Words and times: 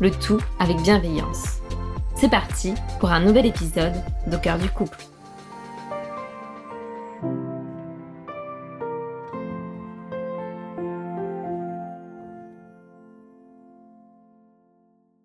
le 0.00 0.10
tout 0.10 0.40
avec 0.58 0.76
bienveillance. 0.82 1.60
C'est 2.16 2.30
parti 2.30 2.74
pour 3.00 3.10
un 3.10 3.20
nouvel 3.20 3.46
épisode 3.46 3.94
d'Au 4.26 4.38
cœur 4.38 4.58
du 4.58 4.68
couple. 4.68 4.98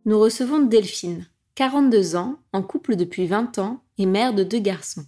Nous 0.05 0.19
recevons 0.19 0.59
Delphine, 0.61 1.27
42 1.55 2.15
ans, 2.15 2.37
en 2.53 2.63
couple 2.63 2.95
depuis 2.95 3.27
20 3.27 3.59
ans 3.59 3.83
et 3.97 4.05
mère 4.05 4.33
de 4.33 4.43
deux 4.43 4.59
garçons. 4.59 5.05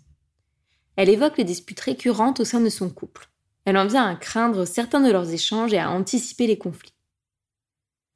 Elle 0.96 1.10
évoque 1.10 1.38
les 1.38 1.44
disputes 1.44 1.80
récurrentes 1.80 2.40
au 2.40 2.46
sein 2.46 2.60
de 2.60 2.70
son 2.70 2.90
couple. 2.90 3.30
Elle 3.66 3.78
en 3.78 3.88
vient 3.88 4.06
à 4.06 4.16
craindre 4.16 4.66
certains 4.66 5.02
de 5.02 5.12
leurs 5.12 5.32
échanges 5.32 5.74
et 5.74 5.80
à 5.80 5.90
anticiper 5.90 6.48
les 6.48 6.58
conflits. 6.58 6.93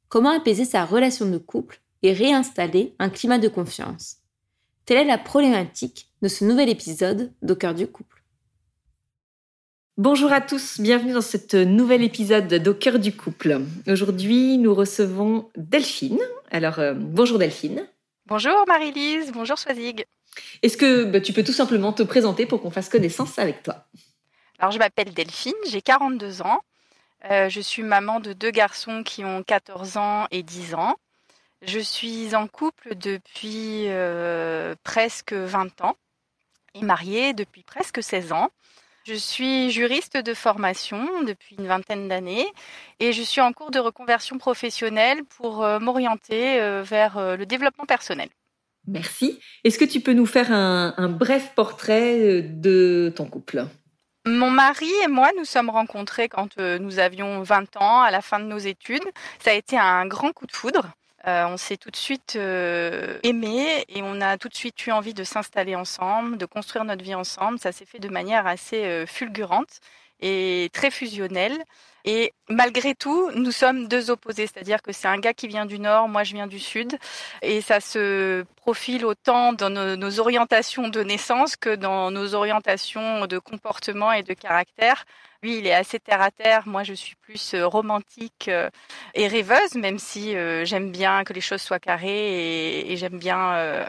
Comment 0.09 0.31
apaiser 0.31 0.63
sa 0.63 0.85
relation 0.85 1.29
de 1.29 1.37
couple 1.37 1.81
et 2.01 2.13
réinstaller 2.13 2.95
un 2.97 3.09
climat 3.09 3.39
de 3.39 3.49
confiance? 3.49 4.17
Telle 4.85 4.99
est 4.99 5.05
la 5.05 5.17
problématique 5.17 6.13
de 6.21 6.29
ce 6.29 6.45
nouvel 6.45 6.69
épisode 6.69 7.33
d'Au 7.41 7.57
cœur 7.57 7.73
du 7.73 7.87
couple. 7.87 8.23
Bonjour 9.97 10.31
à 10.31 10.39
tous, 10.39 10.79
bienvenue 10.79 11.11
dans 11.11 11.21
ce 11.21 11.65
nouvel 11.65 12.03
épisode 12.03 12.47
d'Au 12.47 12.73
cœur 12.73 12.99
du 12.99 13.17
couple. 13.17 13.59
Aujourd'hui, 13.85 14.57
nous 14.57 14.73
recevons 14.73 15.49
Delphine. 15.57 16.21
Alors, 16.51 16.79
euh, 16.79 16.93
bonjour 16.93 17.37
Delphine. 17.37 17.85
Bonjour 18.27 18.63
Marie-Lise, 18.65 19.33
bonjour 19.33 19.59
Swazig. 19.59 20.05
Est-ce 20.61 20.77
que 20.77 21.03
bah, 21.03 21.19
tu 21.19 21.33
peux 21.33 21.43
tout 21.43 21.51
simplement 21.51 21.91
te 21.91 22.03
présenter 22.03 22.45
pour 22.45 22.61
qu'on 22.61 22.71
fasse 22.71 22.87
connaissance 22.87 23.39
avec 23.39 23.61
toi? 23.61 23.87
Alors, 24.59 24.71
je 24.71 24.79
m'appelle 24.79 25.13
Delphine, 25.13 25.53
j'ai 25.69 25.81
42 25.81 26.43
ans. 26.43 26.61
Euh, 27.25 27.49
je 27.49 27.61
suis 27.61 27.83
maman 27.83 28.19
de 28.19 28.33
deux 28.33 28.51
garçons 28.51 29.03
qui 29.03 29.25
ont 29.25 29.43
14 29.43 29.97
ans 29.97 30.27
et 30.31 30.43
10 30.43 30.75
ans. 30.75 30.95
Je 31.63 31.79
suis 31.79 32.35
en 32.35 32.47
couple 32.47 32.95
depuis 32.95 33.85
euh, 33.87 34.75
presque 34.83 35.33
20 35.33 35.81
ans 35.81 35.95
et 36.75 36.83
mariée 36.83 37.33
depuis 37.33 37.63
presque 37.63 38.03
16 38.03 38.31
ans. 38.31 38.49
Je 39.05 39.15
suis 39.15 39.71
juriste 39.71 40.17
de 40.17 40.33
formation 40.33 41.23
depuis 41.23 41.55
une 41.57 41.67
vingtaine 41.67 42.07
d'années 42.07 42.45
et 42.99 43.13
je 43.13 43.23
suis 43.23 43.41
en 43.41 43.53
cours 43.53 43.71
de 43.71 43.79
reconversion 43.79 44.37
professionnelle 44.37 45.23
pour 45.23 45.63
euh, 45.63 45.79
m'orienter 45.79 46.59
vers 46.83 47.37
le 47.37 47.45
développement 47.45 47.85
personnel. 47.85 48.29
Merci. 48.85 49.39
Est-ce 49.63 49.79
que 49.79 49.85
tu 49.85 50.01
peux 50.01 50.13
nous 50.13 50.25
faire 50.25 50.51
un 50.51 51.09
bref 51.09 51.53
portrait 51.55 52.41
de 52.41 53.11
ton 53.15 53.25
couple? 53.25 53.65
Mon 54.27 54.49
mari 54.49 54.91
et 55.03 55.07
moi 55.07 55.31
nous 55.37 55.45
sommes 55.45 55.69
rencontrés 55.69 56.29
quand 56.29 56.57
euh, 56.59 56.79
nous 56.79 56.99
avions 56.99 57.41
20 57.41 57.77
ans, 57.77 58.01
à 58.01 58.11
la 58.11 58.21
fin 58.21 58.39
de 58.39 58.45
nos 58.45 58.57
études. 58.57 59.03
Ça 59.39 59.51
a 59.51 59.53
été 59.53 59.77
un 59.77 60.05
grand 60.05 60.31
coup 60.33 60.45
de 60.45 60.51
foudre. 60.51 60.87
Euh, 61.27 61.45
on 61.47 61.57
s'est 61.57 61.77
tout 61.77 61.91
de 61.91 61.95
suite 61.95 62.35
euh, 62.35 63.19
aimé 63.23 63.83
et 63.89 64.01
on 64.01 64.21
a 64.21 64.37
tout 64.37 64.49
de 64.49 64.55
suite 64.55 64.85
eu 64.85 64.91
envie 64.91 65.13
de 65.13 65.23
s'installer 65.23 65.75
ensemble, 65.75 66.37
de 66.37 66.45
construire 66.45 66.85
notre 66.85 67.03
vie 67.03 67.15
ensemble. 67.15 67.59
Ça 67.59 67.71
s'est 67.71 67.85
fait 67.85 67.99
de 67.99 68.09
manière 68.09 68.47
assez 68.47 69.05
fulgurante 69.07 69.79
et 70.21 70.69
très 70.73 70.91
fusionnelle. 70.91 71.57
Et 72.09 72.33
malgré 72.47 72.95
tout, 72.95 73.31
nous 73.35 73.51
sommes 73.51 73.89
deux 73.89 74.09
opposés, 74.11 74.47
c'est-à-dire 74.47 74.81
que 74.81 74.93
c'est 74.93 75.09
un 75.09 75.17
gars 75.17 75.33
qui 75.33 75.49
vient 75.49 75.65
du 75.65 75.77
nord, 75.77 76.07
moi 76.07 76.23
je 76.23 76.33
viens 76.33 76.47
du 76.47 76.57
sud, 76.57 76.97
et 77.41 77.59
ça 77.59 77.81
se 77.81 78.45
profile 78.55 79.05
autant 79.05 79.51
dans 79.51 79.69
nos, 79.69 80.19
orientations 80.21 80.87
de 80.87 81.03
naissance 81.03 81.57
que 81.57 81.75
dans 81.75 82.09
nos 82.09 82.33
orientations 82.33 83.25
de 83.25 83.37
comportement 83.39 84.13
et 84.13 84.23
de 84.23 84.33
caractère. 84.33 85.03
Lui, 85.43 85.57
il 85.57 85.67
est 85.67 85.73
assez 85.73 85.99
terre 85.99 86.21
à 86.21 86.31
terre. 86.31 86.65
Moi, 86.65 86.83
je 86.83 86.93
suis 86.93 87.15
plus 87.15 87.53
euh, 87.53 87.67
romantique 87.67 88.47
euh, 88.47 88.69
et 89.13 89.27
rêveuse, 89.27 89.75
même 89.75 89.99
si 89.99 90.33
euh, 90.33 90.63
j'aime 90.63 90.91
bien 90.91 91.25
que 91.25 91.33
les 91.33 91.41
choses 91.41 91.61
soient 91.61 91.79
carrées 91.79 92.89
et, 92.89 92.95
j'aime 92.95 93.19
bien 93.19 93.85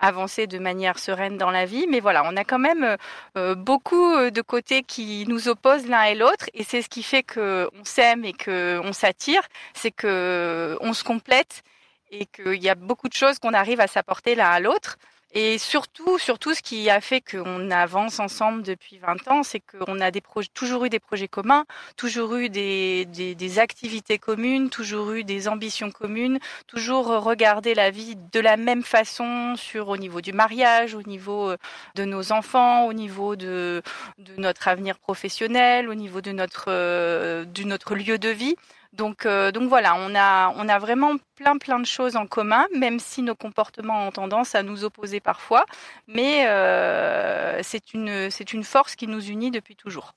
avancer 0.00 0.46
de 0.46 0.58
manière 0.58 0.98
sereine 0.98 1.36
dans 1.36 1.50
la 1.50 1.66
vie. 1.66 1.86
Mais 1.88 2.00
voilà, 2.00 2.22
on 2.24 2.36
a 2.36 2.44
quand 2.44 2.58
même 2.58 2.96
euh, 3.36 3.54
beaucoup 3.54 4.14
euh, 4.14 4.30
de 4.30 4.42
côtés 4.42 4.82
qui 4.82 5.24
nous 5.28 5.48
opposent 5.48 5.86
l'un 5.86 6.04
et 6.04 6.14
l'autre, 6.14 6.46
et 6.54 6.64
c'est 6.64 6.82
ce 6.82 6.88
qui 6.88 7.02
fait 7.02 7.22
que 7.22 7.68
on 7.78 7.84
s'aime 7.84 8.24
et 8.24 8.32
que 8.32 8.80
on 8.82 8.92
s'attire, 8.92 9.42
c'est 9.74 9.90
que 9.90 10.76
on 10.80 10.92
se 10.92 11.04
complète 11.04 11.62
et 12.10 12.26
qu'il 12.26 12.62
y 12.62 12.68
a 12.68 12.74
beaucoup 12.74 13.08
de 13.08 13.14
choses 13.14 13.38
qu'on 13.38 13.54
arrive 13.54 13.80
à 13.80 13.86
s'apporter 13.86 14.34
l'un 14.34 14.50
à 14.50 14.60
l'autre. 14.60 14.96
Et 15.32 15.58
surtout, 15.58 16.18
surtout, 16.18 16.54
ce 16.54 16.62
qui 16.62 16.90
a 16.90 17.00
fait 17.00 17.20
qu'on 17.20 17.70
avance 17.70 18.18
ensemble 18.18 18.64
depuis 18.64 18.98
20 18.98 19.28
ans, 19.28 19.42
c'est 19.44 19.60
qu'on 19.60 20.00
a 20.00 20.10
des 20.10 20.20
toujours 20.54 20.86
eu 20.86 20.88
des 20.88 20.98
projets 20.98 21.28
communs, 21.28 21.66
toujours 21.96 22.34
eu 22.34 22.48
des, 22.48 23.04
des, 23.04 23.36
des, 23.36 23.58
activités 23.60 24.18
communes, 24.18 24.70
toujours 24.70 25.12
eu 25.12 25.22
des 25.22 25.46
ambitions 25.46 25.92
communes, 25.92 26.40
toujours 26.66 27.06
regardé 27.06 27.74
la 27.74 27.90
vie 27.90 28.16
de 28.32 28.40
la 28.40 28.56
même 28.56 28.82
façon 28.82 29.54
sur 29.56 29.88
au 29.88 29.96
niveau 29.96 30.20
du 30.20 30.32
mariage, 30.32 30.96
au 30.96 31.02
niveau 31.02 31.50
euh, 31.50 31.56
de 31.94 32.04
nos 32.04 32.32
enfants, 32.32 32.86
au 32.86 32.92
niveau 32.92 33.36
de, 33.36 33.82
de 34.18 34.32
notre 34.36 34.66
avenir 34.66 34.98
professionnel, 34.98 35.88
au 35.88 35.94
niveau 35.94 36.20
de 36.20 36.32
notre, 36.32 36.64
euh, 36.68 37.44
de 37.44 37.62
notre 37.62 37.94
lieu 37.94 38.18
de 38.18 38.30
vie. 38.30 38.56
Donc, 38.92 39.24
euh, 39.24 39.52
donc 39.52 39.68
voilà, 39.68 39.94
on 39.96 40.14
a, 40.16 40.52
on 40.56 40.68
a 40.68 40.78
vraiment 40.78 41.16
plein 41.36 41.56
plein 41.58 41.78
de 41.78 41.86
choses 41.86 42.16
en 42.16 42.26
commun, 42.26 42.66
même 42.76 42.98
si 42.98 43.22
nos 43.22 43.36
comportements 43.36 44.08
ont 44.08 44.10
tendance 44.10 44.54
à 44.54 44.62
nous 44.62 44.84
opposer 44.84 45.20
parfois. 45.20 45.64
Mais 46.08 46.46
euh, 46.48 47.60
c'est 47.62 47.94
une, 47.94 48.28
une 48.52 48.64
force 48.64 48.96
qui 48.96 49.06
nous 49.06 49.24
unit 49.24 49.50
depuis 49.50 49.76
toujours. 49.76 50.14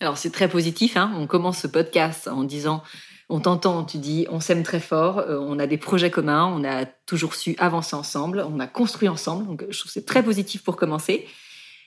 Alors 0.00 0.16
c'est 0.16 0.30
très 0.30 0.48
positif. 0.48 0.96
Hein 0.96 1.12
on 1.16 1.26
commence 1.26 1.58
ce 1.58 1.66
podcast 1.66 2.28
en 2.28 2.44
disant 2.44 2.82
on 3.28 3.40
t'entend, 3.40 3.84
tu 3.84 3.98
dis 3.98 4.26
on 4.30 4.38
s'aime 4.38 4.62
très 4.62 4.80
fort, 4.80 5.18
euh, 5.18 5.38
on 5.40 5.58
a 5.58 5.66
des 5.66 5.78
projets 5.78 6.10
communs, 6.10 6.46
on 6.46 6.62
a 6.62 6.84
toujours 6.84 7.34
su 7.34 7.56
avancer 7.58 7.96
ensemble, 7.96 8.46
on 8.48 8.60
a 8.60 8.68
construit 8.68 9.08
ensemble. 9.08 9.46
Donc 9.46 9.64
je 9.68 9.78
trouve 9.78 9.90
c'est 9.90 10.06
très 10.06 10.22
positif 10.22 10.62
pour 10.62 10.76
commencer. 10.76 11.26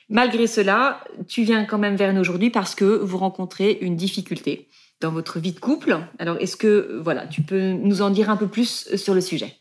Malgré 0.10 0.48
cela, 0.48 1.04
tu 1.28 1.44
viens 1.44 1.66
quand 1.66 1.78
même 1.78 1.96
vers 1.96 2.14
nous 2.14 2.22
aujourd'hui 2.22 2.50
parce 2.50 2.76
que 2.76 2.86
vous 2.86 3.18
rencontrez 3.18 3.78
une 3.82 3.96
difficulté 3.96 4.68
dans 5.00 5.12
votre 5.12 5.40
vie 5.40 5.54
de 5.54 5.60
couple. 5.60 6.00
Alors, 6.20 6.38
est-ce 6.40 6.58
que 6.58 7.00
voilà, 7.04 7.28
tu 7.28 7.42
peux 7.42 7.72
nous 7.72 8.02
en 8.02 8.10
dire 8.10 8.30
un 8.30 8.38
peu 8.38 8.48
plus 8.48 8.96
sur 8.96 9.14
le 9.14 9.22
sujet? 9.22 9.58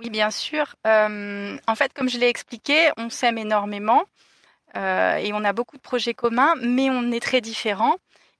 Oui, 0.00 0.08
bien 0.08 0.30
sûr. 0.30 0.76
Euh, 0.86 1.58
en 1.66 1.74
fait, 1.74 1.92
comme 1.92 2.08
je 2.08 2.18
l'ai 2.18 2.28
expliqué, 2.28 2.90
on 2.96 3.10
s'aime 3.10 3.36
énormément 3.36 4.04
euh, 4.76 5.16
et 5.16 5.32
on 5.34 5.44
a 5.44 5.52
beaucoup 5.52 5.76
de 5.76 5.82
projets 5.82 6.14
communs, 6.14 6.54
mais 6.62 6.88
on 6.88 7.12
est 7.12 7.20
très 7.20 7.42
différents. 7.42 7.96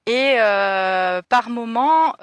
Et 0.07 0.37
euh, 0.39 1.21
par 1.29 1.49
moments, 1.49 2.15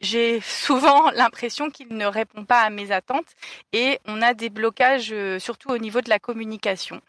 j'ai 0.00 0.40
souvent 0.42 1.10
l'impression 1.14 1.70
qu'il 1.70 1.96
ne 1.96 2.04
répond 2.04 2.44
pas 2.44 2.60
à 2.60 2.68
mes 2.68 2.92
attentes 2.92 3.34
et 3.72 3.98
on 4.06 4.20
a 4.20 4.34
des 4.34 4.50
blocages, 4.50 5.14
surtout 5.38 5.70
au 5.70 5.78
niveau 5.78 6.02
de 6.02 6.10
la 6.10 6.18
communication. 6.18 7.00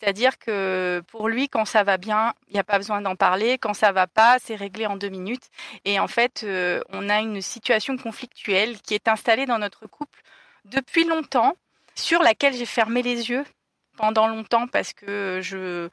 C'est-à-dire 0.00 0.38
que 0.38 1.02
pour 1.08 1.28
lui, 1.28 1.48
quand 1.48 1.64
ça 1.64 1.82
va 1.82 1.96
bien, 1.96 2.34
il 2.48 2.54
n'y 2.54 2.60
a 2.60 2.64
pas 2.64 2.78
besoin 2.78 3.00
d'en 3.00 3.16
parler. 3.16 3.58
Quand 3.58 3.74
ça 3.74 3.90
va 3.92 4.06
pas, 4.06 4.38
c'est 4.40 4.54
réglé 4.54 4.86
en 4.86 4.96
deux 4.96 5.08
minutes. 5.08 5.48
Et 5.84 5.98
en 5.98 6.06
fait, 6.06 6.42
euh, 6.44 6.80
on 6.90 7.08
a 7.08 7.20
une 7.20 7.42
situation 7.42 7.96
conflictuelle 7.96 8.80
qui 8.80 8.94
est 8.94 9.08
installée 9.08 9.46
dans 9.46 9.58
notre 9.58 9.86
couple 9.86 10.22
depuis 10.64 11.04
longtemps, 11.04 11.56
sur 11.94 12.22
laquelle 12.22 12.54
j'ai 12.54 12.66
fermé 12.66 13.02
les 13.02 13.30
yeux 13.30 13.44
pendant 13.96 14.28
longtemps 14.28 14.68
parce 14.68 14.92
que 14.92 15.40
je 15.42 15.88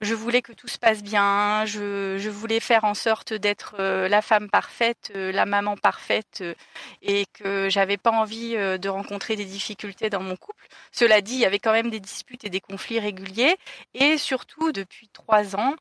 je 0.00 0.14
voulais 0.14 0.42
que 0.42 0.52
tout 0.52 0.68
se 0.68 0.78
passe 0.78 1.02
bien, 1.02 1.64
je, 1.66 2.28
voulais 2.28 2.60
faire 2.60 2.84
en 2.84 2.94
sorte 2.94 3.32
d'être 3.32 3.76
euh, 3.80 4.08
la 4.08 4.22
femme 4.22 4.48
parfaite, 4.48 5.12
euh, 5.16 5.32
la 5.32 5.44
maman 5.44 5.76
parfaite, 5.76 6.38
euh, 6.42 6.54
et 7.02 7.26
que 7.32 7.68
j'avais 7.68 7.96
pas 7.96 8.12
envie 8.12 8.54
de 8.54 8.88
rencontrer 8.88 9.34
des 9.36 9.44
difficultés 9.44 10.10
dans 10.10 10.22
mon 10.22 10.36
couple. 10.36 10.66
Cela 10.92 11.20
dit, 11.20 11.34
il 11.34 11.40
y 11.40 11.46
avait 11.46 11.58
quand 11.58 11.72
même 11.72 11.90
des 11.90 12.00
disputes 12.00 12.44
et 12.44 12.50
des 12.50 12.60
conflits 12.60 13.00
réguliers, 13.00 13.56
et 13.94 14.18
surtout 14.18 14.72
depuis 14.72 15.08
trois 15.08 15.56
ans, 15.56 15.74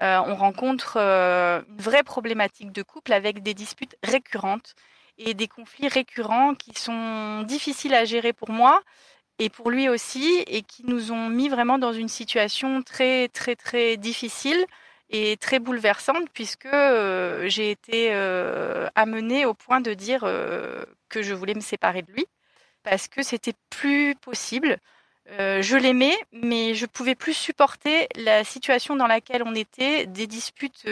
on 0.00 0.34
rencontre 0.34 0.96
une 0.96 1.76
vraie 1.78 2.02
problématique 2.02 2.72
de 2.72 2.82
couple 2.82 3.12
avec 3.12 3.42
des 3.42 3.54
disputes 3.54 3.96
récurrentes 4.02 4.74
et 5.18 5.34
des 5.34 5.46
conflits 5.46 5.88
récurrents 5.88 6.54
qui 6.54 6.72
sont 6.74 7.42
difficiles 7.42 7.94
à 7.94 8.04
gérer 8.04 8.32
pour 8.32 8.50
moi 8.50 8.80
et 9.38 9.48
pour 9.50 9.70
lui 9.70 9.88
aussi, 9.88 10.44
et 10.46 10.62
qui 10.62 10.84
nous 10.86 11.12
ont 11.12 11.28
mis 11.28 11.48
vraiment 11.48 11.78
dans 11.78 11.92
une 11.92 12.08
situation 12.08 12.82
très, 12.82 13.28
très, 13.28 13.56
très 13.56 13.96
difficile 13.96 14.66
et 15.10 15.36
très 15.36 15.58
bouleversante, 15.58 16.28
puisque 16.32 16.66
euh, 16.66 17.48
j'ai 17.48 17.70
été 17.70 18.10
euh, 18.12 18.88
amenée 18.94 19.44
au 19.46 19.54
point 19.54 19.80
de 19.80 19.94
dire 19.94 20.22
euh, 20.24 20.84
que 21.08 21.22
je 21.22 21.34
voulais 21.34 21.54
me 21.54 21.60
séparer 21.60 22.02
de 22.02 22.12
lui, 22.12 22.26
parce 22.82 23.08
que 23.08 23.22
c'était 23.22 23.54
plus 23.70 24.14
possible. 24.16 24.78
je 25.28 25.76
l'aimais, 25.76 26.16
mais 26.32 26.74
je 26.74 26.86
pouvais 26.86 27.14
plus 27.14 27.34
supporter 27.34 28.08
la 28.16 28.44
situation 28.44 28.96
dans 28.96 29.06
laquelle 29.06 29.42
on 29.44 29.54
était, 29.54 30.06
des 30.06 30.26
disputes 30.26 30.86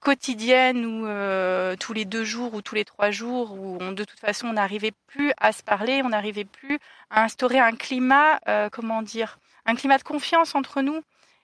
quotidienne 0.00 0.84
ou 0.86 1.06
euh, 1.06 1.76
tous 1.76 1.92
les 1.92 2.04
deux 2.04 2.24
jours 2.24 2.54
ou 2.54 2.62
tous 2.62 2.74
les 2.74 2.84
trois 2.84 3.10
jours 3.10 3.52
où 3.52 3.78
de 3.78 4.04
toute 4.04 4.18
façon 4.18 4.48
on 4.48 4.54
n'arrivait 4.54 4.94
plus 5.06 5.32
à 5.38 5.52
se 5.52 5.62
parler, 5.62 6.02
on 6.04 6.08
n'arrivait 6.08 6.44
plus 6.44 6.78
à 7.10 7.24
instaurer 7.24 7.58
un 7.58 7.72
climat, 7.72 8.40
euh, 8.48 8.68
comment 8.70 9.02
dire, 9.02 9.38
un 9.66 9.74
climat 9.74 9.98
de 9.98 10.02
confiance 10.02 10.54
entre 10.54 10.80
nous. 10.80 11.02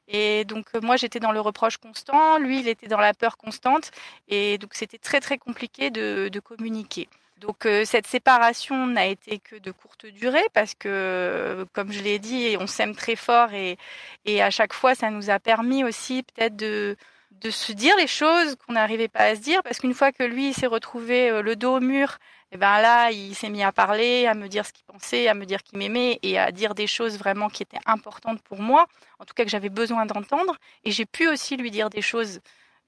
Et 0.09 0.45
donc 0.45 0.67
euh, 0.75 0.81
moi 0.81 0.97
j'étais 0.97 1.21
dans 1.21 1.33
le 1.33 1.41
reproche 1.41 1.77
constant, 1.77 2.39
lui 2.39 2.61
il 2.61 2.69
était 2.69 2.89
dans 2.89 3.01
la 3.01 3.13
peur 3.13 3.37
constante 3.37 3.91
et 4.29 4.57
donc 4.59 4.71
c'était 4.75 4.99
très 4.99 5.21
très 5.21 5.39
compliqué 5.39 5.91
de, 5.91 6.29
de 6.33 6.41
communiquer. 6.41 7.09
Donc 7.39 7.69
cette 7.85 8.07
séparation 8.07 8.87
n'a 8.87 9.05
été 9.05 9.39
que 9.39 9.57
de 9.57 9.71
courte 9.71 10.07
durée 10.07 10.47
parce 10.55 10.75
que, 10.75 11.67
comme 11.75 11.93
je 11.93 12.01
l'ai 12.03 12.19
dit, 12.19 12.57
on 12.59 12.67
s'aime 12.67 12.95
très 12.95 13.15
fort 13.15 13.53
et, 13.53 13.77
et 14.25 14.41
à 14.43 14.51
chaque 14.51 14.73
fois 14.73 14.95
ça 14.95 15.11
nous 15.11 15.29
a 15.29 15.39
permis 15.39 15.85
aussi 15.85 16.23
peut-être 16.23 16.57
de, 16.57 16.97
de 17.41 17.51
se 17.51 17.73
dire 17.73 17.95
les 17.97 18.07
choses 18.07 18.57
qu'on 18.57 18.75
n'arrivait 18.75 19.09
pas 19.09 19.21
à 19.21 19.35
se 19.37 19.41
dire 19.41 19.63
parce 19.63 19.79
qu'une 19.79 19.95
fois 19.95 20.13
que 20.13 20.23
lui 20.23 20.53
s'est 20.53 20.67
retrouvé 20.67 21.31
euh, 21.31 21.43
le 21.43 21.57
dos 21.57 21.77
au 21.77 21.81
mur, 21.81 22.19
et 22.53 22.55
eh 22.55 22.57
ben 22.59 22.81
là 22.81 23.11
il 23.11 23.35
s'est 23.35 23.49
mis 23.49 23.63
à 23.63 23.73
parler, 23.73 24.27
à 24.27 24.35
me 24.35 24.49
dire 24.49 24.65
ce 24.65 24.73
qu'il 24.73 24.85
pensait, 24.85 25.29
à 25.29 25.35
me 25.35 25.45
dire 25.45 25.63
qu'il 25.63 25.79
m'aimait 25.79 26.19
et 26.23 26.39
à 26.39 26.53
dire 26.53 26.75
des 26.75 26.87
choses 26.87 27.19
vraiment 27.19 27.49
qui 27.49 27.63
étaient 27.63 27.79
importantes 27.87 28.41
pour 28.43 28.61
moi, 28.61 28.87
en 29.19 29.25
tout 29.25 29.35
cas 29.35 29.45
que 29.45 29.51
j'avais 29.51 29.69
besoin 29.69 30.07
d'entendre 30.07 30.57
et 30.85 30.91
j'ai 30.93 31.07
pu 31.07 31.29
aussi 31.29 31.57
lui 31.57 31.71
dire 31.71 31.91
des 31.91 32.03
choses 32.03 32.41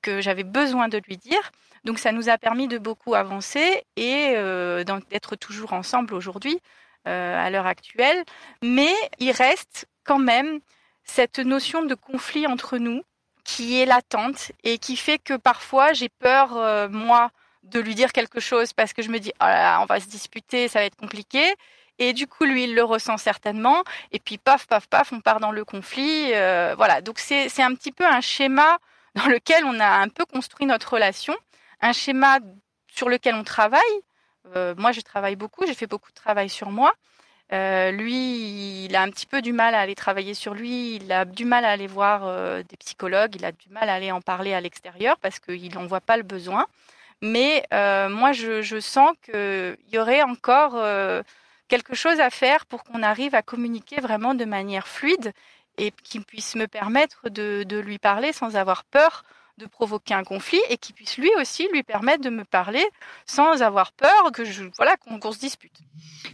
que 0.03 0.21
j'avais 0.21 0.45
besoin 0.45 0.89
de 0.89 1.01
lui 1.07 1.17
dire. 1.17 1.51
Donc 1.85 1.99
ça 1.99 2.13
nous 2.13 2.29
a 2.29 2.39
permis 2.39 2.69
de 2.69 2.79
beaucoup 2.79 3.15
avancer 3.15 3.85
et 3.97 4.35
euh, 4.37 4.85
d'être 5.11 5.37
toujours 5.37 5.73
ensemble 5.73 6.15
aujourd'hui 6.15 6.61
euh, 7.07 7.47
à 7.47 7.51
l'heure 7.51 7.67
actuelle, 7.67 8.25
mais 8.63 8.93
il 9.19 9.33
reste 9.33 9.87
quand 10.05 10.19
même 10.19 10.61
cette 11.05 11.39
notion 11.39 11.85
de 11.85 11.95
conflit 11.95 12.47
entre 12.47 12.79
nous 12.79 13.03
qui 13.49 13.81
est 13.81 13.87
latente 13.87 14.53
et 14.63 14.77
qui 14.77 14.95
fait 14.95 15.19
que 15.19 15.33
parfois 15.33 15.95
j'ai 15.95 16.11
peur, 16.11 16.55
euh, 16.59 16.87
moi, 16.91 17.31
de 17.63 17.81
lui 17.81 17.95
dire 17.95 18.13
quelque 18.13 18.41
chose 18.41 18.75
parce 18.75 18.93
que 18.93 19.01
je 19.01 19.09
me 19.09 19.19
dis, 19.19 19.33
oh 19.41 19.81
on 19.81 19.87
va 19.87 20.01
se 20.01 20.07
disputer, 20.07 20.69
ça 20.69 20.81
va 20.81 20.85
être 20.85 20.97
compliqué. 20.97 21.55
Et 21.99 22.13
du 22.13 22.27
coup, 22.27 22.45
lui, 22.45 22.65
il 22.65 22.75
le 22.75 22.85
ressent 22.85 23.17
certainement. 23.17 23.83
Et 24.13 24.21
puis, 24.21 24.37
paf, 24.37 24.67
paf, 24.67 24.87
paf, 24.87 25.13
on 25.13 25.21
part 25.21 25.41
dans 25.41 25.51
le 25.51 25.65
conflit. 25.65 26.33
Euh, 26.35 26.75
voilà. 26.77 27.01
Donc, 27.01 27.19
c'est 27.19 27.63
un 27.63 27.75
petit 27.75 27.91
peu 27.91 28.07
un 28.07 28.21
schéma 28.21 28.79
dans 29.15 29.27
lequel 29.27 29.65
on 29.65 29.81
a 29.81 29.89
un 29.89 30.09
peu 30.09 30.25
construit 30.27 30.67
notre 30.67 30.93
relation. 30.93 31.35
Un 31.81 31.93
schéma 31.93 32.39
sur 32.87 33.09
lequel 33.09 33.35
on 33.35 33.45
travaille. 33.45 33.81
Euh, 34.55 34.75
moi, 34.77 34.93
je 34.93 35.01
travaille 35.01 35.37
beaucoup. 35.37 35.67
J'ai 35.67 35.75
fait 35.75 35.89
beaucoup 35.89 36.11
de 36.11 36.17
travail 36.17 36.51
sur 36.51 36.71
moi. 36.71 36.93
Euh, 37.53 37.91
lui, 37.91 38.85
il 38.85 38.95
a 38.97 39.03
un 39.03 39.11
petit 39.11 39.27
peu 39.27 39.41
du 39.41 39.53
mal 39.53 39.75
à 39.75 39.81
aller 39.81 39.95
travailler 39.95 40.35
sur 40.35 40.53
lui, 40.55 40.97
il 40.97 41.11
a 41.13 41.25
du 41.25 41.47
mal 41.47 41.65
à 41.65 41.71
aller 41.71 41.87
voir 41.87 42.27
euh, 42.27 42.63
des 42.63 42.77
psychologues, 42.77 43.37
il 43.37 43.45
a 43.45 43.53
du 43.53 43.71
mal 43.71 43.89
à 43.89 43.95
aller 43.95 44.13
en 44.13 44.21
parler 44.21 44.53
à 44.53 44.61
l'extérieur 44.61 45.17
parce 45.19 45.39
qu'il 45.39 45.73
n'en 45.75 45.87
voit 45.87 46.03
pas 46.03 46.17
le 46.19 46.23
besoin. 46.23 46.67
Mais 47.23 47.65
euh, 47.73 48.09
moi, 48.09 48.33
je, 48.33 48.81
sens 48.81 49.13
qu'il 49.25 49.77
y 49.93 49.99
aurait 49.99 50.23
encore 50.23 50.77
quelque 51.69 51.95
chose 51.95 52.21
à 52.21 52.31
faire 52.31 52.67
pour 52.67 52.85
qu'on 52.85 53.03
arrive 53.03 53.35
à 53.35 53.43
communiquer 53.43 54.01
vraiment 54.01 54.35
de 54.35 54.45
manière 54.45 54.87
fluide 54.87 55.33
et 55.79 55.93
qui 56.03 56.21
puisse 56.21 56.55
me 56.55 56.67
permettre 56.67 57.29
de 57.29 57.79
lui 57.79 57.99
parler 57.99 58.33
sans 58.33 58.57
avoir 58.57 58.85
peur 58.85 59.25
de 59.59 59.67
provoquer 59.67 60.15
un 60.15 60.25
conflit 60.25 60.61
et 60.71 60.79
qui 60.79 60.93
puisse 60.93 61.19
lui 61.19 61.31
aussi 61.39 61.69
lui 61.73 61.83
permettre 61.83 62.23
de 62.23 62.31
me 62.31 62.45
parler 62.45 62.85
sans 63.27 63.63
avoir 63.63 63.93
peur 63.93 64.31
que 64.33 64.45
je 64.45 64.65
voilà 64.77 64.97
qu'on 64.97 65.33
se 65.33 65.39
dispute. 65.39 65.77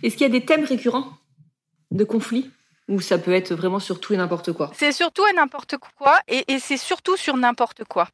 Est-ce 0.02 0.16
qu'il 0.16 0.22
y 0.22 0.30
a 0.30 0.38
des 0.38 0.44
thèmes 0.44 0.64
récurrents 0.64 1.10
de 1.90 2.04
conflit 2.04 2.50
ou 2.88 3.00
ça 3.00 3.18
peut 3.18 3.32
être 3.32 3.54
vraiment 3.54 3.80
sur 3.80 3.98
tout 3.98 4.12
et 4.12 4.16
n'importe 4.16 4.52
quoi? 4.52 4.70
C'est 4.74 4.92
surtout 4.92 5.26
et 5.26 5.32
n'importe 5.32 5.76
quoi 5.78 6.20
et, 6.28 6.44
c'est 6.58 6.76
surtout 6.76 7.16
sur 7.16 7.36
n'importe 7.36 7.84
quoi. 7.84 8.08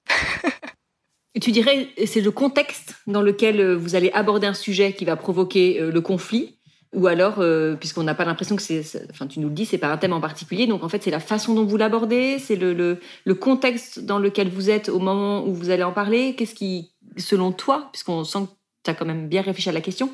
et 1.35 1.41
tu 1.41 1.51
dirais 1.51 1.89
c'est 2.07 2.21
le 2.21 2.31
contexte 2.31 2.95
dans 3.07 3.23
lequel 3.23 3.61
euh, 3.61 3.77
vous 3.77 3.97
allez 3.97 4.11
aborder 4.13 4.47
un 4.47 4.55
sujet 4.55 4.93
qui 4.93 5.05
va 5.05 5.17
provoquer 5.17 5.81
euh, 5.81 5.91
le 5.91 6.01
conflit 6.01 6.60
ou 6.93 7.07
alors, 7.07 7.37
euh, 7.39 7.77
puisqu'on 7.77 8.03
n'a 8.03 8.17
pas 8.17 8.25
l'impression 8.25 8.57
que 8.57 8.63
c'est, 8.63 8.83
enfin, 9.11 9.29
tu 9.29 9.39
nous 9.39 9.49
le 9.49 9.55
dis, 9.55 9.65
c'est 9.65 9.79
pas 9.79 9.93
un 9.93 9.97
thème 9.97 10.13
en 10.13 10.21
particulier. 10.21 10.67
Donc, 10.67 10.83
en 10.83 10.89
fait, 10.89 11.03
c'est 11.03 11.11
la 11.11 11.21
façon 11.21 11.55
dont 11.55 11.65
vous 11.65 11.77
l'abordez, 11.77 12.39
c'est 12.41 12.57
le, 12.57 12.73
le, 12.73 13.35
contexte 13.35 14.01
dans 14.01 14.19
lequel 14.19 14.49
vous 14.49 14.71
êtes 14.71 14.89
au 14.89 14.99
moment 14.99 15.47
où 15.47 15.55
vous 15.55 15.71
allez 15.71 15.85
en 15.85 15.93
parler. 15.93 16.35
Qu'est-ce 16.35 16.55
qui, 16.55 16.93
selon 17.17 17.53
toi, 17.53 17.91
puisqu'on 17.93 18.25
sent 18.25 18.41
que 18.41 18.51
tu 18.85 18.91
as 18.91 18.95
quand 18.95 19.07
même 19.07 19.29
bien 19.29 19.43
réfléchi 19.43 19.69
à 19.69 19.73
la 19.73 19.81
question, 19.81 20.11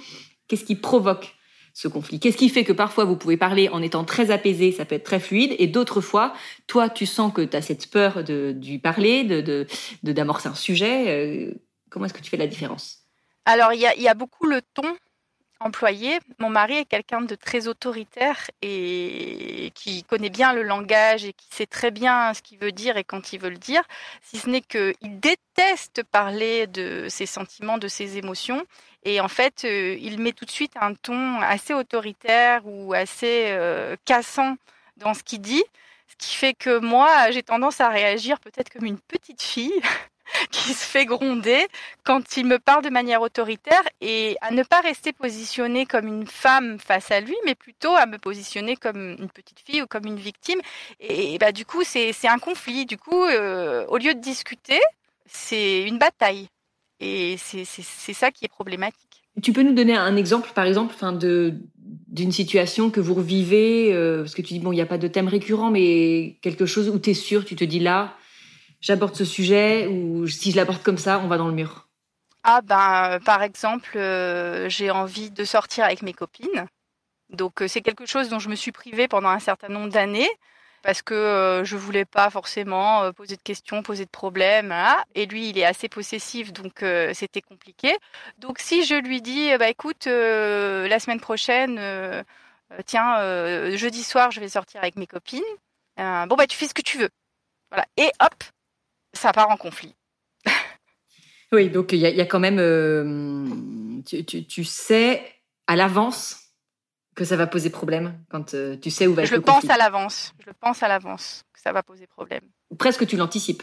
qu'est-ce 0.49 0.65
qui 0.65 0.77
provoque 0.77 1.35
ce 1.73 1.89
conflit? 1.89 2.21
Qu'est-ce 2.21 2.37
qui 2.37 2.51
fait 2.51 2.65
que 2.65 2.75
parfois 2.75 3.07
vous 3.07 3.17
pouvez 3.17 3.39
parler 3.39 3.71
en 3.71 3.81
étant 3.81 4.05
très 4.05 4.31
apaisé, 4.31 4.71
ça 4.71 4.85
peut 4.85 4.97
être 4.97 5.05
très 5.05 5.21
fluide, 5.21 5.55
et 5.59 5.69
d'autres 5.69 6.03
fois, 6.03 6.35
toi, 6.67 6.91
tu 6.91 7.07
sens 7.07 7.33
que 7.33 7.41
tu 7.41 7.57
as 7.57 7.63
cette 7.63 7.91
peur 7.91 8.23
de, 8.23 8.53
du 8.53 8.81
parler, 8.81 9.25
de, 9.25 9.67
d'amorcer 10.03 10.51
un 10.51 10.55
sujet. 10.55 11.05
Euh, 11.09 11.55
comment 11.89 12.05
est-ce 12.05 12.15
que 12.15 12.21
tu 12.21 12.29
fais 12.29 12.37
la 12.37 12.47
différence? 12.47 12.99
Alors, 13.47 13.73
il 13.73 13.81
y 13.81 13.87
a, 13.87 13.97
y 13.97 14.09
a 14.09 14.15
beaucoup 14.15 14.47
le 14.47 14.61
ton 14.75 14.95
employé. 15.61 16.19
Mon 16.39 16.51
mari 16.51 16.79
est 16.79 16.85
quelqu'un 16.85 17.21
de 17.21 17.35
très 17.35 17.69
autoritaire 17.69 18.51
et 18.63 19.73
qui 19.75 20.05
connaît 20.05 20.31
bien 20.31 20.53
le 20.53 20.63
langage 20.63 21.25
et 21.25 21.33
qui 21.33 21.49
sait 21.51 21.67
très 21.67 21.91
bien 21.91 22.35
ce 22.35 22.43
qu'il 22.43 22.59
veut 22.59 22.73
dire 22.73 22.97
et 22.97 23.05
quand 23.05 23.33
il 23.33 23.41
veut 23.41 23.51
le 23.51 23.57
dire, 23.57 23.83
si 24.23 24.39
ce 24.39 24.49
n'est 24.49 24.61
qu'il 24.61 24.95
déteste 25.21 26.03
parler 26.05 26.67
de 26.67 27.07
ses 27.09 27.27
sentiments, 27.27 27.79
de 27.79 27.89
ses 27.89 28.19
émotions. 28.19 28.65
Et 29.05 29.21
en 29.21 29.29
fait, 29.29 29.65
euh, 29.65 29.97
il 30.01 30.19
met 30.19 30.33
tout 30.33 30.45
de 30.45 30.51
suite 30.51 30.73
un 30.81 30.95
ton 30.95 31.41
assez 31.41 31.73
autoritaire 31.73 32.63
ou 32.65 32.93
assez 32.93 33.47
euh, 33.51 33.97
cassant 34.05 34.57
dans 34.97 35.15
ce 35.15 35.23
qu'il 35.23 35.41
dit. 35.41 35.65
Ce 36.09 36.17
qui 36.17 36.35
fait 36.35 36.55
que 36.55 36.79
moi, 36.79 37.31
j'ai 37.31 37.43
tendance 37.43 37.81
à 37.81 37.89
réagir 37.89 38.41
peut-être 38.41 38.71
comme 38.71 38.85
une 38.85 38.99
petite 38.99 39.43
fille 39.43 39.81
qui 40.51 40.73
se 40.73 40.85
fait 40.85 41.07
gronder 41.07 41.67
quand 42.05 42.37
il 42.37 42.47
me 42.47 42.59
parle 42.59 42.85
de 42.85 42.91
manière 42.91 43.23
autoritaire 43.23 43.83
et 44.01 44.37
à 44.41 44.51
ne 44.51 44.63
pas 44.63 44.81
rester 44.81 45.13
positionnée 45.13 45.87
comme 45.87 46.07
une 46.07 46.27
femme 46.27 46.79
face 46.79 47.11
à 47.11 47.21
lui, 47.21 47.37
mais 47.45 47.55
plutôt 47.55 47.95
à 47.95 48.07
me 48.07 48.19
positionner 48.19 48.77
comme 48.77 49.17
une 49.19 49.31
petite 49.31 49.61
fille 49.61 49.83
ou 49.83 49.87
comme 49.87 50.07
une 50.07 50.17
victime. 50.17 50.61
Et, 51.01 51.39
bah, 51.39 51.53
du 51.53 51.65
coup, 51.65 51.83
c'est 51.85 52.13
un 52.27 52.39
conflit. 52.39 52.87
Du 52.87 52.99
coup, 52.99 53.25
euh, 53.25 53.87
au 53.89 53.99
lieu 53.99 54.15
de 54.15 54.21
discuter, 54.21 54.81
c'est 55.27 55.83
une 55.83 55.99
bataille. 55.99 56.49
Et 56.99 57.37
c'est 57.39 57.65
ça 58.15 58.31
qui 58.31 58.47
est 58.47 58.49
problématique. 58.49 59.23
Tu 59.43 59.53
peux 59.53 59.63
nous 59.63 59.75
donner 59.75 59.95
un 59.95 60.17
exemple, 60.17 60.51
par 60.55 60.65
exemple, 60.65 60.95
enfin 60.95 61.13
de 61.13 61.55
d'une 62.09 62.33
situation 62.33 62.91
que 62.91 63.01
vous 63.01 63.15
revivez, 63.15 63.93
euh, 63.93 64.23
parce 64.23 64.35
que 64.35 64.41
tu 64.41 64.55
dis 64.55 64.61
bon, 64.61 64.73
il 64.73 64.77
n'y 64.77 64.81
a 64.81 64.87
pas 64.87 64.97
de 64.97 65.07
thème 65.07 65.29
récurrent, 65.29 65.71
mais 65.71 66.39
quelque 66.41 66.65
chose 66.65 66.89
où 66.89 66.99
tu 66.99 67.11
es 67.11 67.15
sûr, 67.15 67.45
tu 67.45 67.55
te 67.55 67.65
dis 67.65 67.79
là, 67.79 68.17
j'aborde 68.87 69.17
ce 69.17 69.25
sujet 69.25 69.89
ou 69.89 70.29
si 70.29 70.53
je 70.53 70.57
l'aborde 70.57 70.83
comme 70.83 70.99
ça, 70.99 71.19
on 71.19 71.27
va 71.27 71.39
dans 71.39 71.49
le 71.49 71.55
mur 71.55 71.89
Ah 72.45 72.61
ben, 72.63 73.19
par 73.25 73.43
exemple, 73.43 73.99
euh, 73.99 74.69
j'ai 74.69 74.91
envie 74.91 75.31
de 75.33 75.45
sortir 75.45 75.85
avec 75.85 76.03
mes 76.03 76.13
copines. 76.13 76.67
Donc 77.31 77.63
euh, 77.63 77.69
c'est 77.69 77.81
quelque 77.81 78.07
chose 78.07 78.29
dont 78.29 78.39
je 78.39 78.49
me 78.49 78.55
suis 78.55 78.71
privée 78.71 79.09
pendant 79.09 79.29
un 79.29 79.41
certain 79.41 79.69
nombre 79.69 79.91
d'années 79.91 80.31
parce 80.85 81.03
que 81.03 81.15
euh, 81.15 81.65
je 81.65 81.77
voulais 81.77 82.05
pas 82.05 82.31
forcément 82.31 83.13
poser 83.13 83.35
de 83.35 83.43
questions, 83.43 83.83
poser 83.83 84.05
de 84.05 84.11
problèmes. 84.11 84.73
Et 85.17 85.27
lui, 85.27 85.49
il 85.49 85.59
est 85.59 85.65
assez 85.65 85.89
possessif, 85.89 86.53
donc 86.53 86.85
c'était 87.13 87.43
compliqué. 87.43 87.97
Donc 88.39 88.61
si 88.61 88.85
je 88.85 88.95
lui 88.95 89.21
dis, 89.21 89.51
bah 89.59 89.69
écoute, 89.69 90.07
la 90.07 91.01
semaine 91.01 91.19
prochaine, 91.19 91.81
tiens, 92.87 93.77
jeudi 93.77 94.05
soir, 94.05 94.31
je 94.31 94.39
vais 94.39 94.49
sortir 94.49 94.81
avec 94.81 94.95
mes 94.95 95.09
copines. 95.09 95.43
bon 95.97 96.37
bah 96.37 96.47
tu 96.47 96.57
fais 96.57 96.69
ce 96.69 96.75
que 96.75 96.83
tu 96.83 96.99
veux. 96.99 97.11
Voilà. 97.71 97.85
Et 97.97 98.13
hop, 98.21 98.45
ça 99.17 99.33
part 99.33 99.51
en 99.51 99.57
conflit. 99.57 99.95
oui, 101.53 101.69
donc 101.71 101.93
il 101.93 101.99
y, 101.99 102.21
a 102.21 102.27
quand 102.27 102.41
même, 102.41 102.59
euh, 102.59 104.01
tu, 104.05 104.65
sais 104.65 105.25
à 105.67 105.77
l'avance 105.77 106.53
que 107.15 107.25
ça 107.25 107.37
va 107.37 107.47
poser 107.47 107.71
problème 107.71 108.23
quand 108.31 108.55
euh, 108.55 108.77
tu 108.77 108.91
sais 108.91 109.07
où 109.07 109.15
va 109.15 109.25
je 109.25 109.35
être 109.35 109.37
le, 109.39 109.43
pense 109.43 109.69
à 109.71 109.77
l'avance. 109.77 110.35
Je 110.41 110.47
le 110.47 110.55
pense 110.55 110.83
à 110.83 110.89
l'avance 110.89 111.45
que 111.53 111.61
ça 111.61 111.73
va 111.73 111.83
poser 111.83 112.07
problème. 112.07 112.43
presque 112.79 113.07
tu 113.07 113.17
l'anticipes. 113.17 113.63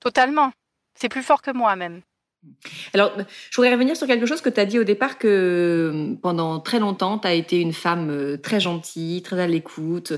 Totalement. 0.00 0.52
C'est 0.94 1.08
plus 1.08 1.22
fort 1.22 1.42
que 1.42 1.50
moi 1.50 1.76
même. 1.76 2.02
Alors, 2.94 3.12
je 3.50 3.56
voudrais 3.56 3.72
revenir 3.72 3.96
sur 3.96 4.06
quelque 4.06 4.26
chose 4.26 4.40
que 4.40 4.48
tu 4.48 4.60
as 4.60 4.64
dit 4.64 4.78
au 4.78 4.84
départ 4.84 5.18
que 5.18 5.28
euh, 5.28 6.14
pendant 6.22 6.58
très 6.58 6.78
longtemps, 6.78 7.18
tu 7.18 7.28
as 7.28 7.34
été 7.34 7.60
une 7.60 7.72
femme 7.72 8.10
euh, 8.10 8.36
très 8.36 8.60
gentille, 8.60 9.22
très 9.22 9.40
à 9.40 9.46
l'écoute, 9.46 10.14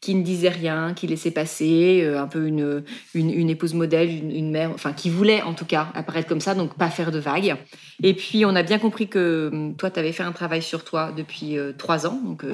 qui 0.00 0.14
ne 0.14 0.22
disait 0.22 0.48
rien, 0.48 0.94
qui 0.94 1.06
laissait 1.06 1.30
passer, 1.30 2.02
euh, 2.02 2.20
un 2.20 2.26
peu 2.26 2.46
une, 2.46 2.82
une, 3.14 3.50
épouse 3.50 3.74
modèle, 3.74 4.08
une, 4.10 4.50
mère, 4.50 4.70
enfin 4.72 4.92
qui 4.92 5.10
voulait 5.10 5.42
en 5.42 5.54
tout 5.54 5.66
cas 5.66 5.88
apparaître 5.94 6.28
comme 6.28 6.40
ça, 6.40 6.54
donc 6.54 6.76
pas 6.76 6.90
faire 6.90 7.12
de 7.12 7.18
vagues. 7.18 7.56
Et 8.02 8.14
puis, 8.14 8.44
on 8.44 8.54
a 8.56 8.62
bien 8.62 8.78
compris 8.78 9.08
que 9.08 9.72
toi, 9.78 9.90
tu 9.90 10.00
avais 10.00 10.12
fait 10.12 10.22
un 10.22 10.32
travail 10.32 10.62
sur 10.62 10.84
toi 10.84 11.12
depuis 11.16 11.56
trois 11.78 12.06
ans, 12.06 12.20
donc 12.24 12.44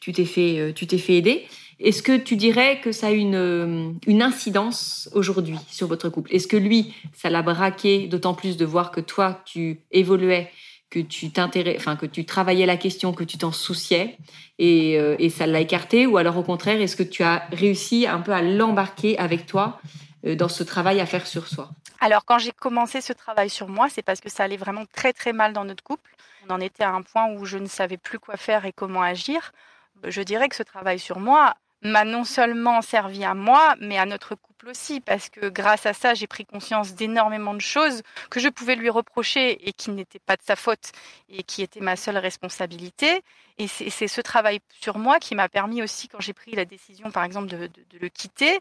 tu 0.00 0.12
t'es 0.12 0.24
fait, 0.24 0.72
tu 0.74 0.86
t'es 0.86 0.98
fait 0.98 1.14
aider. 1.14 1.46
Est-ce 1.80 2.02
que 2.02 2.16
tu 2.16 2.36
dirais 2.36 2.80
que 2.80 2.92
ça 2.92 3.06
a 3.06 3.10
une, 3.10 3.34
euh, 3.34 3.92
une 4.06 4.20
incidence 4.20 5.08
aujourd'hui 5.14 5.56
sur 5.70 5.86
votre 5.86 6.10
couple? 6.10 6.34
Est-ce 6.34 6.46
que 6.46 6.58
lui, 6.58 6.94
ça 7.14 7.30
l'a 7.30 7.40
braqué 7.40 8.06
d'autant 8.06 8.34
plus 8.34 8.58
de 8.58 8.66
voir 8.66 8.90
que 8.90 9.00
toi, 9.00 9.40
tu 9.46 9.80
évoluais, 9.90 10.50
que 10.90 10.98
tu 10.98 11.30
enfin 11.76 11.96
que 11.96 12.04
tu 12.04 12.26
travaillais 12.26 12.66
la 12.66 12.76
question, 12.76 13.14
que 13.14 13.24
tu 13.24 13.38
t'en 13.38 13.52
souciais, 13.52 14.18
et, 14.58 14.98
euh, 14.98 15.28
ça 15.30 15.46
l'a 15.46 15.60
écarté? 15.60 16.06
Ou 16.06 16.18
alors 16.18 16.36
au 16.36 16.42
contraire, 16.42 16.80
est-ce 16.80 16.96
que 16.96 17.02
tu 17.02 17.22
as 17.22 17.46
réussi 17.50 18.06
un 18.06 18.20
peu 18.20 18.32
à 18.32 18.42
l'embarquer 18.42 19.18
avec 19.18 19.46
toi 19.46 19.80
euh, 20.26 20.34
dans 20.34 20.48
ce 20.48 20.62
travail 20.62 21.00
à 21.00 21.06
faire 21.06 21.26
sur 21.26 21.48
soi? 21.48 21.70
Alors 22.00 22.26
quand 22.26 22.38
j'ai 22.38 22.52
commencé 22.52 23.00
ce 23.00 23.14
travail 23.14 23.48
sur 23.48 23.68
moi, 23.68 23.88
c'est 23.88 24.02
parce 24.02 24.20
que 24.20 24.28
ça 24.28 24.44
allait 24.44 24.58
vraiment 24.58 24.84
très 24.92 25.14
très 25.14 25.32
mal 25.32 25.54
dans 25.54 25.64
notre 25.64 25.82
couple. 25.82 26.10
On 26.46 26.52
en 26.52 26.60
était 26.60 26.84
à 26.84 26.92
un 26.92 27.02
point 27.02 27.30
où 27.32 27.46
je 27.46 27.56
ne 27.56 27.66
savais 27.66 27.96
plus 27.96 28.18
quoi 28.18 28.36
faire 28.36 28.66
et 28.66 28.72
comment 28.72 29.02
agir. 29.02 29.52
Je 30.04 30.22
dirais 30.22 30.48
que 30.48 30.56
ce 30.56 30.62
travail 30.62 30.98
sur 30.98 31.18
moi 31.18 31.54
m'a 31.82 32.04
non 32.04 32.24
seulement 32.24 32.82
servi 32.82 33.24
à 33.24 33.34
moi, 33.34 33.74
mais 33.80 33.98
à 33.98 34.06
notre 34.06 34.34
couple 34.34 34.68
aussi, 34.68 35.00
parce 35.00 35.28
que 35.30 35.48
grâce 35.48 35.86
à 35.86 35.92
ça, 35.92 36.14
j'ai 36.14 36.26
pris 36.26 36.44
conscience 36.44 36.94
d'énormément 36.94 37.54
de 37.54 37.60
choses 37.60 38.02
que 38.30 38.40
je 38.40 38.48
pouvais 38.48 38.76
lui 38.76 38.90
reprocher 38.90 39.66
et 39.66 39.72
qui 39.72 39.90
n'étaient 39.90 40.18
pas 40.18 40.36
de 40.36 40.42
sa 40.42 40.56
faute 40.56 40.92
et 41.28 41.42
qui 41.42 41.62
étaient 41.62 41.80
ma 41.80 41.96
seule 41.96 42.18
responsabilité. 42.18 43.22
Et 43.58 43.66
c'est 43.68 44.08
ce 44.08 44.20
travail 44.20 44.60
sur 44.80 44.98
moi 44.98 45.18
qui 45.18 45.34
m'a 45.34 45.48
permis 45.48 45.82
aussi, 45.82 46.08
quand 46.08 46.20
j'ai 46.20 46.32
pris 46.32 46.52
la 46.52 46.64
décision, 46.64 47.10
par 47.10 47.24
exemple, 47.24 47.48
de, 47.48 47.70
le 48.00 48.08
quitter, 48.08 48.58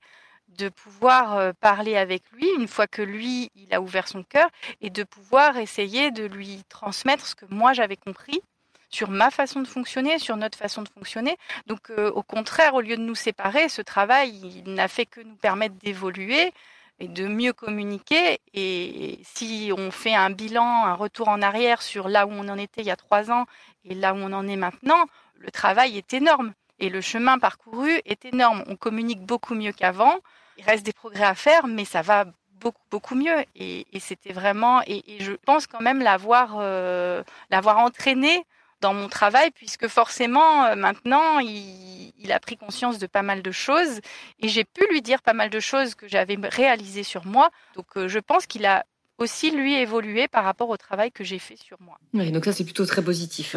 de 0.57 0.69
pouvoir 0.69 1.37
euh, 1.37 1.51
parler 1.59 1.95
avec 1.95 2.23
lui 2.31 2.47
une 2.57 2.67
fois 2.67 2.87
que 2.87 3.01
lui, 3.01 3.51
il 3.55 3.73
a 3.73 3.81
ouvert 3.81 4.07
son 4.07 4.23
cœur 4.23 4.49
et 4.81 4.89
de 4.89 5.03
pouvoir 5.03 5.57
essayer 5.57 6.11
de 6.11 6.25
lui 6.25 6.63
transmettre 6.69 7.27
ce 7.27 7.35
que 7.35 7.45
moi 7.49 7.73
j'avais 7.73 7.97
compris 7.97 8.41
sur 8.89 9.09
ma 9.09 9.31
façon 9.31 9.61
de 9.61 9.67
fonctionner, 9.67 10.19
sur 10.19 10.35
notre 10.37 10.57
façon 10.57 10.81
de 10.81 10.89
fonctionner. 10.89 11.37
Donc 11.67 11.89
euh, 11.89 12.11
au 12.11 12.23
contraire, 12.23 12.73
au 12.75 12.81
lieu 12.81 12.97
de 12.97 13.01
nous 13.01 13.15
séparer, 13.15 13.69
ce 13.69 13.81
travail, 13.81 14.61
il 14.65 14.73
n'a 14.73 14.87
fait 14.87 15.05
que 15.05 15.21
nous 15.21 15.35
permettre 15.35 15.75
d'évoluer 15.75 16.51
et 16.99 17.07
de 17.07 17.27
mieux 17.27 17.53
communiquer. 17.53 18.39
Et 18.53 19.19
si 19.23 19.71
on 19.75 19.91
fait 19.91 20.15
un 20.15 20.29
bilan, 20.29 20.85
un 20.85 20.95
retour 20.95 21.29
en 21.29 21.41
arrière 21.41 21.81
sur 21.81 22.09
là 22.09 22.25
où 22.25 22.31
on 22.31 22.47
en 22.49 22.57
était 22.57 22.81
il 22.81 22.87
y 22.87 22.91
a 22.91 22.95
trois 22.95 23.31
ans 23.31 23.45
et 23.85 23.95
là 23.95 24.13
où 24.13 24.17
on 24.17 24.33
en 24.33 24.47
est 24.47 24.57
maintenant, 24.57 25.05
le 25.37 25.51
travail 25.51 25.97
est 25.97 26.13
énorme 26.13 26.53
et 26.79 26.89
le 26.89 27.01
chemin 27.01 27.39
parcouru 27.39 28.01
est 28.05 28.25
énorme. 28.25 28.63
On 28.67 28.75
communique 28.75 29.21
beaucoup 29.21 29.55
mieux 29.55 29.71
qu'avant. 29.71 30.15
Il 30.57 30.65
reste 30.65 30.85
des 30.85 30.93
progrès 30.93 31.23
à 31.23 31.35
faire, 31.35 31.67
mais 31.67 31.85
ça 31.85 32.01
va 32.01 32.25
beaucoup 32.59 32.81
beaucoup 32.91 33.15
mieux. 33.15 33.45
Et, 33.55 33.85
c'était 33.99 34.33
vraiment, 34.33 34.81
et, 34.85 35.03
je 35.19 35.31
pense 35.33 35.67
quand 35.67 35.81
même 35.81 36.01
l'avoir 36.01 36.57
euh, 36.59 37.23
l'avoir 37.49 37.79
entraîné 37.79 38.45
dans 38.81 38.93
mon 38.93 39.09
travail, 39.09 39.51
puisque 39.51 39.87
forcément, 39.87 40.65
euh, 40.65 40.75
maintenant, 40.75 41.39
il, 41.39 42.31
a 42.31 42.39
pris 42.39 42.57
conscience 42.57 42.99
de 42.99 43.07
pas 43.07 43.23
mal 43.23 43.41
de 43.41 43.51
choses 43.51 44.01
et 44.39 44.49
j'ai 44.49 44.63
pu 44.63 44.85
lui 44.91 45.01
dire 45.01 45.21
pas 45.23 45.33
mal 45.33 45.49
de 45.49 45.59
choses 45.59 45.95
que 45.95 46.07
j'avais 46.07 46.37
réalisées 46.41 47.03
sur 47.03 47.25
moi. 47.25 47.49
Donc, 47.75 47.87
euh, 47.97 48.07
je 48.07 48.19
pense 48.19 48.45
qu'il 48.45 48.65
a 48.67 48.85
aussi 49.19 49.51
lui 49.51 49.75
évolué 49.75 50.27
par 50.27 50.43
rapport 50.43 50.69
au 50.69 50.77
travail 50.77 51.11
que 51.11 51.23
j'ai 51.23 51.39
fait 51.39 51.57
sur 51.57 51.77
moi. 51.81 51.97
Oui, 52.13 52.31
donc 52.31 52.45
ça 52.45 52.53
c'est 52.53 52.63
plutôt 52.63 52.85
très 52.85 53.03
positif. 53.03 53.55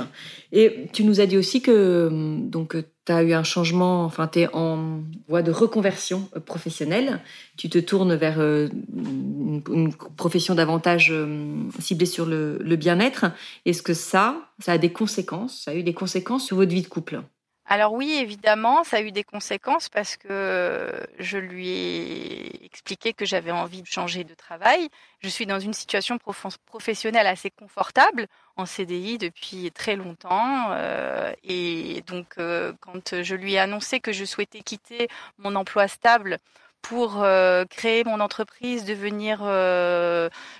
Et 0.50 0.88
tu 0.92 1.04
nous 1.04 1.21
as 1.21 1.26
dit 1.26 1.37
aussi 1.37 1.62
que 1.62 2.09
donc 2.42 2.76
tu 3.04 3.12
as 3.12 3.23
eu 3.23 3.33
un 3.33 3.42
changement, 3.42 4.04
enfin 4.04 4.28
tu 4.28 4.40
es 4.40 4.54
en 4.54 5.00
voie 5.28 5.42
de 5.42 5.50
reconversion 5.50 6.28
euh, 6.37 6.40
professionnelle, 6.40 7.21
tu 7.57 7.69
te 7.69 7.78
tournes 7.78 8.14
vers 8.14 8.40
euh, 8.40 8.69
une, 8.95 9.92
profession 10.16 10.54
davantage 10.54 11.11
euh, 11.11 11.54
ciblée 11.78 12.07
sur 12.07 12.26
le, 12.26 12.59
le 12.59 12.76
bien-être. 12.76 13.26
Est-ce 13.64 13.83
que 13.83 13.95
ça, 13.95 14.37
ça 14.59 14.73
a 14.73 14.78
des 14.78 14.92
conséquences, 14.92 15.62
ça 15.64 15.73
a 15.73 15.75
eu 15.75 15.83
des 15.83 15.95
conséquences 15.95 16.47
sur 16.47 16.57
votre 16.57 16.73
vie 16.73 16.83
de 16.83 16.88
couple? 16.88 17.23
Alors 17.66 17.92
oui, 17.92 18.19
évidemment, 18.21 18.83
ça 18.83 18.99
a 18.99 19.00
eu 19.00 19.12
des 19.12 19.23
conséquences 19.23 19.88
parce 19.88 20.16
que 20.16 20.92
je 21.19 21.38
lui 21.38 21.69
ai 21.69 22.64
expliqué 22.64 23.12
que 23.12 23.25
j'avais 23.25 23.52
envie 23.52 23.83
de 23.83 23.87
changer 23.87 24.25
de 24.25 24.35
travail. 24.35 24.88
Je 25.21 25.28
suis 25.28 25.47
dans 25.47 25.61
une 25.61 25.73
situation 25.73 26.19
professionnelle 26.66 27.26
assez 27.26 27.50
confortable 27.50 28.26
en 28.57 28.66
CDI 28.66 29.19
depuis 29.19 29.71
très 29.73 29.97
longtemps. 29.97 30.71
Euh, 30.73 31.33
et 31.45 32.02
donc, 32.07 32.35
euh, 32.38 32.73
quand 32.81 33.23
je 33.23 33.35
lui 33.35 33.54
ai 33.54 33.59
annoncé 33.61 34.00
que 34.00 34.12
je 34.12 34.25
souhaitais 34.25 34.61
quitter 34.61 35.09
mon 35.38 35.54
emploi 35.54 35.87
stable 35.88 36.38
pour 36.83 37.23
euh, 37.23 37.64
créer 37.66 38.02
mon 38.04 38.21
entreprise, 38.21 38.85
devenir 38.85 39.38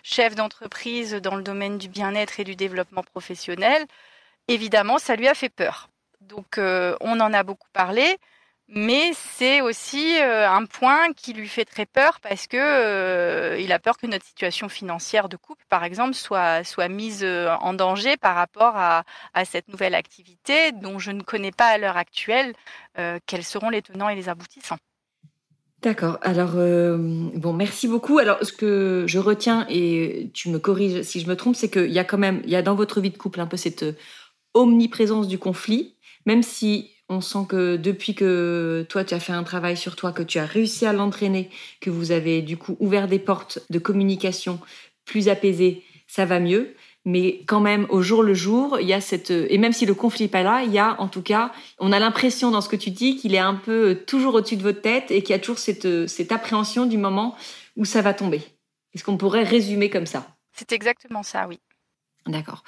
chef 0.05 0.35
d'entreprise 0.37 1.15
dans 1.15 1.35
le 1.35 1.43
domaine 1.43 1.79
du 1.79 1.89
bien-être 1.89 2.39
et 2.41 2.45
du 2.45 2.55
développement 2.57 3.03
professionnel, 3.03 3.87
évidemment, 4.49 4.99
ça 4.99 5.17
lui 5.17 5.29
a 5.29 5.35
fait 5.35 5.49
peur. 5.49 5.89
Donc 6.29 6.59
euh, 6.59 6.97
on 7.01 7.21
en 7.21 7.33
a 7.33 7.43
beaucoup 7.43 7.69
parlé, 7.73 8.17
mais 8.69 9.13
c'est 9.15 9.61
aussi 9.61 10.19
euh, 10.21 10.49
un 10.49 10.65
point 10.67 11.13
qui 11.15 11.33
lui 11.33 11.49
fait 11.49 11.65
très 11.65 11.87
peur 11.87 12.21
parce 12.21 12.47
que 12.47 12.57
euh, 12.57 13.59
il 13.61 13.73
a 13.73 13.79
peur 13.79 13.99
que 13.99 14.07
notre 14.07 14.25
situation 14.25 14.69
financière 14.69 15.29
de 15.29 15.37
couple, 15.37 15.65
par 15.69 15.85
exemple, 15.85 16.15
soit, 16.15 16.65
soit 16.65 16.89
mise 16.89 17.25
en 17.25 17.75
danger 17.75 18.17
par 18.17 18.35
rapport 18.35 18.77
à, 18.77 19.05
à, 19.35 19.45
cette 19.45 19.69
nouvelle 19.69 19.95
activité 19.95 20.73
dont 20.73 20.99
je 20.99 21.11
ne 21.11 21.23
connais 21.23 21.53
pas 21.53 21.67
à 21.69 21.79
l'heure 21.79 21.97
actuelle 21.97 22.55
quels 23.27 23.45
seront 23.45 23.71
les 23.71 23.83
tenants 23.83 24.09
et 24.09 24.15
les 24.15 24.29
aboutissants. 24.29 24.79
D'accord. 25.81 26.19
Alors, 26.21 26.53
bon, 26.53 27.53
merci 27.55 27.89
beaucoup. 27.89 28.19
Alors, 28.19 28.39
ce 28.43 28.53
que 28.53 29.05
je 29.09 29.19
retiens, 29.19 29.67
et 29.69 30.31
tu 30.35 30.51
me 30.51 30.59
corriges 30.59 31.03
si 31.03 31.21
je 31.21 31.27
me 31.27 31.35
trompe, 31.35 31.57
c'est 31.57 31.71
qu'il 31.71 31.91
y 31.91 31.99
a 31.99 32.05
quand 32.05 32.19
même, 32.19 32.43
il 32.45 32.51
y 32.51 32.57
a 32.57 32.63
dans 32.63 32.75
votre 32.75 33.01
vie 33.01 33.11
de 33.11 33.19
couple 33.19 33.41
un 33.41 33.47
peu 33.47 33.57
cette 33.57 33.85
omniprésence 34.55 35.29
du 35.29 35.39
conflit, 35.39 35.97
même 36.27 36.43
si 36.43 36.91
on 37.09 37.21
sent 37.21 37.47
que 37.49 37.77
depuis 37.77 38.15
que 38.15 38.87
toi, 38.89 39.05
tu 39.05 39.15
as 39.15 39.21
fait 39.21 39.33
un 39.33 39.43
travail 39.43 39.77
sur 39.77 39.97
toi, 39.97 40.13
que 40.13 40.23
tu 40.23 40.39
as 40.39 40.47
réussi 40.47 40.87
à 40.87 40.93
l'entraîner, 40.93 41.51
que 41.81 41.91
vous 41.91 42.11
avez 42.11 42.43
du 42.43 42.57
coup 42.57 42.77
ouvert 42.81 43.09
des 43.09 43.19
portes 43.19 43.61
de 43.71 43.79
communication 43.79 44.61
plus 45.05 45.29
apaisées, 45.29 45.83
ça 46.07 46.25
va 46.25 46.41
mieux. 46.41 46.75
Mais 47.05 47.43
quand 47.47 47.61
même, 47.61 47.87
au 47.91 48.01
jour 48.01 48.23
le 48.23 48.33
jour, 48.33 48.79
il 48.81 48.87
y 48.87 48.93
a 48.93 49.01
cette... 49.01 49.33
Et 49.33 49.59
même 49.59 49.73
si 49.73 49.87
le 49.87 49.95
conflit 49.95 50.27
n'est 50.27 50.31
pas 50.31 50.45
là, 50.45 50.63
il 50.63 50.73
y 50.73 50.79
a 50.79 51.01
en 51.01 51.09
tout 51.09 51.23
cas, 51.23 51.51
on 51.81 51.91
a 51.91 51.99
l'impression 51.99 52.53
dans 52.53 52.61
ce 52.61 52.69
que 52.69 52.77
tu 52.77 52.91
dis 52.91 53.17
qu'il 53.17 53.35
est 53.35 53.39
un 53.39 53.57
peu 53.57 53.99
toujours 54.07 54.35
au-dessus 54.35 54.57
de 54.57 54.63
votre 54.63 54.81
tête 54.81 55.11
et 55.11 55.23
qu'il 55.23 55.31
y 55.31 55.37
a 55.37 55.41
toujours 55.41 55.59
cette, 55.59 56.07
cette 56.07 56.31
appréhension 56.31 56.87
du 56.87 56.99
moment 56.99 57.37
où 57.77 57.85
ça 57.85 58.03
va 58.03 58.15
tomber. 58.15 58.43
Est-ce 58.95 59.03
qu'on 59.03 59.17
pourrait 59.17 59.43
résumer 59.43 59.91
comme 59.91 60.07
ça? 60.07 60.29
C'est 60.53 60.73
exactement 60.73 61.25
ça, 61.25 61.49
oui. 61.49 61.59
D'accord. 62.27 62.63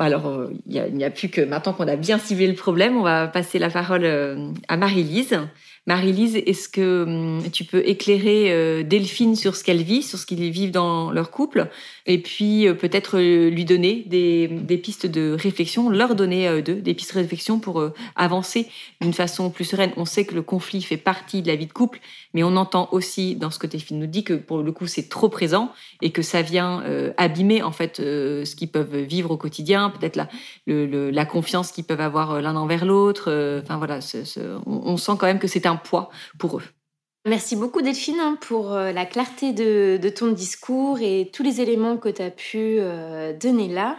Alors, 0.00 0.26
euh, 0.26 0.52
il 0.66 0.94
n'y 0.94 1.04
a, 1.04 1.10
plus 1.10 1.28
que 1.28 1.40
maintenant 1.40 1.72
qu'on 1.72 1.88
a 1.88 1.96
bien 1.96 2.18
ciblé 2.18 2.46
le 2.46 2.54
problème, 2.54 2.96
on 2.96 3.02
va 3.02 3.28
passer 3.28 3.58
la 3.58 3.70
parole 3.70 4.04
euh, 4.04 4.50
à 4.68 4.76
Marie-Lise. 4.76 5.38
Marie-Lise, 5.86 6.36
est-ce 6.36 6.68
que 6.68 7.04
hum, 7.04 7.50
tu 7.52 7.64
peux 7.64 7.82
éclairer 7.86 8.52
euh, 8.52 8.82
Delphine 8.82 9.36
sur 9.36 9.56
ce 9.56 9.64
qu'elle 9.64 9.82
vit, 9.82 10.02
sur 10.02 10.18
ce 10.18 10.26
qu'ils 10.26 10.50
vivent 10.50 10.70
dans 10.70 11.10
leur 11.10 11.30
couple, 11.30 11.68
et 12.06 12.18
puis 12.18 12.66
peut-être 12.78 13.18
lui 13.18 13.64
donner 13.64 14.04
des, 14.06 14.48
pistes 14.82 15.06
de 15.06 15.36
réflexion, 15.38 15.88
leur 15.88 16.14
donner 16.14 16.46
à 16.46 16.60
d'eux 16.60 16.74
des 16.74 16.94
pistes 16.94 17.14
de 17.14 17.20
réflexion 17.20 17.58
pour 17.58 17.82
avancer 18.16 18.68
d'une 19.00 19.12
façon 19.12 19.50
plus 19.50 19.64
sereine? 19.64 19.92
On 19.96 20.04
sait 20.04 20.24
que 20.24 20.34
le 20.34 20.42
conflit 20.42 20.82
fait 20.82 20.96
partie 20.96 21.42
de 21.42 21.48
la 21.48 21.56
vie 21.56 21.66
de 21.66 21.72
couple, 21.72 22.00
mais 22.34 22.42
on 22.42 22.56
entend 22.56 22.88
aussi 22.92 23.36
dans 23.36 23.50
ce 23.50 23.58
que 23.58 23.66
Delphine 23.66 23.98
nous 23.98 24.06
dit 24.06 24.24
que 24.24 24.34
pour 24.34 24.58
le 24.58 24.72
coup 24.72 24.86
c'est 24.86 25.08
trop 25.08 25.28
présent 25.28 25.72
et 26.02 26.10
que 26.10 26.22
ça 26.22 26.42
vient 26.42 26.82
abîmer 27.16 27.62
en 27.62 27.72
fait 27.72 27.96
ce 27.96 28.54
qu'ils 28.54 28.70
peuvent 28.70 28.96
vivre 28.96 29.30
au 29.30 29.36
quotidien 29.36 29.90
peut-être 29.90 30.16
la, 30.16 30.28
la 30.66 31.24
confiance 31.26 31.72
qu'ils 31.72 31.84
peuvent 31.84 32.00
avoir 32.00 32.32
euh, 32.32 32.40
l'un 32.40 32.56
envers 32.56 32.84
l'autre. 32.84 33.24
Euh, 33.28 33.60
enfin 33.62 33.76
voilà, 33.76 33.98
on, 34.66 34.96
sent 34.96 35.12
quand 35.18 35.26
même 35.26 35.38
que 35.38 35.48
c'est 35.48 35.66
un 35.66 35.73
poids 35.76 36.10
pour 36.38 36.58
eux. 36.58 36.64
Merci 37.26 37.56
beaucoup 37.56 37.80
Delphine 37.80 38.20
hein, 38.20 38.36
pour 38.40 38.72
euh, 38.72 38.92
la 38.92 39.06
clarté 39.06 39.52
de, 39.52 39.98
ton 40.10 40.28
discours 40.28 40.98
et 41.00 41.30
tous 41.32 41.42
les 41.42 41.60
éléments 41.60 41.96
que 41.96 42.10
tu 42.10 42.22
as 42.22 42.30
pu 42.30 42.78
donner 43.40 43.68
là. 43.68 43.96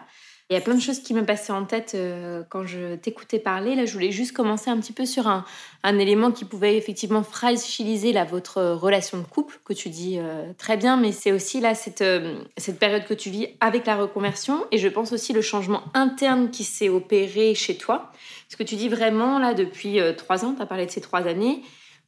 Il 0.52 0.54
y 0.54 0.58
a 0.58 0.62
plein 0.62 0.76
de 0.76 0.82
choses 0.82 1.00
qui 1.00 1.16
me 1.16 1.26
passaient 1.26 1.54
en 1.54 1.66
tête 1.66 1.94
euh, 1.96 2.44
quand 2.50 2.68
je 2.68 2.98
t'écoutais 2.98 3.40
parler. 3.40 3.74
Là, 3.74 3.86
je 3.86 3.94
voulais 3.94 4.12
juste 4.12 4.32
commencer 4.32 4.70
un 4.70 4.80
petit 4.80 4.94
peu 4.94 5.08
sur 5.08 5.26
un, 5.28 5.44
élément 5.84 6.32
qui 6.32 6.46
pouvait 6.46 6.78
effectivement 6.78 7.24
fragiliser 7.24 8.14
la 8.14 8.26
votre 8.26 8.62
relation 8.62 9.18
de 9.18 9.24
couple, 9.24 9.60
que 9.66 9.74
tu 9.74 9.90
dis 9.90 10.20
euh, 10.20 10.54
très 10.60 10.78
bien, 10.78 10.98
mais 10.98 11.12
c'est 11.12 11.32
aussi 11.32 11.62
là 11.62 11.74
cette, 11.74 12.02
euh, 12.02 12.38
cette 12.58 12.78
période 12.78 13.06
que 13.06 13.16
tu 13.16 13.32
vis 13.32 13.48
avec 13.60 13.88
la 13.88 13.96
reconversion 13.96 14.68
et 14.72 14.78
je 14.78 14.88
pense 14.88 15.14
aussi 15.14 15.34
le 15.34 15.42
changement 15.42 15.82
interne 15.96 16.52
qui 16.52 16.64
s'est 16.64 16.90
opéré 16.90 17.56
chez 17.56 17.76
toi. 17.76 18.12
Parce 18.48 18.56
que 18.56 18.64
tu 18.64 18.76
dis 18.76 18.88
vraiment, 18.88 19.40
là, 19.40 19.56
depuis 19.56 19.98
trois 20.16 20.46
ans, 20.46 20.54
tu 20.54 20.62
as 20.62 20.68
parlé 20.68 20.86
de 20.86 20.92
ces 20.92 21.02
trois 21.02 21.26
années, 21.26 21.64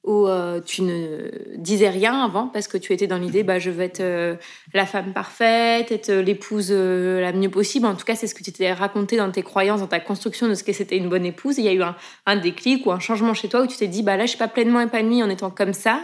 où 0.08 0.26
euh, 0.28 0.62
tu 0.62 0.82
ne 0.84 1.30
disais 1.58 1.90
rien 1.90 2.24
avant 2.24 2.48
parce 2.48 2.68
que 2.68 2.78
tu 2.78 2.94
étais 2.94 3.08
dans 3.08 3.18
l'idée 3.18 3.44
bah 3.44 3.60
je 3.60 3.70
veux 3.70 3.84
être 3.84 4.00
euh, 4.00 4.36
la 4.74 4.86
femme 4.86 5.12
parfaite, 5.14 5.92
être 5.92 6.12
l'épouse 6.12 6.72
la 6.72 7.34
mieux 7.34 7.50
possible. 7.50 7.86
En 7.86 7.94
tout 7.94 8.06
cas, 8.06 8.16
c'est 8.16 8.26
ce 8.26 8.34
que 8.34 8.44
tu 8.44 8.54
t'es 8.54 8.72
raconté 8.72 9.18
dans 9.18 9.30
tes 9.30 9.44
croyances, 9.44 9.82
dans 9.82 9.88
ta 9.88 10.00
construction 10.00 10.48
de 10.48 10.54
ce 10.54 10.64
que 10.64 10.72
c'était 10.72 10.98
une 10.98 11.10
bonne 11.10 11.26
épouse. 11.26 11.58
il 11.58 11.66
y 11.66 11.68
a 11.68 11.74
eu 11.74 11.84
un, 11.84 11.96
un, 12.26 12.38
déclic 12.38 12.86
ou 12.86 12.92
un 12.92 13.00
changement 13.00 13.34
chez 13.34 13.50
toi 13.50 13.62
où 13.62 13.68
tu 13.68 13.78
t'es 13.78 13.88
dit 13.88 14.02
bah 14.02 14.16
là 14.16 14.26
je 14.26 14.30
suis 14.30 14.40
pas 14.40 14.48
pleinement 14.48 14.80
épanouie 14.80 15.22
en 15.22 15.30
étant 15.30 15.52
comme 15.52 15.74
ça 15.74 16.02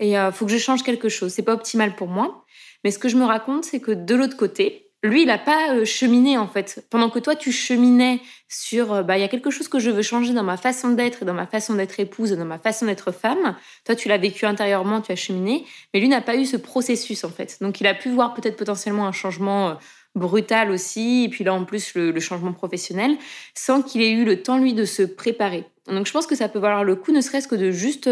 et 0.00 0.12
il 0.12 0.30
faut 0.32 0.46
que 0.46 0.52
je 0.52 0.58
change 0.58 0.82
quelque 0.82 1.10
chose. 1.10 1.32
C'est 1.32 1.42
pas 1.42 1.54
optimal 1.54 1.94
pour 1.94 2.08
moi. 2.08 2.44
Mais 2.84 2.90
ce 2.90 2.98
que 2.98 3.08
je 3.08 3.16
me 3.16 3.24
raconte, 3.24 3.64
c'est 3.64 3.80
que 3.80 3.92
de 3.92 4.14
l'autre 4.14 4.36
côté, 4.36 4.91
lui, 5.02 5.22
il 5.22 5.26
n'a 5.26 5.38
pas 5.38 5.74
euh, 5.74 5.84
cheminé 5.84 6.38
en 6.38 6.46
fait. 6.46 6.84
Pendant 6.88 7.10
que 7.10 7.18
toi, 7.18 7.34
tu 7.34 7.50
cheminais 7.50 8.20
sur, 8.48 8.92
euh, 8.92 9.02
bah, 9.02 9.18
il 9.18 9.20
y 9.20 9.24
a 9.24 9.28
quelque 9.28 9.50
chose 9.50 9.66
que 9.66 9.80
je 9.80 9.90
veux 9.90 10.02
changer 10.02 10.32
dans 10.32 10.44
ma 10.44 10.56
façon 10.56 10.90
d'être, 10.90 11.24
dans 11.24 11.34
ma 11.34 11.46
façon 11.46 11.74
d'être 11.74 11.98
épouse, 11.98 12.30
dans 12.32 12.44
ma 12.44 12.58
façon 12.58 12.86
d'être 12.86 13.10
femme. 13.10 13.56
Toi, 13.84 13.96
tu 13.96 14.08
l'as 14.08 14.18
vécu 14.18 14.46
intérieurement, 14.46 15.00
tu 15.00 15.10
as 15.10 15.16
cheminé, 15.16 15.64
mais 15.92 15.98
lui 15.98 16.08
n'a 16.08 16.20
pas 16.20 16.36
eu 16.36 16.44
ce 16.44 16.56
processus 16.56 17.24
en 17.24 17.30
fait. 17.30 17.58
Donc, 17.60 17.80
il 17.80 17.86
a 17.88 17.94
pu 17.94 18.10
voir 18.10 18.32
peut-être 18.34 18.56
potentiellement 18.56 19.06
un 19.08 19.12
changement 19.12 19.70
euh, 19.70 19.74
brutal 20.14 20.70
aussi, 20.70 21.24
et 21.24 21.28
puis 21.28 21.42
là 21.42 21.54
en 21.54 21.64
plus 21.64 21.94
le, 21.94 22.20
changement 22.20 22.52
professionnel, 22.52 23.16
sans 23.54 23.82
qu'il 23.82 24.02
ait 24.02 24.10
eu 24.10 24.24
le 24.24 24.42
temps 24.42 24.58
lui 24.58 24.72
de 24.72 24.84
se 24.84 25.02
préparer. 25.02 25.64
Donc, 25.88 26.06
je 26.06 26.12
pense 26.12 26.28
que 26.28 26.36
ça 26.36 26.48
peut 26.48 26.60
valoir 26.60 26.84
le 26.84 26.94
coup, 26.94 27.10
ne 27.10 27.20
serait-ce 27.20 27.48
que 27.48 27.56
de 27.56 27.72
juste 27.72 28.08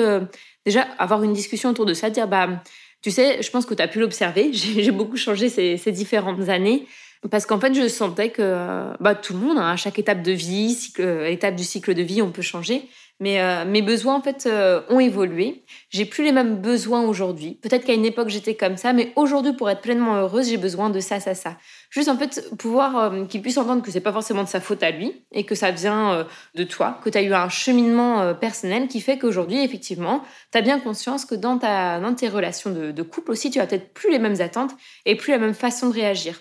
déjà 0.67 0.89
avoir 0.99 1.23
une 1.23 1.35
discussion 1.35 1.71
autour 1.71 1.87
de 1.87 1.95
ça, 1.95 2.11
dire 2.11 2.27
bah 2.27 2.63
tu 3.03 3.11
sais, 3.11 3.43
je 3.43 3.51
pense 3.51 3.67
que 3.67 3.75
tu 3.75 3.83
as 3.83 3.89
pu 3.89 4.01
l'observer. 4.01 4.53
J'ai 4.53 4.91
beaucoup 4.91 5.17
changé 5.17 5.49
ces, 5.49 5.93
différentes 5.93 6.49
années 6.49 6.87
parce 7.31 7.45
qu'en 7.45 7.61
fait, 7.61 7.75
je 7.75 7.87
sentais 7.89 8.31
que 8.31 8.93
bah, 9.01 9.15
tout 9.15 9.35
le 9.35 9.39
monde, 9.41 9.59
hein, 9.59 9.71
à 9.71 9.77
chaque 9.77 9.99
étape 9.99 10.23
de 10.23 10.33
vie, 10.33 10.75
cycle, 10.75 11.27
étape 11.29 11.55
du 11.55 11.65
cycle 11.65 11.95
de 11.95 12.03
vie, 12.03 12.23
on 12.23 12.31
peut 12.31 12.43
changer. 12.43 12.89
Mais 13.21 13.39
euh, 13.43 13.67
mes 13.67 13.83
besoins, 13.83 14.15
en 14.15 14.23
fait, 14.23 14.47
euh, 14.47 14.81
ont 14.89 14.99
évolué. 14.99 15.63
J'ai 15.91 16.07
plus 16.07 16.25
les 16.25 16.33
mêmes 16.33 16.57
besoins 16.57 17.03
aujourd'hui. 17.03 17.59
Peut-être 17.61 17.85
qu'à 17.85 17.93
une 17.93 18.07
époque, 18.07 18.31
j'étais 18.31 18.55
comme 18.55 18.79
ça, 18.79 18.95
mais 18.95 19.13
aujourd'hui, 19.15 19.53
pour 19.53 19.69
être 19.69 19.83
pleinement 19.83 20.17
heureuse, 20.17 20.49
j'ai 20.49 20.57
besoin 20.57 20.89
de 20.89 21.01
ça, 21.01 21.21
ça, 21.21 21.35
ça. 21.35 21.59
Juste, 21.91 22.09
en 22.09 22.17
fait, 22.17 22.51
pouvoir 22.57 22.97
euh, 22.97 23.27
qu'il 23.27 23.43
puisse 23.43 23.59
entendre 23.59 23.83
que 23.83 23.91
c'est 23.91 24.01
pas 24.01 24.13
forcément 24.13 24.43
de 24.43 24.49
sa 24.49 24.61
faute 24.61 24.83
à 24.83 24.91
lui 24.91 25.23
et 25.33 25.45
que 25.45 25.55
ça 25.55 25.71
vient 25.71 26.27
de 26.55 26.65
toi, 26.65 26.99
que 27.05 27.11
tu 27.11 27.19
as 27.19 27.23
eu 27.23 27.35
un 27.35 27.51
cheminement 27.51 28.35
personnel 28.35 28.89
qui 28.89 29.03
fait 29.03 29.19
qu'aujourd'hui, 29.19 29.63
effectivement, 29.63 30.25
tu 30.51 30.59
as 30.59 30.63
bien 30.63 30.81
conscience 30.81 31.27
que 31.27 31.35
dans, 31.35 31.59
ta, 31.59 32.01
dans 32.01 32.15
tes 32.15 32.29
relations 32.29 32.71
de, 32.71 33.03
couple 33.03 33.33
aussi, 33.33 33.51
tu 33.51 33.61
as 33.61 33.67
peut-être 33.67 33.93
plus 33.93 34.11
les 34.11 34.19
mêmes 34.19 34.41
attentes 34.41 34.71
et 35.05 35.15
plus 35.15 35.33
la 35.33 35.39
même 35.39 35.55
façon 35.55 35.89
de 35.89 35.95
réagir. 35.95 36.41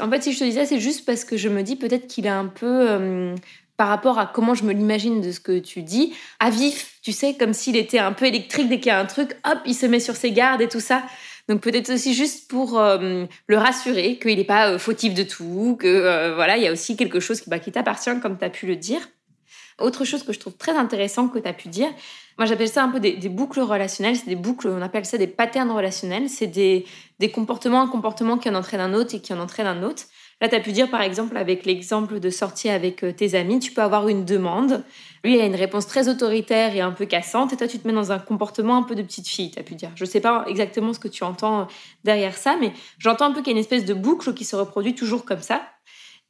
En 0.00 0.08
fait, 0.10 0.22
si 0.22 0.32
je 0.32 0.38
te 0.38 0.44
disais, 0.44 0.64
c'est 0.64 0.78
juste 0.78 1.04
parce 1.04 1.24
que 1.24 1.36
je 1.36 1.48
me 1.48 1.62
dis 1.62 1.76
peut-être 1.76 2.06
qu'il 2.06 2.26
est 2.26 2.30
un 2.30 2.46
peu 2.46 3.34
par 3.82 3.88
rapport 3.88 4.20
à 4.20 4.26
comment 4.26 4.54
je 4.54 4.62
me 4.62 4.72
l'imagine 4.72 5.20
de 5.20 5.32
ce 5.32 5.40
que 5.40 5.58
tu 5.58 5.82
dis, 5.82 6.14
à 6.38 6.50
vif, 6.50 7.00
tu 7.02 7.10
sais, 7.10 7.34
comme 7.34 7.52
s'il 7.52 7.74
était 7.76 7.98
un 7.98 8.12
peu 8.12 8.26
électrique 8.26 8.68
dès 8.68 8.78
qu'il 8.78 8.86
y 8.86 8.94
a 8.94 9.00
un 9.00 9.06
truc, 9.06 9.36
hop, 9.44 9.58
il 9.66 9.74
se 9.74 9.86
met 9.86 9.98
sur 9.98 10.14
ses 10.14 10.30
gardes 10.30 10.62
et 10.62 10.68
tout 10.68 10.78
ça. 10.78 11.02
Donc 11.48 11.62
peut-être 11.62 11.92
aussi 11.92 12.14
juste 12.14 12.48
pour 12.48 12.78
euh, 12.78 13.24
le 13.48 13.58
rassurer 13.58 14.20
qu'il 14.20 14.36
n'est 14.36 14.44
pas 14.44 14.68
euh, 14.68 14.78
fautif 14.78 15.14
de 15.14 15.24
tout, 15.24 15.76
que 15.80 15.88
euh, 15.88 16.32
voilà, 16.36 16.58
il 16.58 16.62
y 16.62 16.68
a 16.68 16.70
aussi 16.70 16.96
quelque 16.96 17.18
chose 17.18 17.40
qui, 17.40 17.50
bah, 17.50 17.58
qui 17.58 17.72
t'appartient, 17.72 18.20
comme 18.20 18.38
tu 18.38 18.44
as 18.44 18.50
pu 18.50 18.68
le 18.68 18.76
dire. 18.76 19.00
Autre 19.80 20.04
chose 20.04 20.22
que 20.22 20.32
je 20.32 20.38
trouve 20.38 20.56
très 20.56 20.76
intéressant 20.76 21.26
que 21.26 21.40
tu 21.40 21.48
as 21.48 21.52
pu 21.52 21.66
dire, 21.66 21.88
moi 22.38 22.46
j'appelle 22.46 22.68
ça 22.68 22.84
un 22.84 22.88
peu 22.88 23.00
des, 23.00 23.16
boucles 23.28 23.58
relationnelles, 23.58 24.14
c'est 24.14 24.28
des 24.28 24.36
boucles, 24.36 24.68
on 24.68 24.80
appelle 24.80 25.06
ça 25.06 25.18
des 25.18 25.26
patterns 25.26 25.72
relationnels, 25.72 26.28
c'est 26.28 26.46
des, 26.46 26.86
des 27.18 27.32
comportements, 27.32 27.80
un 27.80 27.88
comportement 27.88 28.38
qui 28.38 28.48
en 28.48 28.54
entraîne 28.54 28.80
un 28.80 28.94
autre 28.94 29.16
et 29.16 29.20
qui 29.20 29.32
en 29.32 29.40
entraîne 29.40 29.66
un 29.66 29.82
autre. 29.82 30.04
Là, 30.42 30.48
tu 30.48 30.56
as 30.56 30.60
pu 30.60 30.72
dire, 30.72 30.90
par 30.90 31.02
exemple, 31.02 31.36
avec 31.36 31.64
l'exemple 31.64 32.18
de 32.18 32.28
sortir 32.28 32.74
avec 32.74 33.04
euh, 33.04 33.12
tes 33.12 33.36
amis, 33.36 33.60
tu 33.60 33.70
peux 33.70 33.80
avoir 33.80 34.08
une 34.08 34.24
demande. 34.24 34.82
Lui, 35.22 35.36
il 35.36 35.40
a 35.40 35.46
une 35.46 35.54
réponse 35.54 35.86
très 35.86 36.08
autoritaire 36.08 36.74
et 36.74 36.80
un 36.80 36.90
peu 36.90 37.06
cassante, 37.06 37.52
et 37.52 37.56
toi, 37.56 37.68
tu 37.68 37.78
te 37.78 37.86
mets 37.86 37.94
dans 37.94 38.10
un 38.10 38.18
comportement 38.18 38.76
un 38.76 38.82
peu 38.82 38.96
de 38.96 39.02
petite 39.02 39.28
fille, 39.28 39.52
tu 39.52 39.60
as 39.60 39.62
pu 39.62 39.76
dire. 39.76 39.92
Je 39.94 40.02
ne 40.02 40.08
sais 40.08 40.20
pas 40.20 40.44
exactement 40.48 40.92
ce 40.92 40.98
que 40.98 41.06
tu 41.06 41.22
entends 41.22 41.60
euh, 41.60 41.64
derrière 42.02 42.36
ça, 42.36 42.56
mais 42.60 42.72
j'entends 42.98 43.26
un 43.26 43.30
peu 43.30 43.38
qu'il 43.38 43.46
y 43.46 43.50
a 43.50 43.52
une 43.52 43.58
espèce 43.58 43.84
de 43.84 43.94
boucle 43.94 44.34
qui 44.34 44.44
se 44.44 44.56
reproduit 44.56 44.96
toujours 44.96 45.24
comme 45.24 45.40
ça. 45.40 45.62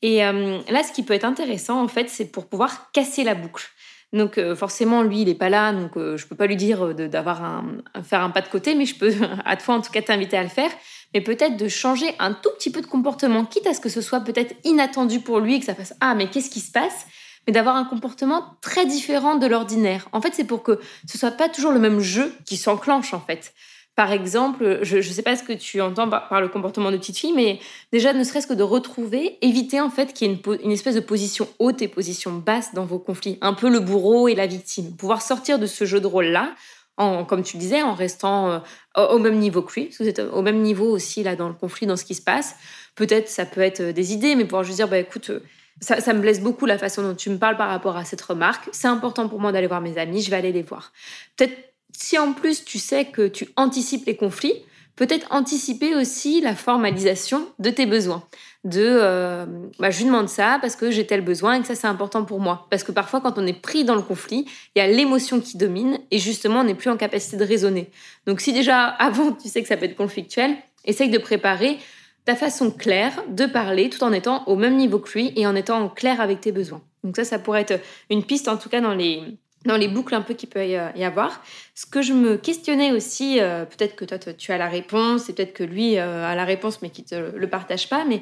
Et 0.02 0.22
euh, 0.26 0.58
là, 0.68 0.82
ce 0.82 0.92
qui 0.92 1.04
peut 1.04 1.14
être 1.14 1.24
intéressant, 1.24 1.82
en 1.82 1.88
fait, 1.88 2.10
c'est 2.10 2.26
pour 2.26 2.44
pouvoir 2.44 2.92
casser 2.92 3.24
la 3.24 3.34
boucle. 3.34 3.64
Donc 4.12 4.38
forcément, 4.56 5.02
lui, 5.02 5.22
il 5.22 5.28
n'est 5.28 5.34
pas 5.34 5.48
là, 5.48 5.72
donc 5.72 5.92
je 5.96 6.26
peux 6.26 6.36
pas 6.36 6.46
lui 6.46 6.56
dire 6.56 6.94
d'avoir 6.94 7.42
un, 7.42 7.64
faire 8.02 8.22
un 8.22 8.28
pas 8.28 8.42
de 8.42 8.48
côté, 8.48 8.74
mais 8.74 8.84
je 8.84 8.94
peux 8.94 9.10
à 9.46 9.56
toi 9.56 9.76
en 9.76 9.80
tout 9.80 9.90
cas 9.90 10.02
t'inviter 10.02 10.36
à 10.36 10.42
le 10.42 10.50
faire 10.50 10.70
mais 11.14 11.20
peut-être 11.20 11.56
de 11.56 11.68
changer 11.68 12.14
un 12.18 12.32
tout 12.32 12.50
petit 12.58 12.70
peu 12.70 12.80
de 12.80 12.86
comportement, 12.86 13.44
quitte 13.44 13.66
à 13.66 13.74
ce 13.74 13.80
que 13.80 13.88
ce 13.88 14.00
soit 14.00 14.20
peut-être 14.20 14.54
inattendu 14.64 15.20
pour 15.20 15.40
lui 15.40 15.56
et 15.56 15.60
que 15.60 15.66
ça 15.66 15.74
fasse 15.74 15.94
ah 16.00 16.14
mais 16.14 16.28
qu'est-ce 16.28 16.50
qui 16.50 16.60
se 16.60 16.70
passe? 16.70 17.06
Mais 17.46 17.52
d'avoir 17.52 17.74
un 17.74 17.84
comportement 17.84 18.56
très 18.60 18.86
différent 18.86 19.34
de 19.34 19.46
l'ordinaire. 19.46 20.08
En 20.12 20.20
fait, 20.20 20.32
c'est 20.32 20.44
pour 20.44 20.62
que 20.62 20.78
ce 21.08 21.18
soit 21.18 21.32
pas 21.32 21.48
toujours 21.48 21.72
le 21.72 21.80
même 21.80 21.98
jeu 21.98 22.32
qui 22.44 22.56
s'enclenche 22.56 23.14
en 23.14 23.20
fait. 23.20 23.52
Par 23.94 24.10
exemple, 24.10 24.78
je 24.82 24.96
ne 24.96 25.02
sais 25.02 25.20
pas 25.22 25.36
ce 25.36 25.42
que 25.42 25.52
tu 25.52 25.82
entends 25.82 26.08
par, 26.08 26.40
le 26.40 26.48
comportement 26.48 26.90
de 26.90 26.96
petite 26.96 27.18
fille, 27.18 27.34
mais 27.34 27.60
déjà, 27.92 28.14
ne 28.14 28.24
serait-ce 28.24 28.46
que 28.46 28.54
de 28.54 28.62
retrouver, 28.62 29.36
éviter 29.42 29.82
en 29.82 29.90
fait 29.90 30.14
qu'il 30.14 30.28
y 30.28 30.30
ait 30.30 30.34
une, 30.34 30.58
une, 30.64 30.72
espèce 30.72 30.94
de 30.94 31.00
position 31.00 31.46
haute 31.58 31.82
et 31.82 31.88
position 31.88 32.32
basse 32.32 32.72
dans 32.72 32.86
vos 32.86 32.98
conflits, 32.98 33.36
un 33.42 33.52
peu 33.52 33.68
le 33.68 33.80
bourreau 33.80 34.28
et 34.28 34.34
la 34.34 34.46
victime. 34.46 34.96
Pouvoir 34.96 35.20
sortir 35.20 35.58
de 35.58 35.66
ce 35.66 35.84
jeu 35.84 36.00
de 36.00 36.06
rôle-là 36.06 36.54
comme 36.96 37.42
tu 37.42 37.56
le 37.56 37.60
disais, 37.60 37.82
en 37.82 37.94
restant 37.94 38.62
euh, 38.96 39.06
au 39.08 39.18
même 39.18 39.38
niveau 39.38 39.62
que 39.62 39.72
lui, 39.74 39.90
vous 39.98 40.06
êtes 40.06 40.20
au 40.20 40.42
même 40.42 40.60
niveau 40.60 40.90
aussi 40.90 41.22
là 41.22 41.36
dans 41.36 41.48
le 41.48 41.54
conflit, 41.54 41.86
dans 41.86 41.96
ce 41.96 42.04
qui 42.04 42.14
se 42.14 42.22
passe. 42.22 42.54
Peut-être 42.94 43.28
ça 43.28 43.46
peut 43.46 43.60
être 43.60 43.80
euh, 43.80 43.92
des 43.92 44.12
idées, 44.12 44.36
mais 44.36 44.44
pouvoir 44.44 44.64
juste 44.64 44.76
dire, 44.76 44.88
bah 44.88 44.98
écoute, 44.98 45.30
euh, 45.30 45.40
ça, 45.80 46.00
ça, 46.00 46.12
me 46.12 46.20
blesse 46.20 46.40
beaucoup 46.40 46.66
la 46.66 46.78
façon 46.78 47.02
dont 47.02 47.14
tu 47.14 47.30
me 47.30 47.38
parles 47.38 47.56
par 47.56 47.68
rapport 47.68 47.96
à 47.96 48.04
cette 48.04 48.20
remarque. 48.20 48.68
C'est 48.72 48.88
important 48.88 49.28
pour 49.28 49.40
moi 49.40 49.52
d'aller 49.52 49.66
voir 49.66 49.80
mes 49.80 49.98
amis, 49.98 50.22
je 50.22 50.30
vais 50.30 50.36
aller 50.36 50.52
les 50.52 50.62
voir. 50.62 50.92
Peut-être 51.36 51.56
si 51.92 52.18
en 52.18 52.32
plus 52.32 52.64
tu 52.64 52.78
sais 52.78 53.06
que 53.06 53.26
tu 53.26 53.48
anticipes 53.56 54.06
les 54.06 54.16
conflits, 54.16 54.54
peut-être 54.96 55.26
anticiper 55.30 55.94
aussi 55.94 56.40
la 56.40 56.54
formalisation 56.54 57.48
de 57.58 57.70
tes 57.70 57.86
besoins 57.86 58.22
de 58.64 58.84
euh, 58.84 59.44
bah, 59.80 59.90
je 59.90 59.98
lui 59.98 60.04
demande 60.06 60.28
ça 60.28 60.58
parce 60.60 60.76
que 60.76 60.90
j'ai 60.90 61.06
tel 61.06 61.20
besoin 61.20 61.54
et 61.54 61.60
que 61.60 61.66
ça 61.66 61.74
c'est 61.74 61.88
important 61.88 62.24
pour 62.24 62.40
moi. 62.40 62.66
Parce 62.70 62.84
que 62.84 62.92
parfois 62.92 63.20
quand 63.20 63.38
on 63.38 63.46
est 63.46 63.60
pris 63.60 63.84
dans 63.84 63.96
le 63.96 64.02
conflit, 64.02 64.46
il 64.74 64.78
y 64.78 64.82
a 64.82 64.86
l'émotion 64.86 65.40
qui 65.40 65.56
domine 65.56 65.98
et 66.10 66.18
justement 66.18 66.60
on 66.60 66.64
n'est 66.64 66.74
plus 66.74 66.90
en 66.90 66.96
capacité 66.96 67.36
de 67.36 67.44
raisonner. 67.44 67.90
Donc 68.26 68.40
si 68.40 68.52
déjà 68.52 68.84
avant 68.98 69.32
tu 69.32 69.48
sais 69.48 69.62
que 69.62 69.68
ça 69.68 69.76
peut 69.76 69.86
être 69.86 69.96
conflictuel, 69.96 70.54
essaye 70.84 71.10
de 71.10 71.18
préparer 71.18 71.78
ta 72.24 72.36
façon 72.36 72.70
claire 72.70 73.12
de 73.28 73.46
parler 73.46 73.90
tout 73.90 74.04
en 74.04 74.12
étant 74.12 74.44
au 74.46 74.54
même 74.54 74.76
niveau 74.76 75.00
que 75.00 75.10
lui 75.12 75.32
et 75.34 75.46
en 75.46 75.56
étant 75.56 75.88
clair 75.88 76.20
avec 76.20 76.40
tes 76.40 76.52
besoins. 76.52 76.82
Donc 77.02 77.16
ça, 77.16 77.24
ça 77.24 77.40
pourrait 77.40 77.62
être 77.62 77.80
une 78.10 78.22
piste 78.22 78.46
en 78.46 78.56
tout 78.56 78.68
cas 78.68 78.80
dans 78.80 78.94
les, 78.94 79.22
dans 79.64 79.76
les 79.76 79.88
boucles 79.88 80.14
un 80.14 80.22
peu 80.22 80.34
qu'il 80.34 80.48
peut 80.48 80.64
y 80.64 80.76
avoir. 80.76 81.42
Ce 81.74 81.84
que 81.84 82.00
je 82.00 82.12
me 82.12 82.36
questionnais 82.36 82.92
aussi, 82.92 83.40
euh, 83.40 83.64
peut-être 83.64 83.96
que 83.96 84.04
toi 84.04 84.18
tu 84.18 84.52
as 84.52 84.58
la 84.58 84.68
réponse 84.68 85.28
et 85.28 85.32
peut-être 85.32 85.52
que 85.52 85.64
lui 85.64 85.98
euh, 85.98 86.24
a 86.24 86.36
la 86.36 86.44
réponse 86.44 86.80
mais 86.80 86.90
qu'il 86.90 87.04
ne 87.10 87.30
le 87.30 87.46
partage 87.48 87.88
pas, 87.88 88.04
mais 88.04 88.20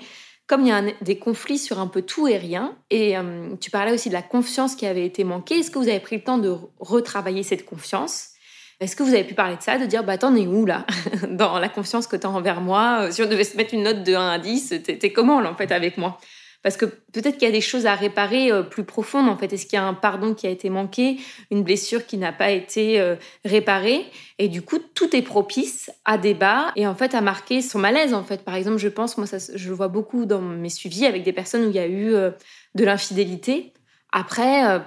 comme 0.51 0.63
il 0.63 0.69
y 0.69 0.73
a 0.73 0.83
des 1.01 1.17
conflits 1.17 1.59
sur 1.59 1.79
un 1.79 1.87
peu 1.87 2.03
tout 2.03 2.27
et 2.27 2.37
rien, 2.37 2.77
et 2.91 3.17
euh, 3.17 3.55
tu 3.61 3.71
parlais 3.71 3.93
aussi 3.93 4.09
de 4.09 4.15
la 4.15 4.21
confiance 4.21 4.75
qui 4.75 4.85
avait 4.85 5.07
été 5.07 5.23
manquée, 5.23 5.61
est-ce 5.61 5.71
que 5.71 5.79
vous 5.79 5.89
avez 5.89 6.01
pris 6.01 6.17
le 6.17 6.25
temps 6.25 6.39
de 6.39 6.57
retravailler 6.81 7.45
cette 7.45 7.65
confiance? 7.65 8.31
Est-ce 8.81 8.97
que 8.97 9.05
vous 9.05 9.15
avez 9.15 9.23
pu 9.23 9.35
parler 9.35 9.55
de 9.55 9.63
ça, 9.63 9.79
de 9.79 9.87
dire, 9.87 10.03
bah 10.03 10.19
t'en 10.19 10.35
es 10.35 10.49
où 10.49 10.67
là 10.67 10.87
Dans 11.29 11.61
la 11.61 11.69
confiance 11.69 12.09
que 12.09 12.17
tu 12.17 12.27
as 12.27 12.31
envers 12.31 12.61
moi? 12.61 13.13
Si 13.13 13.23
on 13.23 13.27
devait 13.27 13.45
se 13.45 13.57
mettre 13.57 13.75
une 13.75 13.85
note 13.85 14.03
de 14.03 14.13
1 14.13 14.29
à 14.29 14.39
10, 14.41 14.75
t'es 14.83 15.13
comment 15.13 15.41
là 15.41 15.53
en 15.53 15.55
fait 15.55 15.71
avec 15.71 15.97
moi? 15.97 16.19
Parce 16.63 16.77
que 16.77 16.85
peut-être 16.85 17.39
qu'il 17.39 17.49
y 17.49 17.51
a 17.51 17.53
des 17.53 17.61
choses 17.61 17.87
à 17.87 17.95
réparer 17.95 18.53
euh, 18.53 18.63
plus 18.63 18.85
profondes, 18.85 19.29
en 19.29 19.37
fait. 19.37 19.53
Est-ce 19.53 19.67
qu'il 19.67 19.79
y 19.79 19.81
a 19.81 19.85
un 19.85 19.95
pardon 19.95 20.35
qui 20.35 20.47
a 20.47 20.51
été 20.51 20.69
manqué, 20.69 21.19
une 21.51 21.63
blessure 21.63 22.07
qui 22.07 22.19
n'a 22.19 22.33
pas 22.33 22.51
été 22.51 23.01
euh, 23.01 23.17
réparée? 23.45 24.05
Et 24.39 24.49
du 24.49 24.63
coup, 24.63 24.79
tout 24.79 25.15
est 25.17 25.23
propice 25.23 25.91
à 26.05 26.19
débat 26.19 26.73
et 26.77 26.87
en 26.87 26.95
fait 26.95 27.15
à 27.15 27.21
marquer 27.21 27.63
son 27.63 27.79
malaise, 27.79 28.13
en 28.13 28.25
fait. 28.25 28.45
Par 28.45 28.55
exemple, 28.55 28.79
je 28.79 28.89
pense, 28.89 29.17
moi, 29.17 29.27
je 29.55 29.69
le 29.69 29.75
vois 29.75 29.89
beaucoup 29.89 30.27
dans 30.27 30.41
mes 30.41 30.69
suivis 30.69 31.07
avec 31.07 31.23
des 31.23 31.33
personnes 31.33 31.65
où 31.65 31.71
il 31.71 31.77
y 31.77 31.81
a 31.81 31.87
eu 31.87 32.15
euh, 32.15 32.31
de 32.75 32.85
l'infidélité. 32.85 33.73
Après, 34.13 34.81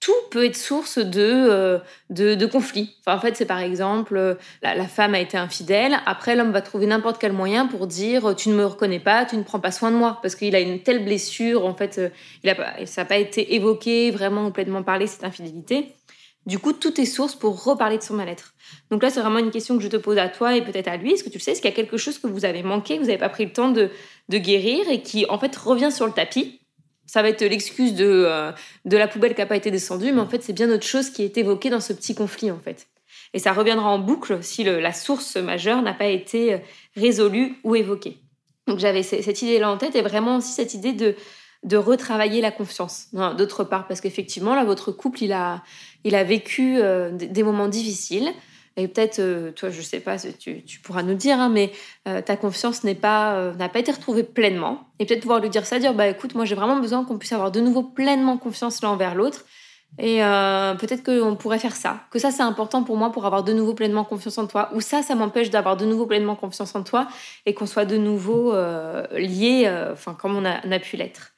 tout 0.00 0.12
peut 0.30 0.46
être 0.46 0.56
source 0.56 0.98
de, 0.98 1.20
euh, 1.20 1.78
de, 2.08 2.46
conflits. 2.46 2.96
En 3.06 3.20
fait, 3.20 3.36
c'est 3.36 3.44
par 3.44 3.60
exemple, 3.60 4.16
euh, 4.16 4.34
la, 4.62 4.88
femme 4.88 5.14
a 5.14 5.20
été 5.20 5.36
infidèle, 5.36 5.98
après 6.06 6.34
l'homme 6.34 6.52
va 6.52 6.62
trouver 6.62 6.86
n'importe 6.86 7.20
quel 7.20 7.32
moyen 7.32 7.66
pour 7.66 7.86
dire 7.86 8.34
tu 8.34 8.48
ne 8.48 8.54
me 8.54 8.64
reconnais 8.64 8.98
pas, 8.98 9.26
tu 9.26 9.36
ne 9.36 9.42
prends 9.42 9.60
pas 9.60 9.70
soin 9.70 9.90
de 9.90 9.96
moi, 9.96 10.18
parce 10.22 10.34
qu'il 10.34 10.56
a 10.56 10.60
une 10.60 10.82
telle 10.82 11.04
blessure, 11.04 11.66
en 11.66 11.74
fait, 11.74 11.98
euh, 11.98 12.84
ça 12.86 13.02
n'a 13.02 13.04
pas 13.04 13.18
été 13.18 13.54
évoqué, 13.54 14.10
vraiment 14.10 14.44
complètement 14.46 14.82
parlé, 14.82 15.06
cette 15.06 15.24
infidélité. 15.24 15.94
Du 16.46 16.58
coup, 16.58 16.72
tout 16.72 16.98
est 16.98 17.04
source 17.04 17.34
pour 17.34 17.62
reparler 17.62 17.98
de 17.98 18.02
son 18.02 18.14
mal-être. 18.14 18.54
Donc 18.90 19.02
là, 19.02 19.10
c'est 19.10 19.20
vraiment 19.20 19.38
une 19.38 19.50
question 19.50 19.76
que 19.76 19.82
je 19.82 19.88
te 19.88 19.98
pose 19.98 20.16
à 20.16 20.30
toi 20.30 20.56
et 20.56 20.62
peut-être 20.62 20.88
à 20.88 20.96
lui. 20.96 21.12
Est-ce 21.12 21.22
que 21.22 21.28
tu 21.28 21.38
sais? 21.38 21.52
Est-ce 21.52 21.60
qu'il 21.60 21.70
y 21.70 21.72
a 21.72 21.76
quelque 21.76 21.98
chose 21.98 22.18
que 22.18 22.26
vous 22.26 22.46
avez 22.46 22.62
manqué, 22.62 22.96
que 22.96 23.00
vous 23.00 23.08
n'avez 23.08 23.18
pas 23.18 23.28
pris 23.28 23.44
le 23.44 23.52
temps 23.52 23.68
de, 23.68 23.90
de 24.30 24.38
guérir 24.38 24.88
et 24.88 25.02
qui, 25.02 25.26
en 25.28 25.38
fait, 25.38 25.54
revient 25.54 25.92
sur 25.92 26.06
le 26.06 26.12
tapis? 26.12 26.60
Ça 27.10 27.22
va 27.22 27.28
être 27.28 27.42
l'excuse 27.42 27.94
de, 27.94 28.06
euh, 28.06 28.52
de 28.84 28.96
la 28.96 29.08
poubelle 29.08 29.34
qui 29.34 29.40
n'a 29.40 29.46
pas 29.46 29.56
été 29.56 29.72
descendue, 29.72 30.12
mais 30.12 30.20
en 30.20 30.28
fait, 30.28 30.44
c'est 30.44 30.52
bien 30.52 30.70
autre 30.70 30.86
chose 30.86 31.10
qui 31.10 31.24
est 31.24 31.36
évoquée 31.36 31.68
dans 31.68 31.80
ce 31.80 31.92
petit 31.92 32.14
conflit, 32.14 32.52
en 32.52 32.60
fait. 32.60 32.86
Et 33.34 33.40
ça 33.40 33.52
reviendra 33.52 33.88
en 33.88 33.98
boucle 33.98 34.42
si 34.42 34.62
la 34.62 34.92
source 34.92 35.36
majeure 35.36 35.82
n'a 35.82 35.92
pas 35.92 36.06
été 36.06 36.54
euh, 36.54 36.58
résolue 36.94 37.56
ou 37.64 37.74
évoquée. 37.74 38.18
Donc 38.68 38.78
j'avais 38.78 39.02
cette 39.02 39.42
idée-là 39.42 39.70
en 39.70 39.76
tête 39.76 39.96
et 39.96 40.02
vraiment 40.02 40.36
aussi 40.36 40.52
cette 40.52 40.74
idée 40.74 40.92
de 40.92 41.16
de 41.62 41.76
retravailler 41.76 42.40
la 42.40 42.50
confiance. 42.50 43.08
D'autre 43.12 43.64
part, 43.64 43.86
parce 43.86 44.00
qu'effectivement, 44.00 44.54
là, 44.54 44.64
votre 44.64 44.92
couple, 44.92 45.24
il 45.24 45.32
a, 45.32 45.62
il 46.04 46.14
a 46.14 46.24
vécu 46.24 46.78
euh, 46.78 47.10
des 47.12 47.42
moments 47.42 47.68
difficiles. 47.68 48.32
Et 48.76 48.88
peut-être, 48.88 49.18
euh, 49.18 49.52
toi, 49.52 49.70
je 49.70 49.82
sais 49.82 50.00
pas, 50.00 50.16
tu, 50.18 50.62
tu 50.64 50.80
pourras 50.80 51.02
nous 51.02 51.14
dire, 51.14 51.38
hein, 51.38 51.48
mais 51.48 51.72
euh, 52.08 52.22
ta 52.22 52.36
confiance 52.36 52.84
n'est 52.84 52.94
pas, 52.94 53.52
n'a 53.52 53.68
pas 53.68 53.80
été 53.80 53.92
retrouvée 53.92 54.22
pleinement. 54.22 54.88
Et 54.98 55.06
peut-être 55.06 55.20
pouvoir 55.20 55.40
lui 55.40 55.50
dire 55.50 55.66
ça, 55.66 55.78
dire, 55.78 55.94
bah 55.94 56.06
écoute, 56.06 56.34
moi 56.34 56.44
j'ai 56.44 56.54
vraiment 56.54 56.78
besoin 56.78 57.04
qu'on 57.04 57.18
puisse 57.18 57.32
avoir 57.32 57.50
de 57.50 57.60
nouveau 57.60 57.82
pleinement 57.82 58.38
confiance 58.38 58.82
l'un 58.82 58.90
envers 58.90 59.14
l'autre. 59.14 59.44
Et 59.98 60.18
peut-être 60.78 61.02
qu'on 61.02 61.34
pourrait 61.34 61.58
faire 61.58 61.74
ça. 61.74 62.04
Que 62.12 62.20
ça, 62.20 62.30
c'est 62.30 62.44
important 62.44 62.84
pour 62.84 62.96
moi 62.96 63.10
pour 63.10 63.26
avoir 63.26 63.42
de 63.42 63.52
nouveau 63.52 63.74
pleinement 63.74 64.04
confiance 64.04 64.38
en 64.38 64.46
toi. 64.46 64.70
Ou 64.72 64.80
ça, 64.80 65.02
ça 65.02 65.16
m'empêche 65.16 65.50
d'avoir 65.50 65.76
de 65.76 65.84
nouveau 65.84 66.06
pleinement 66.06 66.36
confiance 66.36 66.76
en 66.76 66.84
toi 66.84 67.08
et 67.44 67.54
qu'on 67.54 67.66
soit 67.66 67.86
de 67.86 67.96
nouveau 67.96 68.54
liés, 69.12 69.68
comme 70.18 70.36
on 70.36 70.44
a 70.44 70.78
pu 70.78 70.96
l'être. 70.96 71.32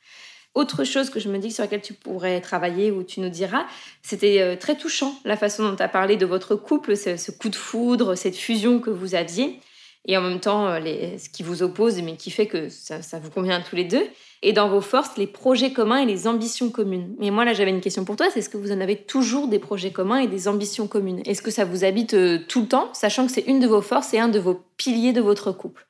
Autre 0.54 0.84
chose 0.84 1.08
que 1.08 1.18
je 1.18 1.30
me 1.30 1.38
dis 1.38 1.50
sur 1.50 1.62
laquelle 1.62 1.80
tu 1.80 1.94
pourrais 1.94 2.40
travailler 2.42 2.90
ou 2.90 3.02
tu 3.02 3.20
nous 3.20 3.30
diras, 3.30 3.64
c'était 4.02 4.42
euh, 4.42 4.54
très 4.54 4.76
touchant 4.76 5.14
la 5.24 5.38
façon 5.38 5.62
dont 5.62 5.76
tu 5.76 5.82
as 5.82 5.88
parlé 5.88 6.16
de 6.16 6.26
votre 6.26 6.56
couple, 6.56 6.94
ce, 6.94 7.30
coup 7.30 7.48
de 7.48 7.56
foudre, 7.56 8.16
cette 8.16 8.36
fusion 8.36 8.78
que 8.78 8.90
vous 8.90 9.14
aviez, 9.14 9.60
et 10.06 10.16
en 10.18 10.20
même 10.20 10.40
temps 10.40 10.68
euh, 10.68 10.78
ce 11.16 11.30
qui 11.30 11.42
vous 11.42 11.62
oppose, 11.62 12.02
mais 12.02 12.16
qui 12.16 12.30
fait 12.30 12.46
que 12.46 12.68
ça, 12.68 13.00
vous 13.18 13.30
convient 13.30 13.56
à 13.56 13.62
tous 13.62 13.76
les 13.76 13.84
deux. 13.84 14.04
Et 14.42 14.52
dans 14.52 14.68
vos 14.68 14.80
forces, 14.80 15.16
les 15.16 15.28
projets 15.28 15.72
communs 15.72 15.98
et 15.98 16.06
les 16.06 16.26
ambitions 16.26 16.68
communes. 16.68 17.14
Mais 17.18 17.30
moi 17.30 17.44
là, 17.44 17.54
j'avais 17.54 17.70
une 17.70 17.80
question 17.80 18.04
pour 18.04 18.16
toi, 18.16 18.26
c'est 18.30 18.40
est-ce 18.40 18.50
que 18.50 18.56
vous 18.58 18.72
en 18.72 18.80
avez 18.80 18.96
toujours 18.96 19.48
des 19.48 19.60
projets 19.60 19.92
communs 19.92 20.18
et 20.18 20.26
des 20.26 20.48
ambitions 20.48 20.86
communes? 20.86 21.22
Est-ce 21.24 21.40
que 21.40 21.52
ça 21.52 21.64
vous 21.64 21.84
habite 21.84 22.12
euh, 22.12 22.40
tout 22.48 22.62
le 22.62 22.68
temps, 22.68 22.92
sachant 22.92 23.26
que 23.26 23.32
c'est 23.32 23.46
une 23.46 23.60
de 23.60 23.68
vos 23.68 23.80
forces 23.80 24.12
et 24.12 24.18
un 24.18 24.28
de 24.28 24.38
vos 24.40 24.60
piliers 24.76 25.12
de 25.14 25.22
votre 25.22 25.52
couple? 25.52 25.86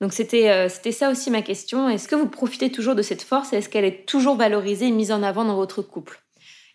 Donc 0.00 0.12
euh, 0.18 0.68
c'était 0.68 0.92
ça 0.92 1.10
aussi 1.10 1.30
ma 1.30 1.42
question. 1.42 1.88
Est-ce 1.88 2.08
que 2.08 2.16
vous 2.16 2.28
profitez 2.28 2.70
toujours 2.70 2.94
de 2.94 3.02
cette 3.02 3.22
force 3.22 3.52
et 3.52 3.56
est-ce 3.56 3.68
qu'elle 3.68 3.84
est 3.84 4.06
toujours 4.06 4.36
valorisée 4.36 4.88
et 4.88 4.90
mise 4.90 5.12
en 5.12 5.22
avant 5.22 5.44
dans 5.44 5.56
votre 5.56 5.82
couple? 5.82 6.20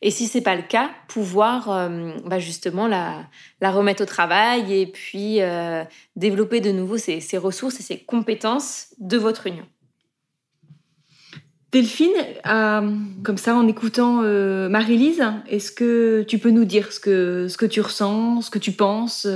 Et 0.02 0.12
si 0.12 0.28
c'est 0.28 0.42
pas 0.42 0.56
le 0.56 0.62
cas, 0.62 0.90
pouvoir 1.10 1.70
euh, 1.70 2.14
bah, 2.26 2.40
justement 2.40 2.88
la, 2.88 3.28
remettre 3.62 4.04
au 4.04 4.06
travail 4.06 4.74
et 4.74 4.88
puis 4.88 5.42
euh, 5.42 5.84
développer 6.16 6.62
de 6.62 6.72
nouveau 6.72 6.98
ces, 6.98 7.20
ressources 7.38 7.82
et 7.82 7.84
ces 7.84 8.00
compétences 8.00 8.96
de 9.00 9.18
votre 9.18 9.48
union. 9.48 9.66
Delphine, 11.74 12.16
comme 13.24 13.38
ça, 13.38 13.56
en 13.56 13.68
écoutant 13.68 14.24
Marie-Lise, 14.24 15.24
est-ce 15.48 15.72
que 15.72 16.24
tu 16.28 16.40
peux 16.40 16.50
nous 16.50 16.66
dire 16.66 16.92
ce 16.92 17.00
que, 17.00 17.48
ce 17.48 17.58
que 17.58 17.68
tu 17.68 17.80
ressens, 17.82 18.42
ce 18.42 18.50
que 18.50 18.58
tu 18.58 18.72
penses, 18.72 19.28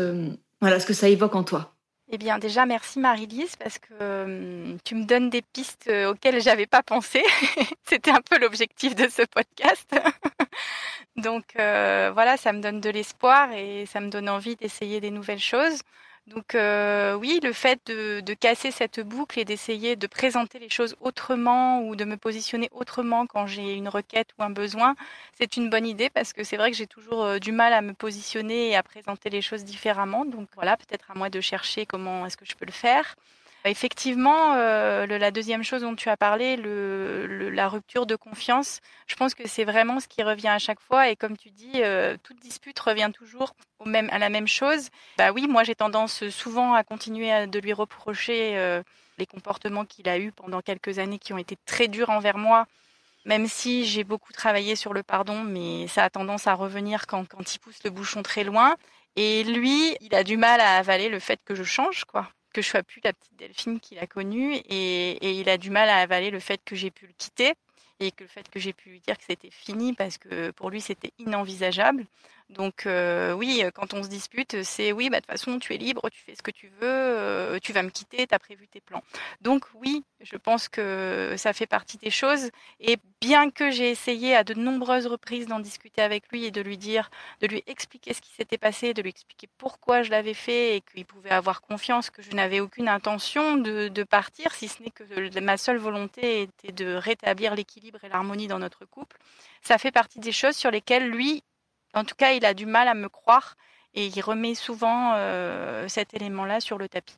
voilà, 0.60 0.80
ce 0.80 0.88
que 0.88 0.93
ça 0.93 1.10
évoque 1.10 1.36
en 1.36 1.43
toi? 1.43 1.72
Eh 2.15 2.19
bien, 2.19 2.38
déjà, 2.38 2.67
merci 2.67 2.99
Marie-Lise 2.99 3.56
parce 3.56 3.80
que 3.80 4.23
hum, 4.23 4.78
tu 4.84 4.93
me 4.93 5.04
donnes 5.04 5.32
des 5.32 5.41
pistes 5.41 5.88
euh, 5.88 6.12
auxquelles 6.12 6.39
j'avais 6.43 6.67
pas 6.67 6.84
pensé. 6.84 7.23
C'était 7.86 8.12
un 8.12 8.21
peu 8.21 8.38
l'objectif 8.38 8.93
de 8.93 9.08
ce 9.10 9.23
podcast. 9.23 9.89
Donc 11.17 11.43
euh, 11.58 12.12
voilà, 12.13 12.38
ça 12.38 12.54
me 12.54 12.62
donne 12.62 12.80
de 12.82 12.91
l'espoir 12.91 13.52
et 13.54 13.88
ça 13.88 13.99
me 13.99 14.10
donne 14.10 14.30
envie 14.30 14.56
d'essayer 14.56 15.02
des 15.02 15.10
nouvelles 15.10 15.39
choses. 15.39 15.80
Donc 16.27 16.55
euh, 16.55 17.15
oui, 17.15 17.41
le 17.43 17.51
fait 17.51 17.81
de, 17.88 18.33
casser 18.33 18.71
cette 18.71 19.01
boucle 19.01 19.39
et 19.39 19.45
d'essayer 19.45 19.97
de 19.97 20.07
présenter 20.07 20.57
les 20.57 20.69
choses 20.69 20.95
autrement 21.01 21.81
ou 21.81 21.97
de 21.97 22.05
me 22.05 22.15
positionner 22.15 22.69
autrement 22.71 23.27
quand 23.27 23.45
j'ai 23.45 23.73
une 23.73 23.89
requête 23.89 24.29
ou 24.39 24.43
un 24.43 24.49
besoin, 24.49 24.95
c'est 25.38 25.57
une 25.57 25.69
bonne 25.69 25.86
idée 25.86 26.09
parce 26.09 26.31
que 26.31 26.43
c'est 26.45 26.55
vrai 26.55 26.71
que 26.71 26.77
j'ai 26.77 26.88
toujours 26.88 27.23
euh, 27.23 27.39
du 27.39 27.51
mal 27.51 27.73
à 27.73 27.81
me 27.81 27.93
positionner 27.93 28.69
et 28.69 28.75
à 28.75 28.83
présenter 28.83 29.29
les 29.29 29.41
choses 29.41 29.65
différemment. 29.65 30.23
Donc 30.23 30.47
voilà, 30.55 30.77
peut-être 30.77 31.12
à 31.12 31.13
moi 31.13 31.29
de 31.29 31.41
chercher 31.41 31.86
comment 31.86 32.25
est-ce 32.25 32.38
que 32.38 32.45
je 32.45 32.55
peux 32.55 32.65
le 32.65 32.71
faire. 32.71 33.15
Effectivement, 33.65 34.56
euh, 34.56 35.06
la 35.06 35.32
deuxième 35.32 35.63
chose 35.63 35.84
dont 35.84 35.95
tu 35.95 36.10
as 36.10 36.17
parlé, 36.17 36.58
la 36.58 37.69
rupture 37.69 38.06
de 38.06 38.17
confiance, 38.17 38.82
je 39.08 39.15
pense 39.15 39.34
que 39.34 39.47
c'est 39.47 39.63
vraiment 39.63 40.02
ce 40.02 40.08
qui 40.10 40.21
revient 40.21 40.49
à 40.49 40.60
chaque 40.60 40.82
fois. 40.82 41.10
Et 41.10 41.15
comme 41.15 41.38
tu 41.38 41.49
dis, 41.49 41.71
euh, 41.76 42.17
toute 42.23 42.41
dispute 42.41 42.78
revient 42.80 43.10
toujours 43.13 43.56
à 43.86 44.19
la 44.19 44.30
même 44.30 44.47
chose. 44.47 44.89
Bah 45.17 45.32
oui, 45.32 45.47
moi 45.47 45.63
j'ai 45.63 45.76
tendance 45.76 46.28
souvent 46.30 46.73
à 46.73 46.84
continuer 46.84 47.32
à, 47.32 47.47
de 47.47 47.60
lui 47.60 47.71
reprocher 47.71 48.58
euh, 48.58 48.84
les 49.17 49.26
comportements 49.26 49.86
qu'il 49.86 50.10
a 50.10 50.19
eus 50.19 50.34
pendant 50.34 50.62
quelques 50.62 50.99
années 50.99 51.19
qui 51.19 51.32
ont 51.32 51.38
été 51.38 51.58
très 51.65 51.88
durs 51.88 52.10
envers 52.10 52.38
moi. 52.38 52.65
Même 53.26 53.47
si 53.47 53.86
j'ai 53.86 54.04
beaucoup 54.04 54.34
travaillé 54.34 54.76
sur 54.76 54.93
le 54.93 55.04
pardon, 55.04 55.41
mais 55.41 55.88
ça 55.88 56.04
a 56.04 56.10
tendance 56.10 56.47
à 56.47 56.54
revenir 56.54 57.08
quand, 57.08 57.26
quand 57.30 57.56
il 57.56 57.60
pousse 57.60 57.82
le 57.86 57.91
bouchon 57.91 58.23
très 58.23 58.43
loin. 58.43 58.76
Et 59.15 59.45
lui, 59.45 59.95
il 60.02 60.13
a 60.15 60.26
du 60.26 60.36
mal 60.36 60.60
à 60.60 60.78
avaler 60.78 61.08
le 61.08 61.19
fait 61.19 61.39
que 61.45 61.56
je 61.56 61.63
change, 61.63 62.04
quoi 62.04 62.28
que 62.54 62.62
je 62.62 62.70
sois 62.70 62.84
plus 62.84 63.02
la 63.04 63.13
petite 63.13 63.36
Delphine 63.38 63.80
qu'il 63.80 64.00
a 64.00 64.08
connue 64.08 64.56
et, 64.56 65.12
et, 65.12 65.32
il 65.39 65.50
a 65.50 65.58
du 65.58 65.70
mal 65.70 65.89
à 65.89 65.98
avaler 65.98 66.30
le 66.30 66.39
fait 66.39 66.62
que 66.63 66.76
j'ai 66.76 66.92
pu 66.92 67.08
le 67.08 67.13
quitter 67.18 67.54
et 68.00 68.12
que 68.12 68.24
le 68.24 68.30
fait 68.30 68.48
que 68.50 68.60
j'ai 68.60 68.74
pu 68.74 68.89
lui 68.89 69.00
dire 69.02 69.18
que 69.18 69.24
c'était 69.28 69.52
fini 69.52 69.94
parce 69.94 70.18
que 70.18 70.52
pour 70.52 70.70
lui 70.70 70.82
c'était 70.82 71.12
inenvisageable. 71.20 72.06
Donc 72.54 72.86
euh, 72.86 73.34
oui, 73.34 73.63
quand 73.74 73.94
on 73.94 74.04
se 74.04 74.08
dispute, 74.08 74.63
c'est 74.63 74.92
oui, 74.92 75.10
bah, 75.10 75.18
de 75.18 75.26
toute 75.26 75.32
façon, 75.32 75.60
tu 75.60 75.74
es 75.74 75.78
libre, 75.78 76.10
tu 76.10 76.22
fais 76.22 76.36
ce 76.36 76.42
que 76.42 76.52
tu 76.52 76.68
veux, 76.68 76.88
euh, 76.88 77.60
tu 77.60 77.74
vas 77.74 77.84
me 77.84 77.89
quitter, 77.89 78.26
tu 78.28 78.34
as 78.34 78.39
prévu 78.39 78.68
tes 78.68 78.82
plans. 78.82 79.04
Donc 79.42 79.66
oui, 79.76 80.04
je 80.22 80.38
pense 80.38 80.70
que 80.70 81.36
ça 81.38 81.54
fait 81.54 81.68
partie 81.68 81.98
des 81.98 82.10
choses. 82.10 82.50
Et 82.80 82.98
bien 83.20 83.50
que 83.50 83.72
j'ai 83.72 83.89
essayé 83.89 84.36
à 84.36 84.44
de 84.44 84.54
nombreuses 84.54 85.08
reprises 85.08 85.48
d'en 85.48 85.60
discuter 85.60 86.02
avec 86.02 86.32
lui 86.32 86.46
et 86.46 86.52
de 86.52 86.62
lui 86.62 86.78
dire, 86.78 87.10
de 87.42 87.48
lui 87.48 87.63
expliquer 87.68 88.13
ce 88.13 88.22
qui 88.22 88.32
s'était 88.32 88.58
passé, 88.58 88.94
de 88.94 89.02
lui 89.02 89.10
expliquer 89.10 89.48
pourquoi 89.58 90.04
je 90.04 90.12
l'avais 90.12 90.34
fait 90.34 90.78
et 90.78 90.82
qu'il 90.82 91.06
pouvait 91.06 91.32
avoir 91.32 91.62
confiance 91.62 92.10
que 92.10 92.22
je 92.22 92.32
n'avais 92.32 92.60
aucune 92.60 92.88
intention 92.88 93.58
de 93.58 94.04
partir, 94.04 94.54
si 94.54 94.68
ce 94.68 94.82
n'est 94.84 94.92
que 94.92 95.04
ma 95.39 95.58
seule 95.58 95.78
volonté 95.78 96.44
était 96.44 96.72
de 96.72 96.94
rétablir 96.94 97.56
l'équilibre 97.56 98.00
et 98.04 98.10
l'harmonie 98.10 98.48
dans 98.48 98.60
notre 98.60 98.86
couple, 98.86 99.18
ça 99.62 99.78
fait 99.78 99.92
partie 99.92 100.20
des 100.20 100.32
choses 100.32 100.56
sur 100.56 100.72
lesquelles 100.72 101.10
lui 101.10 101.44
en 101.93 102.03
tout 102.03 102.15
cas, 102.15 102.32
il 102.34 102.45
a 102.45 102.53
du 102.53 102.65
mal 102.65 102.88
à 102.88 102.93
me 102.93 103.10
croire 103.10 103.56
et 103.93 104.08
il 104.08 104.21
remet 104.21 104.56
souvent 104.56 105.15
cet 105.88 106.13
élément-là 106.13 106.60
sur 106.60 106.77
le 106.77 106.89
tapis. 106.89 107.17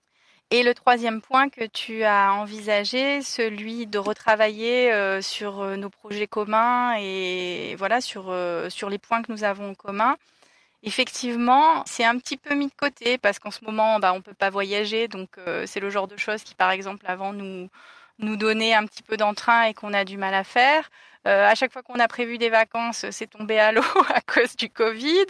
Et 0.52 0.62
le 0.64 0.74
troisième 0.74 1.22
point 1.22 1.50
que 1.50 1.66
tu 1.66 2.04
as 2.04 2.34
envisagé, 2.34 3.22
celui 3.22 3.88
de 3.88 3.98
retravailler 3.98 5.22
sur 5.22 5.64
nos 5.78 5.90
projets 5.90 6.28
communs 6.28 6.96
et 7.00 7.76
voilà 7.78 8.02
sur 8.02 8.36
sur 8.70 8.90
les 8.90 8.98
points 8.98 9.22
que 9.24 9.32
nous 9.32 9.44
avons 9.44 9.72
en 9.72 9.76
commun. 9.76 10.18
Effectivement, 10.84 11.84
c'est 11.88 12.04
un 12.06 12.18
petit 12.20 12.38
peu 12.38 12.54
mis 12.54 12.68
de 12.68 12.74
côté 12.78 13.18
parce 13.18 13.40
qu'en 13.40 13.52
ce 13.52 13.66
moment, 13.66 14.00
bah, 14.00 14.14
on 14.14 14.22
peut 14.22 14.36
pas 14.36 14.50
voyager, 14.52 15.08
donc 15.08 15.30
c'est 15.66 15.80
le 15.80 15.90
genre 15.90 16.08
de 16.08 16.18
choses 16.18 16.44
qui, 16.44 16.56
par 16.56 16.72
exemple, 16.72 17.06
avant 17.08 17.34
nous 17.34 17.70
nous 18.20 18.38
un 18.38 18.86
petit 18.86 19.04
peu 19.04 19.18
d'entrain 19.18 19.64
et 19.64 19.74
qu'on 19.74 19.94
a 19.94 20.06
du 20.06 20.18
mal 20.18 20.34
à 20.34 20.44
faire. 20.44 20.90
Euh, 21.28 21.48
à 21.48 21.56
chaque 21.56 21.72
fois 21.72 21.82
qu'on 21.82 22.00
a 22.00 22.08
prévu 22.08 22.38
des 22.38 22.50
vacances, 22.50 23.06
c'est 23.12 23.28
tombé 23.28 23.60
à 23.60 23.72
l'eau 23.72 23.82
à 24.14 24.22
cause 24.22 24.56
du 24.56 24.70
Covid. 24.70 25.26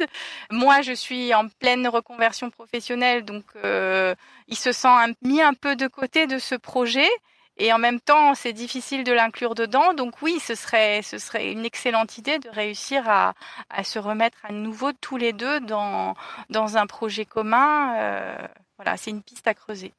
Moi, 0.52 0.82
je 0.82 0.92
suis 0.92 1.34
en 1.34 1.48
pleine 1.48 1.88
reconversion 1.88 2.50
professionnelle, 2.50 3.24
donc 3.24 3.46
euh, 3.64 4.14
il 4.48 4.58
se 4.58 4.72
sent 4.72 4.88
mis 5.22 5.42
un 5.42 5.54
peu 5.54 5.76
de 5.76 5.88
côté 5.88 6.28
de 6.28 6.38
ce 6.38 6.56
projet. 6.56 7.10
Et 7.58 7.72
en 7.72 7.78
même 7.78 8.02
temps, 8.02 8.36
c'est 8.36 8.52
difficile 8.52 9.06
de 9.06 9.14
l'inclure 9.14 9.56
dedans. 9.56 9.94
Donc 9.94 10.22
oui, 10.22 10.40
ce 10.40 10.56
serait, 10.56 11.02
ce 11.02 11.18
serait 11.18 11.52
une 11.52 11.64
excellente 11.66 12.18
idée 12.18 12.38
de 12.38 12.50
réussir 12.50 13.08
à, 13.08 13.34
à 13.70 13.84
se 13.86 13.98
remettre 13.98 14.38
à 14.44 14.52
nouveau 14.52 14.92
tous 14.92 15.16
les 15.16 15.32
deux 15.32 15.62
dans, 15.62 16.16
dans 16.50 16.78
un 16.78 16.86
projet 16.86 17.24
commun. 17.24 17.96
Euh, 17.98 18.48
voilà, 18.78 18.98
c'est 18.98 19.12
une 19.12 19.24
piste 19.24 19.48
à 19.48 19.54
creuser 19.54 19.94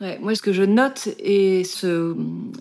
moi, 0.00 0.34
ce 0.34 0.42
que 0.42 0.52
je 0.52 0.64
note 0.64 1.08
et 1.20 1.62
ce, 1.62 2.16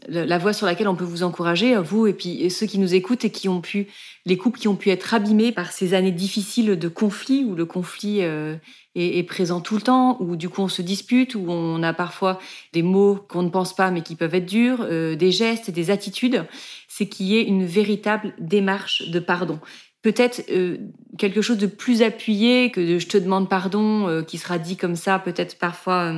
la 0.08 0.38
voie 0.38 0.54
sur 0.54 0.68
laquelle 0.68 0.88
on 0.88 0.96
peut 0.96 1.04
vous 1.04 1.24
encourager, 1.24 1.76
vous 1.78 2.06
et 2.06 2.14
puis 2.14 2.50
ceux 2.52 2.68
qui 2.68 2.78
nous 2.78 2.94
écoutent 2.94 3.26
et 3.26 3.32
qui 3.32 3.50
ont 3.50 3.60
pu, 3.60 3.88
les 4.26 4.38
couples 4.38 4.60
qui 4.60 4.68
ont 4.68 4.76
pu 4.76 4.92
être 4.92 5.16
abîmés 5.16 5.52
par 5.52 5.72
ces 5.72 5.96
années 5.96 6.12
difficiles 6.12 6.78
de 6.78 6.88
conflit 6.88 7.44
où 7.44 7.56
le 7.56 7.66
conflit 7.66 8.20
euh, 8.22 8.56
est, 8.94 9.28
présent 9.28 9.62
tout 9.62 9.76
le 9.76 9.82
temps, 9.82 10.22
où 10.22 10.36
du 10.36 10.48
coup 10.48 10.62
on 10.62 10.68
se 10.68 10.84
dispute, 10.84 11.34
où 11.34 11.46
on 11.48 11.82
a 11.82 11.92
parfois 11.92 12.40
des 12.72 12.84
mots 12.84 13.16
qu'on 13.28 13.42
ne 13.42 13.50
pense 13.50 13.76
pas 13.76 13.90
mais 13.90 14.04
qui 14.04 14.16
peuvent 14.16 14.36
être 14.36 14.46
durs, 14.46 14.82
euh, 14.82 15.16
des 15.16 15.32
gestes 15.32 15.70
et 15.70 15.72
des 15.72 15.90
attitudes, 15.90 16.46
c'est 16.88 17.08
qu'il 17.08 17.26
y 17.26 17.38
ait 17.38 17.44
une 17.44 17.66
véritable 17.66 18.34
démarche 18.38 19.10
de 19.10 19.20
pardon. 19.20 19.60
Peut-être 20.04 20.44
euh, 20.52 20.78
quelque 21.18 21.42
chose 21.42 21.58
de 21.58 21.68
plus 21.68 22.04
appuyé 22.04 22.70
que 22.70 22.80
de 22.80 23.00
je 23.00 23.08
te 23.08 23.18
demande 23.18 23.50
pardon 23.50 24.24
qui 24.28 24.38
sera 24.38 24.60
dit 24.60 24.78
comme 24.78 24.96
ça 24.96 25.18
peut-être 25.18 25.58
parfois 25.58 26.14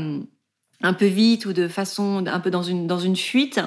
un 0.86 0.94
peu 0.94 1.06
vite 1.06 1.46
ou 1.46 1.54
de 1.54 1.68
façon 1.68 2.26
un 2.26 2.40
peu 2.40 2.52
dans 2.52 2.64
une, 2.64 2.88
dans 2.88 3.00
une 3.00 3.16
fuite, 3.16 3.60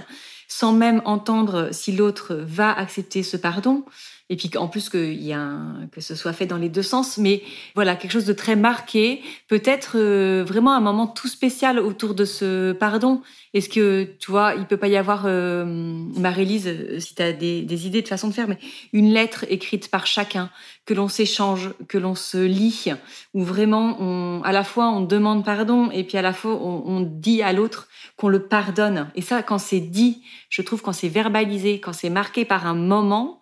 sans 0.49 0.73
même 0.73 1.03
entendre 1.05 1.69
si 1.73 1.93
l'autre 1.93 2.35
va 2.35 2.73
accepter 2.73 3.23
ce 3.23 3.37
pardon. 3.37 3.85
Et 4.31 4.37
puis 4.37 4.51
en 4.59 4.69
plus 4.69 4.91
que, 4.91 5.13
y 5.13 5.33
a 5.33 5.59
que 5.91 6.01
ce 6.01 6.15
soit 6.15 6.35
fait 6.35 6.45
dans 6.45 6.59
les 6.59 6.69
deux 6.69 6.83
sens, 6.83 7.17
mais 7.17 7.43
voilà, 7.75 7.97
quelque 7.97 8.13
chose 8.13 8.27
de 8.27 8.35
très 8.35 8.57
marqué, 8.57 9.23
peut-être 9.49 9.93
euh, 9.97 10.45
vraiment 10.47 10.75
un 10.75 10.81
moment 10.81 11.07
tout 11.07 11.29
spécial 11.29 11.79
autour 11.79 12.15
de 12.15 12.25
ce 12.27 12.73
pardon. 12.73 13.23
Est-ce 13.55 13.71
que, 13.71 14.07
tu 14.21 14.31
vois, 14.31 14.55
il 14.59 14.67
peut 14.67 14.77
pas 14.77 14.89
y 14.89 14.99
avoir, 14.99 15.23
euh, 15.25 15.65
Marie-Lise, 15.65 16.69
euh, 16.69 17.01
si 17.01 17.15
tu 17.15 17.23
as 17.23 17.33
des, 17.33 17.87
idées 17.87 18.03
de 18.03 18.09
façon 18.09 18.29
de 18.29 18.35
faire, 18.35 18.49
mais 18.49 18.59
une 18.93 19.15
lettre 19.15 19.47
écrite 19.49 19.91
par 19.91 20.07
chacun, 20.07 20.51
que 20.85 20.93
l'on 20.93 21.09
s'échange, 21.09 21.71
que 21.89 21.97
l'on 21.97 22.15
se 22.15 22.37
lit, 22.37 22.93
où 23.33 23.43
vraiment, 23.43 24.43
à 24.43 24.53
la 24.53 24.65
fois, 24.65 24.91
on 24.91 25.01
demande 25.01 25.45
pardon, 25.45 25.91
et 25.91 26.05
puis 26.05 26.19
à 26.19 26.23
la 26.23 26.35
fois, 26.35 26.53
on, 26.53 26.83
on 26.87 27.01
dit 27.01 27.43
à 27.43 27.55
l'autre 27.55 27.89
qu'on 28.17 28.29
le 28.29 28.47
pardonne. 28.47 29.11
Et 29.15 29.23
ça, 29.23 29.43
quand 29.43 29.59
c'est 29.59 29.81
dit, 29.81 30.23
je 30.51 30.61
trouve, 30.61 30.83
quand 30.83 30.93
c'est 30.93 31.09
verbalisé, 31.09 31.81
quand 31.81 31.95
c'est 31.95 32.11
marqué 32.11 32.45
par 32.45 32.67
un 32.67 32.75
moment, 32.75 33.41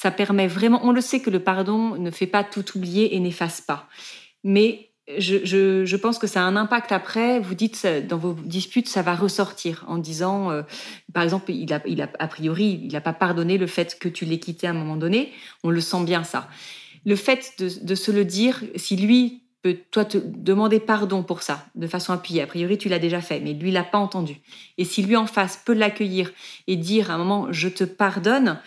ça 0.00 0.10
permet 0.10 0.46
vraiment, 0.46 0.80
on 0.82 0.92
le 0.92 1.02
sait 1.02 1.20
que 1.20 1.28
le 1.28 1.40
pardon 1.40 1.94
ne 1.96 2.10
fait 2.10 2.26
pas 2.26 2.42
tout 2.42 2.64
oublier 2.74 3.14
et 3.14 3.20
n'efface 3.20 3.60
pas. 3.60 3.86
Mais 4.44 4.92
je, 5.18 5.96
pense 5.96 6.18
que 6.18 6.26
ça 6.26 6.40
a 6.40 6.44
un 6.44 6.56
impact 6.56 6.90
après. 6.90 7.38
Vous 7.38 7.54
dites 7.54 7.86
dans 8.08 8.16
vos 8.16 8.32
disputes, 8.32 8.88
ça 8.88 9.02
va 9.02 9.14
ressortir 9.14 9.84
en 9.88 9.98
disant, 9.98 10.50
euh, 10.50 10.62
par 11.12 11.22
exemple, 11.22 11.50
il 11.50 11.70
a, 11.74 11.82
a, 12.18 12.28
priori, 12.28 12.80
il 12.82 12.92
n'a 12.94 13.02
pas 13.02 13.12
pardonné 13.12 13.58
le 13.58 13.66
fait 13.66 13.98
que 13.98 14.08
tu 14.08 14.24
l'aies 14.24 14.38
quitté 14.38 14.66
à 14.66 14.70
un 14.70 14.72
moment 14.72 14.96
donné. 14.96 15.32
On 15.64 15.68
le 15.68 15.82
sent 15.82 16.02
bien 16.04 16.24
ça. 16.24 16.48
Le 17.04 17.14
fait 17.14 17.52
de, 17.58 17.68
de 17.84 17.94
se 17.94 18.10
le 18.10 18.24
dire, 18.24 18.62
si 18.76 18.96
lui 18.96 19.42
peut 19.60 19.76
toi 19.90 20.06
te 20.06 20.16
demander 20.16 20.80
pardon 20.80 21.22
pour 21.22 21.42
ça 21.42 21.66
de 21.74 21.86
façon 21.86 22.14
appuyée. 22.14 22.40
A 22.40 22.46
priori, 22.46 22.78
tu 22.78 22.88
l'as 22.88 22.98
déjà 22.98 23.20
fait, 23.20 23.40
mais 23.40 23.52
lui 23.52 23.70
l'a 23.70 23.84
pas 23.84 23.98
entendu. 23.98 24.38
Et 24.78 24.86
si 24.86 25.02
lui 25.02 25.16
en 25.16 25.26
face 25.26 25.60
peut 25.62 25.74
l'accueillir 25.74 26.32
et 26.66 26.76
dire 26.76 27.10
à 27.10 27.14
un 27.16 27.18
moment 27.18 27.48
je 27.50 27.68
te 27.68 27.84
pardonne, 27.84 28.58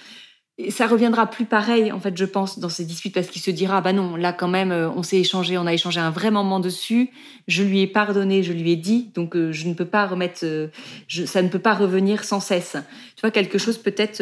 ça 0.69 0.85
reviendra 0.85 1.27
plus 1.27 1.45
pareil, 1.45 1.91
en 1.91 1.99
fait, 1.99 2.15
je 2.15 2.25
pense, 2.25 2.59
dans 2.59 2.69
ces 2.69 2.85
disputes, 2.85 3.13
parce 3.13 3.27
qu'il 3.27 3.41
se 3.41 3.49
dira, 3.49 3.81
bah 3.81 3.91
non, 3.91 4.15
là 4.15 4.33
quand 4.33 4.47
même, 4.47 4.71
euh, 4.71 4.89
on 4.91 5.01
s'est 5.01 5.19
échangé, 5.19 5.57
on 5.57 5.65
a 5.65 5.73
échangé 5.73 5.99
un 5.99 6.11
vrai 6.11 6.29
moment 6.29 6.59
dessus, 6.59 7.09
je 7.47 7.63
lui 7.63 7.81
ai 7.81 7.87
pardonné, 7.87 8.43
je 8.43 8.53
lui 8.53 8.71
ai 8.71 8.75
dit, 8.75 9.11
donc 9.15 9.35
euh, 9.35 9.51
je 9.51 9.67
ne 9.67 9.73
peux 9.73 9.85
pas 9.85 10.05
remettre, 10.05 10.41
euh, 10.43 10.67
je, 11.07 11.25
ça 11.25 11.41
ne 11.41 11.49
peut 11.49 11.59
pas 11.59 11.73
revenir 11.73 12.23
sans 12.23 12.39
cesse. 12.39 12.77
Tu 13.15 13.21
vois, 13.21 13.31
quelque 13.31 13.57
chose 13.57 13.79
peut-être 13.79 14.21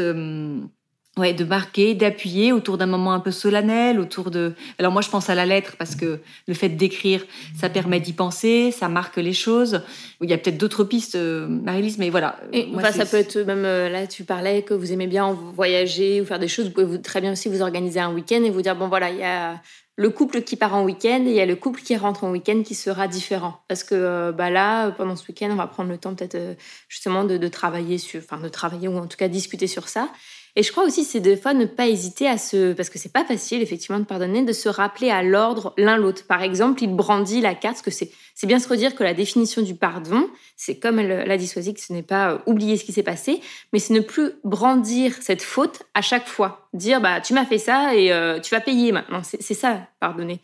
Ouais, 1.18 1.34
de 1.34 1.44
marquer, 1.44 1.94
d'appuyer 1.94 2.54
autour 2.54 2.78
d'un 2.78 2.86
moment 2.86 3.12
un 3.12 3.20
peu 3.20 3.32
solennel, 3.32 4.00
autour 4.00 4.32
de. 4.32 4.54
Alors 4.80 4.94
moi, 4.94 5.02
je 5.02 5.10
pense 5.10 5.30
à 5.30 5.36
la 5.36 5.46
lettre 5.46 5.76
parce 5.78 5.98
que 5.98 6.20
le 6.48 6.54
fait 6.54 6.70
d'écrire, 6.70 7.26
ça 7.60 7.68
permet 7.68 8.00
d'y 8.00 8.14
penser, 8.14 8.72
ça 8.72 8.88
marque 8.88 9.18
les 9.18 9.34
choses. 9.34 9.82
Il 10.22 10.30
y 10.30 10.34
a 10.34 10.38
peut-être 10.38 10.58
d'autres 10.58 10.86
pistes, 10.86 11.16
euh, 11.16 11.48
Marie-Lise, 11.50 11.98
mais 11.98 12.10
voilà. 12.10 12.40
Et 12.54 12.66
moi, 12.68 12.94
ça 12.94 13.06
peut 13.06 13.18
être 13.18 13.38
même 13.40 13.66
euh, 13.66 13.90
là, 13.90 14.08
tu 14.08 14.24
parlais 14.24 14.62
que 14.62 14.74
vous 14.74 14.94
aimez 14.94 15.08
bien 15.08 15.38
voyager 15.54 16.22
ou 16.22 16.26
faire 16.26 16.40
des 16.40 16.48
choses. 16.48 16.68
Vous 16.68 16.86
pouvez 16.86 17.02
très 17.02 17.20
bien 17.20 17.34
aussi 17.34 17.50
vous 17.50 17.62
organiser 17.62 18.00
un 18.00 18.14
week-end 18.14 18.42
et 18.46 18.50
vous 18.50 18.62
dire 18.62 18.78
bon 18.78 18.88
voilà, 18.88 19.10
il 19.10 19.18
y 19.18 19.24
a 19.24 19.62
le 19.98 20.10
couple 20.12 20.44
qui 20.44 20.56
part 20.56 20.74
en 20.76 20.86
week-end 20.86 21.26
et 21.26 21.32
il 21.32 21.36
y 21.36 21.42
a 21.42 21.46
le 21.46 21.58
couple 21.58 21.82
qui 21.82 21.98
rentre 21.98 22.24
en 22.24 22.32
week-end 22.32 22.64
qui 22.64 22.74
sera 22.74 23.10
différent. 23.10 23.56
Parce 23.68 23.84
que 23.84 23.96
euh, 23.96 24.32
bah 24.32 24.50
là, 24.50 24.92
pendant 24.92 25.18
ce 25.18 25.28
week-end, 25.28 25.50
on 25.52 25.56
va 25.56 25.68
prendre 25.68 25.90
le 25.90 25.98
temps 25.98 26.16
peut-être 26.16 26.56
justement 26.88 27.26
de, 27.26 27.36
de 27.36 27.48
travailler 27.50 27.98
sur, 27.98 28.22
enfin 28.24 28.42
de 28.42 28.48
travailler 28.48 28.88
ou 28.88 28.98
en 28.98 29.08
tout 29.08 29.18
cas 29.18 29.28
discuter 29.28 29.68
sur 29.68 29.90
ça. 29.90 30.08
Et 30.56 30.64
je 30.64 30.72
crois 30.72 30.84
aussi, 30.84 31.04
c'est 31.04 31.20
des 31.20 31.38
fois 31.38 31.54
ne 31.54 31.66
pas 31.66 31.88
hésiter 31.88 32.28
à 32.28 32.38
se, 32.38 32.74
parce 32.74 32.90
que 32.90 33.00
c'est 33.00 33.12
pas 33.12 33.24
facile 33.24 33.62
effectivement 33.62 34.00
de 34.00 34.06
pardonner, 34.06 34.44
de 34.44 34.52
se 34.54 34.68
rappeler 34.68 35.10
à 35.10 35.24
l'ordre 35.24 35.74
l'un 35.78 35.98
l'autre. 35.98 36.26
Par 36.28 36.44
exemple, 36.44 36.84
il 36.84 36.94
brandit 36.94 37.40
la 37.40 37.56
carte, 37.56 37.76
parce 37.76 37.82
que 37.82 37.92
c'est, 37.92 38.48
bien 38.48 38.60
se 38.60 38.68
redire 38.68 38.96
que 38.96 39.04
la 39.04 39.14
définition 39.14 39.62
du 39.62 39.76
pardon, 39.76 40.30
c'est 40.58 40.78
comme 40.78 41.00
l'a 41.00 41.38
dit 41.38 41.48
que 41.48 41.80
ce 41.80 41.94
n'est 41.94 42.04
pas 42.04 42.32
euh, 42.32 42.38
oublier 42.48 42.76
ce 42.76 42.84
qui 42.84 42.92
s'est 42.92 43.04
passé, 43.04 43.40
mais 43.72 43.80
c'est 43.80 43.94
ne 43.94 44.02
plus 44.02 44.32
brandir 44.44 45.14
cette 45.22 45.42
faute 45.42 45.84
à 45.94 46.02
chaque 46.02 46.28
fois. 46.28 46.68
Dire, 46.74 47.00
bah, 47.00 47.22
tu 47.22 47.34
m'as 47.34 47.46
fait 47.46 47.58
ça 47.58 47.96
et 47.96 48.12
euh, 48.12 48.40
tu 48.40 48.54
vas 48.54 48.62
payer 48.62 48.92
maintenant. 48.92 49.22
C'est 49.24 49.54
ça, 49.54 49.88
pardonner. 50.00 50.40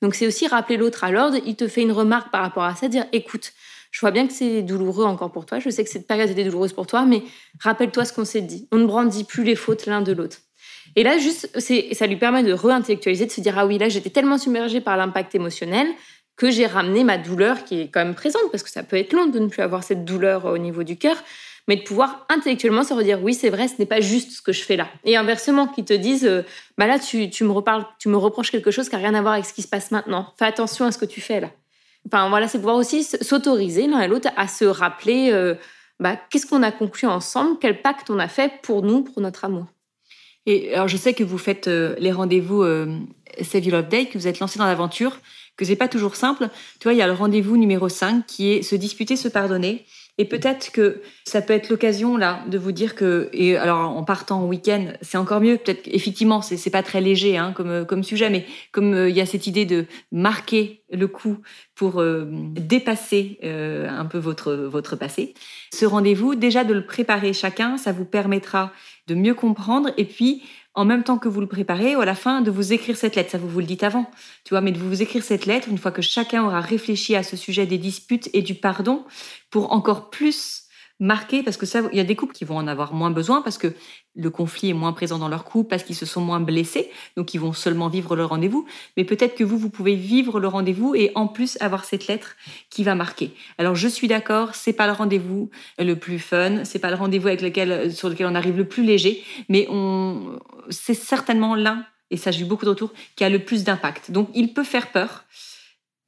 Donc 0.00 0.14
c'est 0.14 0.26
aussi 0.26 0.46
rappeler 0.46 0.76
l'autre 0.76 1.04
à 1.04 1.10
l'ordre. 1.10 1.38
Il 1.44 1.56
te 1.56 1.68
fait 1.68 1.82
une 1.82 1.92
remarque 1.92 2.30
par 2.30 2.42
rapport 2.42 2.64
à 2.64 2.74
ça, 2.74 2.88
dire, 2.88 3.06
écoute, 3.12 3.52
je 3.90 4.00
vois 4.00 4.10
bien 4.10 4.26
que 4.26 4.32
c'est 4.32 4.62
douloureux 4.62 5.04
encore 5.04 5.32
pour 5.32 5.46
toi. 5.46 5.58
Je 5.58 5.68
sais 5.70 5.84
que 5.84 5.90
cette 5.90 6.06
période 6.06 6.30
était 6.30 6.44
douloureuse 6.44 6.72
pour 6.72 6.86
toi, 6.86 7.04
mais 7.04 7.22
rappelle-toi 7.58 8.04
ce 8.04 8.12
qu'on 8.12 8.24
s'est 8.24 8.40
dit. 8.40 8.68
On 8.72 8.78
ne 8.78 8.86
brandit 8.86 9.24
plus 9.24 9.44
les 9.44 9.56
fautes 9.56 9.86
l'un 9.86 10.00
de 10.00 10.12
l'autre. 10.12 10.38
Et 10.96 11.02
là, 11.02 11.18
juste, 11.18 11.50
ça 11.58 12.06
lui 12.06 12.16
permet 12.16 12.42
de 12.42 12.52
réintellectualiser, 12.52 13.26
de 13.26 13.30
se 13.30 13.40
dire 13.40 13.58
ah 13.58 13.66
oui, 13.66 13.78
là, 13.78 13.88
j'étais 13.88 14.10
tellement 14.10 14.38
submergée 14.38 14.80
par 14.80 14.96
l'impact 14.96 15.34
émotionnel 15.34 15.86
que 16.36 16.50
j'ai 16.50 16.66
ramené 16.66 17.04
ma 17.04 17.18
douleur 17.18 17.64
qui 17.64 17.82
est 17.82 17.88
quand 17.88 18.04
même 18.04 18.14
présente, 18.14 18.50
parce 18.50 18.62
que 18.62 18.70
ça 18.70 18.82
peut 18.82 18.96
être 18.96 19.12
long 19.12 19.26
de 19.26 19.38
ne 19.38 19.48
plus 19.48 19.62
avoir 19.62 19.84
cette 19.84 20.04
douleur 20.04 20.46
au 20.46 20.56
niveau 20.56 20.84
du 20.84 20.96
cœur, 20.96 21.16
mais 21.68 21.76
de 21.76 21.82
pouvoir 21.82 22.26
intellectuellement 22.30 22.82
se 22.82 22.94
redire 22.94 23.22
oui, 23.22 23.34
c'est 23.34 23.50
vrai, 23.50 23.68
ce 23.68 23.74
n'est 23.78 23.86
pas 23.86 24.00
juste 24.00 24.32
ce 24.32 24.42
que 24.42 24.52
je 24.52 24.62
fais 24.62 24.76
là. 24.76 24.88
Et 25.04 25.16
inversement, 25.16 25.66
qu'ils 25.66 25.84
te 25.84 25.92
disent 25.92 26.24
euh, 26.24 26.42
bah 26.78 26.86
là, 26.86 26.98
tu, 26.98 27.28
tu, 27.28 27.44
me 27.44 27.52
reparles, 27.52 27.86
tu 27.98 28.08
me 28.08 28.16
reproches 28.16 28.50
quelque 28.50 28.70
chose 28.70 28.88
qui 28.88 28.94
n'a 28.94 29.02
rien 29.02 29.14
à 29.14 29.20
voir 29.20 29.34
avec 29.34 29.44
ce 29.44 29.52
qui 29.52 29.62
se 29.62 29.68
passe 29.68 29.90
maintenant. 29.90 30.32
Fais 30.38 30.46
attention 30.46 30.86
à 30.86 30.92
ce 30.92 30.98
que 30.98 31.04
tu 31.04 31.20
fais 31.20 31.40
là. 31.40 31.50
Enfin 32.06 32.28
voilà, 32.28 32.48
c'est 32.48 32.58
pouvoir 32.58 32.76
aussi 32.76 33.04
s'autoriser 33.04 33.86
l'un 33.86 34.00
et 34.00 34.08
l'autre 34.08 34.28
à 34.36 34.48
se 34.48 34.64
rappeler 34.64 35.30
euh, 35.32 35.54
bah, 36.00 36.16
qu'est-ce 36.30 36.46
qu'on 36.46 36.62
a 36.62 36.72
conclu 36.72 37.06
ensemble, 37.06 37.58
quel 37.60 37.82
pacte 37.82 38.10
on 38.10 38.18
a 38.18 38.28
fait 38.28 38.52
pour 38.62 38.82
nous, 38.82 39.02
pour 39.02 39.20
notre 39.20 39.44
amour. 39.44 39.66
Et 40.46 40.74
alors 40.74 40.88
je 40.88 40.96
sais 40.96 41.12
que 41.12 41.22
vous 41.22 41.38
faites 41.38 41.68
euh, 41.68 41.94
les 41.98 42.12
rendez-vous 42.12 42.62
euh, 42.62 42.98
Save 43.42 43.64
Your 43.64 43.76
Love 43.76 43.88
Day, 43.88 44.06
que 44.06 44.16
vous 44.16 44.26
êtes 44.26 44.40
lancé 44.40 44.58
dans 44.58 44.66
l'aventure, 44.66 45.18
que 45.56 45.64
c'est 45.64 45.76
pas 45.76 45.88
toujours 45.88 46.16
simple. 46.16 46.48
Tu 46.80 46.84
vois, 46.84 46.94
il 46.94 46.96
y 46.96 47.02
a 47.02 47.06
le 47.06 47.12
rendez-vous 47.12 47.56
numéro 47.58 47.88
5 47.88 48.26
qui 48.26 48.52
est 48.52 48.62
se 48.62 48.74
disputer, 48.74 49.16
se 49.16 49.28
pardonner. 49.28 49.84
Et 50.20 50.26
peut-être 50.26 50.70
que 50.70 51.00
ça 51.24 51.40
peut 51.40 51.54
être 51.54 51.70
l'occasion 51.70 52.18
là 52.18 52.44
de 52.46 52.58
vous 52.58 52.72
dire 52.72 52.94
que 52.94 53.30
et 53.32 53.56
alors 53.56 53.78
en 53.78 54.04
partant 54.04 54.42
en 54.42 54.46
week-end 54.46 54.92
c'est 55.00 55.16
encore 55.16 55.40
mieux. 55.40 55.56
Peut-être 55.56 55.88
effectivement 55.90 56.42
c'est 56.42 56.68
pas 56.68 56.82
très 56.82 57.00
léger 57.00 57.38
hein, 57.38 57.54
comme 57.56 57.86
comme 57.86 58.02
sujet 58.02 58.28
mais 58.28 58.44
comme 58.70 58.92
euh, 58.92 59.08
il 59.08 59.16
y 59.16 59.22
a 59.22 59.26
cette 59.26 59.46
idée 59.46 59.64
de 59.64 59.86
marquer 60.12 60.82
le 60.92 61.08
coup 61.08 61.38
pour 61.74 62.02
euh, 62.02 62.26
dépasser 62.30 63.38
euh, 63.44 63.88
un 63.88 64.04
peu 64.04 64.18
votre 64.18 64.52
votre 64.52 64.94
passé. 64.94 65.32
Ce 65.72 65.86
rendez-vous 65.86 66.34
déjà 66.34 66.64
de 66.64 66.74
le 66.74 66.84
préparer 66.84 67.32
chacun 67.32 67.78
ça 67.78 67.92
vous 67.92 68.04
permettra 68.04 68.72
de 69.06 69.14
mieux 69.14 69.34
comprendre. 69.34 69.90
Et 69.96 70.04
puis 70.04 70.42
en 70.74 70.84
même 70.84 71.02
temps 71.02 71.18
que 71.18 71.28
vous 71.28 71.40
le 71.40 71.46
préparez, 71.46 71.96
ou 71.96 72.00
à 72.00 72.04
la 72.04 72.14
fin, 72.14 72.40
de 72.42 72.50
vous 72.50 72.72
écrire 72.72 72.96
cette 72.96 73.16
lettre. 73.16 73.30
Ça, 73.30 73.38
vous 73.38 73.48
vous 73.48 73.60
le 73.60 73.66
dites 73.66 73.82
avant, 73.82 74.10
tu 74.44 74.50
vois, 74.50 74.60
mais 74.60 74.72
de 74.72 74.78
vous 74.78 75.02
écrire 75.02 75.22
cette 75.22 75.46
lettre 75.46 75.68
une 75.68 75.78
fois 75.78 75.90
que 75.90 76.02
chacun 76.02 76.44
aura 76.44 76.60
réfléchi 76.60 77.16
à 77.16 77.22
ce 77.22 77.36
sujet 77.36 77.66
des 77.66 77.78
disputes 77.78 78.30
et 78.32 78.42
du 78.42 78.54
pardon 78.54 79.04
pour 79.50 79.72
encore 79.72 80.10
plus 80.10 80.59
marqué 81.00 81.42
parce 81.42 81.56
que 81.56 81.66
ça, 81.66 81.82
il 81.90 81.96
y 81.96 82.00
a 82.00 82.04
des 82.04 82.14
couples 82.14 82.34
qui 82.34 82.44
vont 82.44 82.56
en 82.56 82.68
avoir 82.68 82.92
moins 82.92 83.10
besoin 83.10 83.42
parce 83.42 83.58
que 83.58 83.72
le 84.14 84.30
conflit 84.30 84.70
est 84.70 84.74
moins 84.74 84.92
présent 84.92 85.18
dans 85.18 85.28
leur 85.28 85.44
couple, 85.44 85.70
parce 85.70 85.82
qu'ils 85.82 85.96
se 85.96 86.06
sont 86.06 86.20
moins 86.20 86.40
blessés, 86.40 86.90
donc 87.16 87.32
ils 87.32 87.38
vont 87.38 87.52
seulement 87.52 87.88
vivre 87.88 88.16
le 88.16 88.24
rendez-vous. 88.24 88.66
Mais 88.96 89.04
peut-être 89.04 89.34
que 89.34 89.44
vous, 89.44 89.56
vous 89.56 89.70
pouvez 89.70 89.94
vivre 89.94 90.38
le 90.38 90.48
rendez-vous 90.48 90.94
et 90.94 91.10
en 91.14 91.26
plus 91.26 91.56
avoir 91.60 91.84
cette 91.84 92.06
lettre 92.06 92.36
qui 92.68 92.84
va 92.84 92.94
marquer. 92.94 93.32
Alors 93.56 93.74
je 93.74 93.88
suis 93.88 94.08
d'accord, 94.08 94.54
c'est 94.54 94.74
pas 94.74 94.86
le 94.86 94.92
rendez-vous 94.92 95.50
le 95.78 95.94
plus 95.94 96.18
fun, 96.18 96.64
c'est 96.64 96.78
pas 96.78 96.90
le 96.90 96.96
rendez-vous 96.96 97.28
avec 97.28 97.40
lequel, 97.40 97.92
sur 97.92 98.08
lequel 98.08 98.26
on 98.26 98.34
arrive 98.34 98.56
le 98.56 98.68
plus 98.68 98.84
léger, 98.84 99.24
mais 99.48 99.66
on, 99.70 100.38
c'est 100.68 100.94
certainement 100.94 101.54
l'un, 101.54 101.86
et 102.10 102.16
ça 102.18 102.30
j'ai 102.30 102.42
eu 102.42 102.46
beaucoup 102.46 102.66
de 102.66 102.70
retours, 102.70 102.92
qui 103.16 103.24
a 103.24 103.30
le 103.30 103.38
plus 103.38 103.64
d'impact. 103.64 104.10
Donc 104.10 104.28
il 104.34 104.52
peut 104.52 104.64
faire 104.64 104.92
peur. 104.92 105.24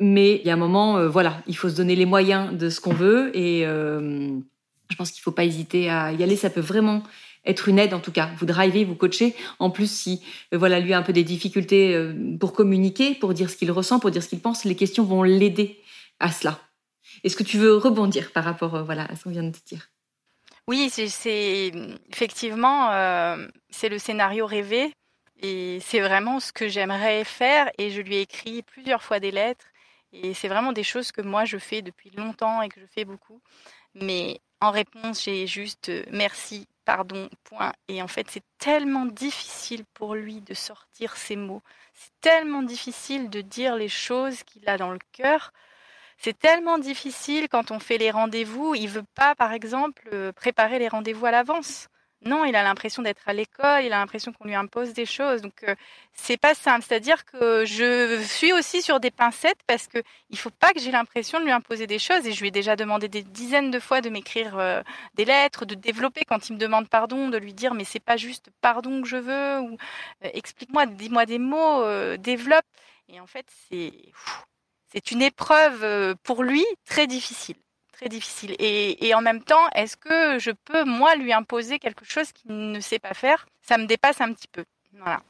Mais 0.00 0.40
il 0.40 0.46
y 0.46 0.50
a 0.50 0.54
un 0.54 0.56
moment, 0.56 0.96
euh, 0.96 1.08
voilà, 1.08 1.42
il 1.46 1.56
faut 1.56 1.68
se 1.68 1.76
donner 1.76 1.94
les 1.94 2.06
moyens 2.06 2.56
de 2.56 2.70
ce 2.70 2.80
qu'on 2.80 2.94
veut 2.94 3.30
et 3.36 3.64
euh, 3.64 4.36
je 4.92 4.96
pense 4.96 5.10
qu'il 5.10 5.20
ne 5.20 5.24
faut 5.24 5.32
pas 5.32 5.44
hésiter 5.44 5.90
à 5.90 6.12
y 6.12 6.22
aller. 6.22 6.36
Ça 6.36 6.50
peut 6.50 6.60
vraiment 6.60 7.02
être 7.44 7.68
une 7.68 7.78
aide 7.78 7.94
en 7.94 8.00
tout 8.00 8.12
cas. 8.12 8.30
Vous 8.38 8.46
driver, 8.46 8.84
vous 8.84 8.94
coacher. 8.94 9.34
En 9.58 9.70
plus, 9.70 9.90
si 9.90 10.22
euh, 10.52 10.58
voilà 10.58 10.80
lui 10.80 10.92
a 10.92 10.98
un 10.98 11.02
peu 11.02 11.12
des 11.12 11.24
difficultés 11.24 11.94
euh, 11.94 12.36
pour 12.38 12.52
communiquer, 12.52 13.14
pour 13.14 13.34
dire 13.34 13.50
ce 13.50 13.56
qu'il 13.56 13.70
ressent, 13.72 13.98
pour 13.98 14.10
dire 14.10 14.22
ce 14.22 14.28
qu'il 14.28 14.40
pense, 14.40 14.64
les 14.64 14.76
questions 14.76 15.04
vont 15.04 15.22
l'aider 15.22 15.80
à 16.20 16.30
cela. 16.30 16.60
Est-ce 17.24 17.36
que 17.36 17.42
tu 17.42 17.58
veux 17.58 17.76
rebondir 17.76 18.32
par 18.32 18.44
rapport 18.44 18.74
euh, 18.76 18.82
voilà 18.82 19.06
à 19.06 19.16
ce 19.16 19.24
qu'on 19.24 19.30
vient 19.30 19.42
de 19.42 19.56
te 19.56 19.64
dire? 19.66 19.88
Oui, 20.68 20.90
c'est 20.90 21.72
effectivement 22.12 22.90
c'est 23.70 23.88
le 23.88 23.98
scénario 23.98 24.46
rêvé 24.46 24.92
et 25.40 25.80
c'est 25.80 25.98
vraiment 25.98 26.38
ce 26.38 26.52
que 26.52 26.68
j'aimerais 26.68 27.24
faire 27.24 27.68
et 27.78 27.90
je 27.90 28.00
lui 28.00 28.14
ai 28.14 28.20
écrit 28.20 28.62
plusieurs 28.62 29.02
fois 29.02 29.18
des 29.18 29.32
lettres 29.32 29.66
et 30.12 30.34
c'est 30.34 30.46
vraiment 30.46 30.72
des 30.72 30.84
choses 30.84 31.10
que 31.10 31.20
moi 31.20 31.44
je 31.44 31.58
fais 31.58 31.82
depuis 31.82 32.10
longtemps 32.10 32.62
et 32.62 32.68
que 32.68 32.80
je 32.80 32.86
fais 32.86 33.04
beaucoup. 33.04 33.42
Mais 33.94 34.40
en 34.62 34.70
réponse, 34.70 35.24
j'ai 35.24 35.48
juste 35.48 35.88
euh, 35.88 36.04
merci, 36.12 36.68
pardon, 36.84 37.28
point. 37.42 37.72
Et 37.88 38.00
en 38.00 38.06
fait, 38.06 38.30
c'est 38.30 38.44
tellement 38.58 39.06
difficile 39.06 39.84
pour 39.92 40.14
lui 40.14 40.40
de 40.40 40.54
sortir 40.54 41.16
ces 41.16 41.34
mots. 41.34 41.62
C'est 41.92 42.12
tellement 42.20 42.62
difficile 42.62 43.28
de 43.28 43.40
dire 43.40 43.74
les 43.74 43.88
choses 43.88 44.44
qu'il 44.44 44.68
a 44.68 44.78
dans 44.78 44.92
le 44.92 45.00
cœur. 45.10 45.52
C'est 46.16 46.38
tellement 46.38 46.78
difficile 46.78 47.48
quand 47.48 47.72
on 47.72 47.80
fait 47.80 47.98
les 47.98 48.12
rendez-vous. 48.12 48.76
Il 48.76 48.88
veut 48.88 49.04
pas, 49.16 49.34
par 49.34 49.52
exemple, 49.52 50.08
euh, 50.12 50.30
préparer 50.32 50.78
les 50.78 50.86
rendez-vous 50.86 51.26
à 51.26 51.32
l'avance. 51.32 51.88
Non, 52.24 52.44
il 52.44 52.54
a 52.54 52.62
l'impression 52.62 53.02
d'être 53.02 53.22
à 53.26 53.32
l'école, 53.32 53.84
il 53.84 53.92
a 53.92 53.98
l'impression 53.98 54.32
qu'on 54.32 54.44
lui 54.44 54.54
impose 54.54 54.92
des 54.92 55.06
choses. 55.06 55.42
Donc 55.42 55.64
euh, 55.64 55.74
c'est 56.12 56.36
pas 56.36 56.54
simple. 56.54 56.84
C'est-à-dire 56.86 57.24
que 57.24 57.64
je 57.64 58.22
suis 58.22 58.52
aussi 58.52 58.80
sur 58.80 59.00
des 59.00 59.10
pincettes 59.10 59.58
parce 59.66 59.88
que 59.88 59.98
il 60.30 60.38
faut 60.38 60.50
pas 60.50 60.72
que 60.72 60.78
j'ai 60.78 60.92
l'impression 60.92 61.40
de 61.40 61.44
lui 61.44 61.50
imposer 61.50 61.88
des 61.88 61.98
choses. 61.98 62.24
Et 62.26 62.32
je 62.32 62.40
lui 62.40 62.48
ai 62.48 62.50
déjà 62.52 62.76
demandé 62.76 63.08
des 63.08 63.24
dizaines 63.24 63.72
de 63.72 63.80
fois 63.80 64.00
de 64.00 64.08
m'écrire 64.08 64.56
euh, 64.56 64.82
des 65.14 65.24
lettres, 65.24 65.64
de 65.64 65.74
développer 65.74 66.24
quand 66.24 66.48
il 66.48 66.54
me 66.54 66.58
demande 66.58 66.88
pardon, 66.88 67.28
de 67.28 67.38
lui 67.38 67.54
dire 67.54 67.74
mais 67.74 67.84
c'est 67.84 67.98
pas 68.00 68.16
juste 68.16 68.50
pardon 68.60 69.02
que 69.02 69.08
je 69.08 69.16
veux 69.16 69.60
ou 69.60 69.76
euh, 70.24 70.28
explique-moi, 70.32 70.86
dis-moi 70.86 71.26
des 71.26 71.38
mots, 71.38 71.84
développe. 72.18 72.64
Et 73.08 73.18
en 73.20 73.26
fait 73.26 73.46
c'est 73.68 75.10
une 75.10 75.22
épreuve 75.22 76.16
pour 76.22 76.44
lui 76.44 76.64
très 76.84 77.06
difficile 77.08 77.56
difficile. 78.08 78.54
Et, 78.58 79.14
en 79.14 79.20
même 79.20 79.42
temps, 79.42 79.68
est-ce 79.74 79.96
que 79.96 80.38
je 80.38 80.50
peux, 80.50 80.84
moi, 80.84 81.14
lui 81.16 81.32
imposer 81.32 81.78
quelque 81.78 82.04
chose 82.04 82.32
qu'il 82.32 82.72
ne 82.72 82.80
sait 82.80 82.98
pas 82.98 83.14
faire? 83.14 83.46
Ça 83.62 83.78
me 83.78 83.86
dépasse 83.86 84.20
un 84.20 84.32
petit 84.32 84.48
peu. 84.48 84.64
Voilà. 84.98 85.22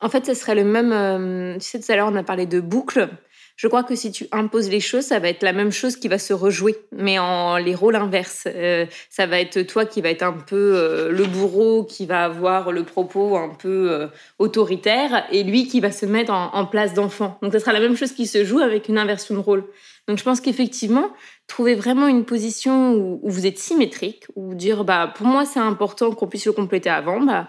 En 0.00 0.08
fait, 0.08 0.26
ce 0.26 0.34
serait 0.34 0.54
le 0.54 0.64
même. 0.64 0.92
Euh, 0.92 1.54
tu 1.54 1.60
sais, 1.60 1.80
tout 1.80 1.90
à 1.90 1.96
l'heure, 1.96 2.08
on 2.10 2.16
a 2.16 2.22
parlé 2.22 2.46
de 2.46 2.60
boucle. 2.60 3.08
Je 3.56 3.68
crois 3.68 3.82
que 3.82 3.94
si 3.94 4.12
tu 4.12 4.26
imposes 4.32 4.68
les 4.68 4.80
choses, 4.80 5.04
ça 5.04 5.18
va 5.18 5.28
être 5.28 5.42
la 5.42 5.52
même 5.52 5.72
chose 5.72 5.96
qui 5.96 6.08
va 6.08 6.18
se 6.18 6.32
rejouer, 6.34 6.76
mais 6.92 7.18
en 7.18 7.56
les 7.56 7.74
rôles 7.74 7.96
inverses. 7.96 8.46
Euh, 8.46 8.84
ça 9.08 9.26
va 9.26 9.40
être 9.40 9.62
toi 9.62 9.86
qui 9.86 10.02
va 10.02 10.10
être 10.10 10.22
un 10.22 10.34
peu 10.34 10.74
euh, 10.76 11.10
le 11.10 11.24
bourreau, 11.24 11.84
qui 11.84 12.04
va 12.04 12.24
avoir 12.24 12.70
le 12.70 12.84
propos 12.84 13.36
un 13.36 13.48
peu 13.48 14.08
autoritaire, 14.38 15.26
et 15.32 15.42
lui 15.42 15.66
qui 15.66 15.80
va 15.80 15.90
se 15.90 16.04
mettre 16.06 16.32
en, 16.32 16.66
place 16.66 16.94
d'enfant. 16.94 17.38
Donc, 17.42 17.52
ce 17.52 17.58
sera 17.58 17.72
la 17.72 17.80
même 17.80 17.96
chose 17.96 18.12
qui 18.12 18.26
se 18.26 18.44
joue 18.44 18.58
avec 18.58 18.88
une 18.88 18.98
inversion 18.98 19.34
de 19.34 19.40
rôle. 19.40 19.64
Donc, 20.08 20.18
je 20.18 20.24
pense 20.24 20.40
qu'effectivement, 20.40 21.10
trouver 21.46 21.74
vraiment 21.74 22.08
une 22.08 22.24
position 22.24 22.92
où, 22.94 23.20
vous 23.24 23.46
êtes 23.46 23.58
symétrique, 23.58 24.24
ou 24.34 24.54
dire 24.54 24.84
bah 24.84 25.12
pour 25.14 25.26
moi 25.26 25.44
c'est 25.44 25.60
important 25.60 26.10
qu'on 26.12 26.26
puisse 26.26 26.46
le 26.46 26.52
compléter 26.52 26.90
avant. 26.90 27.20
Bah, 27.20 27.48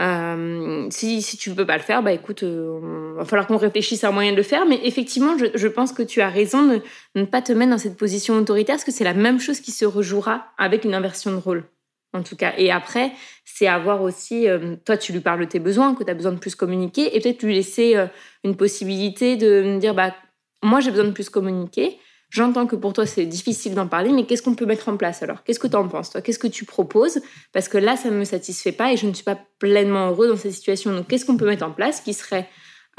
euh, 0.00 0.86
si, 0.90 1.36
tu 1.38 1.50
ne 1.50 1.54
peux 1.54 1.66
pas 1.66 1.76
le 1.76 1.82
faire, 1.82 2.02
bah 2.02 2.12
écoute, 2.12 2.44
euh, 2.44 3.14
va 3.16 3.24
falloir 3.24 3.46
qu'on 3.46 3.56
réfléchisse 3.56 4.04
à 4.04 4.08
un 4.08 4.12
moyen 4.12 4.30
de 4.32 4.36
le 4.36 4.42
faire. 4.42 4.64
Mais 4.66 4.80
effectivement, 4.84 5.36
je, 5.36 5.68
pense 5.68 5.92
que 5.92 6.02
tu 6.02 6.20
as 6.20 6.28
raison 6.28 6.66
de, 6.66 6.82
ne 7.16 7.24
pas 7.24 7.42
te 7.42 7.52
mettre 7.52 7.70
dans 7.70 7.78
cette 7.78 7.96
position 7.96 8.34
autoritaire, 8.34 8.76
parce 8.76 8.84
que 8.84 8.92
c'est 8.92 9.04
la 9.04 9.14
même 9.14 9.40
chose 9.40 9.60
qui 9.60 9.72
se 9.72 9.84
rejouera 9.84 10.46
avec 10.56 10.84
une 10.84 10.94
inversion 10.94 11.32
de 11.32 11.36
rôle, 11.36 11.64
en 12.12 12.22
tout 12.22 12.36
cas. 12.36 12.54
Et 12.58 12.70
après, 12.70 13.12
c'est 13.44 13.66
avoir 13.66 14.02
aussi, 14.02 14.48
euh, 14.48 14.76
toi, 14.84 14.96
tu 14.96 15.12
lui 15.12 15.20
parles 15.20 15.40
de 15.40 15.46
tes 15.46 15.58
besoins, 15.58 15.94
que 15.94 16.04
tu 16.04 16.10
as 16.10 16.14
besoin 16.14 16.32
de 16.32 16.38
plus 16.38 16.54
communiquer, 16.54 17.16
et 17.16 17.20
peut-être 17.20 17.42
lui 17.42 17.54
laisser 17.54 17.96
euh, 17.96 18.06
une 18.44 18.56
possibilité 18.56 19.36
de 19.36 19.78
dire, 19.78 19.94
bah 19.94 20.14
moi 20.62 20.80
j'ai 20.80 20.90
besoin 20.90 21.06
de 21.06 21.12
plus 21.12 21.30
communiquer. 21.30 21.98
J'entends 22.30 22.66
que 22.66 22.76
pour 22.76 22.92
toi 22.92 23.06
c'est 23.06 23.24
difficile 23.24 23.74
d'en 23.74 23.86
parler, 23.86 24.12
mais 24.12 24.26
qu'est-ce 24.26 24.42
qu'on 24.42 24.54
peut 24.54 24.66
mettre 24.66 24.88
en 24.88 24.96
place 24.96 25.22
alors? 25.22 25.44
Qu'est-ce 25.44 25.58
que 25.58 25.66
tu 25.66 25.76
en 25.76 25.88
penses 25.88 26.10
toi? 26.10 26.20
Qu'est-ce 26.20 26.38
que 26.38 26.46
tu 26.46 26.66
proposes? 26.66 27.20
Parce 27.52 27.68
que 27.68 27.78
là, 27.78 27.96
ça 27.96 28.10
ne 28.10 28.16
me 28.16 28.24
satisfait 28.24 28.72
pas 28.72 28.92
et 28.92 28.96
je 28.96 29.06
ne 29.06 29.14
suis 29.14 29.24
pas 29.24 29.38
pleinement 29.58 30.08
heureux 30.08 30.28
dans 30.28 30.36
cette 30.36 30.52
situation. 30.52 30.92
Donc, 30.92 31.08
qu'est-ce 31.08 31.24
qu'on 31.24 31.38
peut 31.38 31.46
mettre 31.46 31.64
en 31.64 31.72
place 31.72 32.00
qui 32.00 32.12
serait 32.12 32.48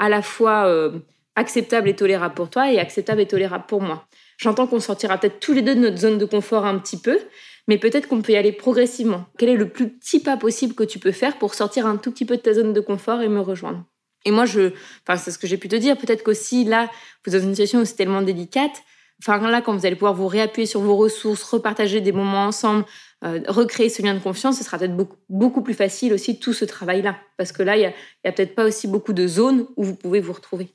à 0.00 0.08
la 0.08 0.20
fois 0.20 0.66
euh, 0.66 0.98
acceptable 1.36 1.88
et 1.88 1.94
tolérable 1.94 2.34
pour 2.34 2.50
toi 2.50 2.72
et 2.72 2.80
acceptable 2.80 3.20
et 3.20 3.26
tolérable 3.26 3.64
pour 3.68 3.82
moi? 3.82 4.08
J'entends 4.36 4.66
qu'on 4.66 4.80
sortira 4.80 5.18
peut-être 5.18 5.38
tous 5.38 5.52
les 5.52 5.62
deux 5.62 5.76
de 5.76 5.80
notre 5.80 5.98
zone 5.98 6.18
de 6.18 6.24
confort 6.24 6.64
un 6.64 6.78
petit 6.78 6.98
peu, 6.98 7.18
mais 7.68 7.78
peut-être 7.78 8.08
qu'on 8.08 8.22
peut 8.22 8.32
y 8.32 8.36
aller 8.36 8.52
progressivement. 8.52 9.26
Quel 9.38 9.50
est 9.50 9.56
le 9.56 9.68
plus 9.68 9.90
petit 9.90 10.18
pas 10.18 10.38
possible 10.38 10.74
que 10.74 10.82
tu 10.82 10.98
peux 10.98 11.12
faire 11.12 11.38
pour 11.38 11.54
sortir 11.54 11.86
un 11.86 11.98
tout 11.98 12.10
petit 12.10 12.24
peu 12.24 12.36
de 12.36 12.42
ta 12.42 12.54
zone 12.54 12.72
de 12.72 12.80
confort 12.80 13.20
et 13.20 13.28
me 13.28 13.40
rejoindre? 13.40 13.84
Et 14.24 14.32
moi, 14.32 14.44
je, 14.44 14.72
enfin, 15.06 15.16
c'est 15.16 15.30
ce 15.30 15.38
que 15.38 15.46
j'ai 15.46 15.56
pu 15.56 15.68
te 15.68 15.76
dire. 15.76 15.96
Peut-être 15.96 16.22
qu'aussi, 16.22 16.64
là, 16.64 16.90
vous 17.24 17.36
êtes 17.36 17.42
dans 17.42 17.48
une 17.48 17.54
situation 17.54 17.80
où 17.80 17.84
c'est 17.84 17.94
tellement 17.94 18.22
délicate 18.22 18.82
Enfin 19.22 19.50
là, 19.50 19.60
quand 19.60 19.76
vous 19.76 19.84
allez 19.84 19.96
pouvoir 19.96 20.14
vous 20.14 20.28
réappuyer 20.28 20.66
sur 20.66 20.80
vos 20.80 20.96
ressources, 20.96 21.42
repartager 21.42 22.00
des 22.00 22.12
moments 22.12 22.46
ensemble, 22.46 22.84
euh, 23.22 23.40
recréer 23.48 23.90
ce 23.90 24.00
lien 24.00 24.14
de 24.14 24.18
confiance, 24.18 24.56
ce 24.56 24.64
sera 24.64 24.78
peut-être 24.78 24.96
beaucoup, 24.96 25.16
beaucoup, 25.28 25.62
plus 25.62 25.74
facile 25.74 26.14
aussi 26.14 26.38
tout 26.38 26.54
ce 26.54 26.64
travail-là. 26.64 27.16
Parce 27.36 27.52
que 27.52 27.62
là, 27.62 27.76
il 27.76 27.80
n'y 27.80 27.86
a, 27.86 27.92
a 28.24 28.32
peut-être 28.32 28.54
pas 28.54 28.64
aussi 28.64 28.88
beaucoup 28.88 29.12
de 29.12 29.26
zones 29.26 29.66
où 29.76 29.84
vous 29.84 29.94
pouvez 29.94 30.20
vous 30.20 30.32
retrouver. 30.32 30.68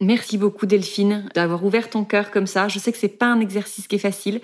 Merci 0.00 0.38
beaucoup 0.38 0.66
Delphine 0.66 1.28
d'avoir 1.34 1.64
ouvert 1.64 1.88
ton 1.88 2.04
cœur 2.04 2.32
comme 2.32 2.48
ça. 2.48 2.66
Je 2.66 2.80
sais 2.80 2.90
que 2.90 2.98
c'est 2.98 3.08
pas 3.08 3.26
un 3.26 3.40
exercice 3.40 3.86
qui 3.86 3.94
est 3.94 4.00
facile. 4.00 4.40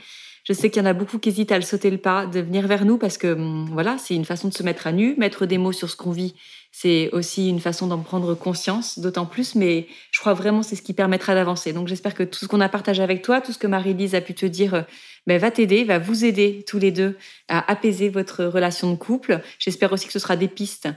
Je 0.50 0.54
sais 0.56 0.68
qu'il 0.68 0.82
y 0.82 0.84
en 0.84 0.88
a 0.88 0.94
beaucoup 0.94 1.20
qui 1.20 1.28
hésitent 1.28 1.52
à 1.52 1.58
le 1.58 1.62
sauter 1.62 1.90
le 1.90 1.98
pas, 1.98 2.26
de 2.26 2.40
venir 2.40 2.66
vers 2.66 2.84
nous 2.84 2.98
parce 2.98 3.18
que 3.18 3.28
hum, 3.34 3.68
voilà, 3.70 3.98
c'est 3.98 4.16
une 4.16 4.24
façon 4.24 4.48
de 4.48 4.52
se 4.52 4.64
mettre 4.64 4.88
à 4.88 4.90
nu, 4.90 5.14
mettre 5.16 5.46
des 5.46 5.58
mots 5.58 5.70
sur 5.70 5.88
ce 5.88 5.94
qu'on 5.94 6.10
vit. 6.10 6.34
C'est 6.72 7.08
aussi 7.12 7.48
une 7.48 7.60
façon 7.60 7.86
d'en 7.86 8.00
prendre 8.00 8.34
conscience, 8.34 8.98
d'autant 8.98 9.26
plus, 9.26 9.54
mais 9.54 9.86
je 10.10 10.18
crois 10.18 10.34
vraiment 10.34 10.64
c'est 10.64 10.74
ce 10.74 10.82
qui 10.82 10.92
permettra 10.92 11.36
d'avancer. 11.36 11.72
Donc 11.72 11.86
j'espère 11.86 12.14
que 12.14 12.24
tout 12.24 12.40
ce 12.40 12.46
qu'on 12.46 12.60
a 12.60 12.68
partagé 12.68 13.00
avec 13.00 13.22
toi, 13.22 13.40
tout 13.40 13.52
ce 13.52 13.58
que 13.58 13.68
Marie-Lise 13.68 14.16
a 14.16 14.20
pu 14.20 14.34
te 14.34 14.44
dire, 14.44 14.74
euh, 14.74 14.82
ben, 15.28 15.38
va 15.38 15.52
t'aider, 15.52 15.84
va 15.84 16.00
vous 16.00 16.24
aider 16.24 16.64
tous 16.66 16.80
les 16.80 16.90
deux 16.90 17.16
à 17.46 17.70
apaiser 17.70 18.08
votre 18.08 18.44
relation 18.44 18.90
de 18.90 18.96
couple. 18.96 19.42
J'espère 19.60 19.92
aussi 19.92 20.08
que 20.08 20.12
ce 20.12 20.18
sera 20.18 20.34
des 20.34 20.48
pistes 20.48 20.88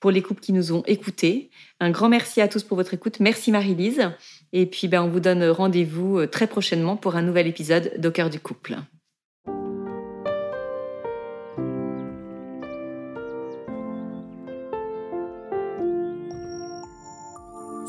pour 0.00 0.10
les 0.10 0.22
couples 0.22 0.40
qui 0.40 0.52
nous 0.52 0.72
ont 0.72 0.82
écoutés. 0.86 1.50
Un 1.78 1.90
grand 1.90 2.08
merci 2.08 2.40
à 2.40 2.48
tous 2.48 2.64
pour 2.64 2.76
votre 2.76 2.94
écoute. 2.94 3.20
Merci 3.20 3.52
Marie-Lise. 3.52 4.10
Et 4.52 4.66
puis, 4.66 4.88
ben, 4.88 5.02
on 5.02 5.08
vous 5.08 5.20
donne 5.20 5.44
rendez-vous 5.44 6.20
euh, 6.20 6.26
très 6.26 6.46
prochainement 6.46 6.96
pour 6.96 7.16
un 7.16 7.22
nouvel 7.22 7.46
épisode 7.46 7.92
d'Au 7.98 8.10
cœur 8.10 8.30
du 8.30 8.40
couple. 8.40 8.76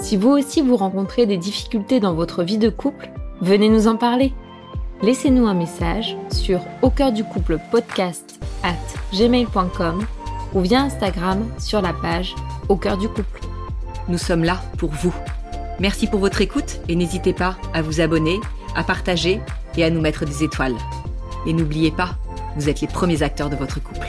Si 0.02 0.18
vous 0.18 0.30
aussi 0.30 0.62
vous 0.62 0.76
rencontrez 0.76 1.28
des 1.28 1.38
difficultés 1.38 2.00
dans 2.00 2.14
votre 2.16 2.44
vie 2.44 2.58
de 2.58 2.70
couple, 2.70 3.12
venez 3.42 3.70
nous 3.70 3.88
en 3.88 3.96
parler. 3.96 4.34
Laissez-nous 5.02 5.46
un 5.46 5.54
message 5.54 6.18
sur 6.32 6.62
au 6.82 6.90
cœur 6.90 7.12
du 7.12 7.24
couple 7.24 7.60
podcast 7.72 8.40
at 8.64 8.74
gmail.com 9.14 10.04
ou 10.54 10.62
via 10.62 10.82
Instagram 10.82 11.46
sur 11.60 11.82
la 11.82 11.94
page 11.94 12.34
au 12.70 12.76
cœur 12.76 12.98
du 12.98 13.08
couple. 13.08 13.42
Nous 14.08 14.18
sommes 14.18 14.44
là 14.44 14.62
pour 14.78 14.90
vous. 14.90 15.14
Merci 15.80 16.08
pour 16.08 16.20
votre 16.20 16.42
écoute 16.42 16.82
et 16.90 16.96
n'hésitez 16.96 17.34
pas 17.34 17.58
à 17.74 17.82
vous 17.82 18.02
abonner, 18.02 18.40
à 18.76 18.84
partager 18.84 19.40
et 19.78 19.84
à 19.84 19.90
nous 19.90 20.02
mettre 20.02 20.26
des 20.26 20.44
étoiles. 20.44 20.76
Et 21.46 21.54
n'oubliez 21.54 21.92
pas, 21.92 22.18
vous 22.58 22.68
êtes 22.68 22.82
les 22.82 22.88
premiers 22.88 23.24
acteurs 23.24 23.50
de 23.50 23.56
votre 23.56 23.82
couple. 23.82 24.08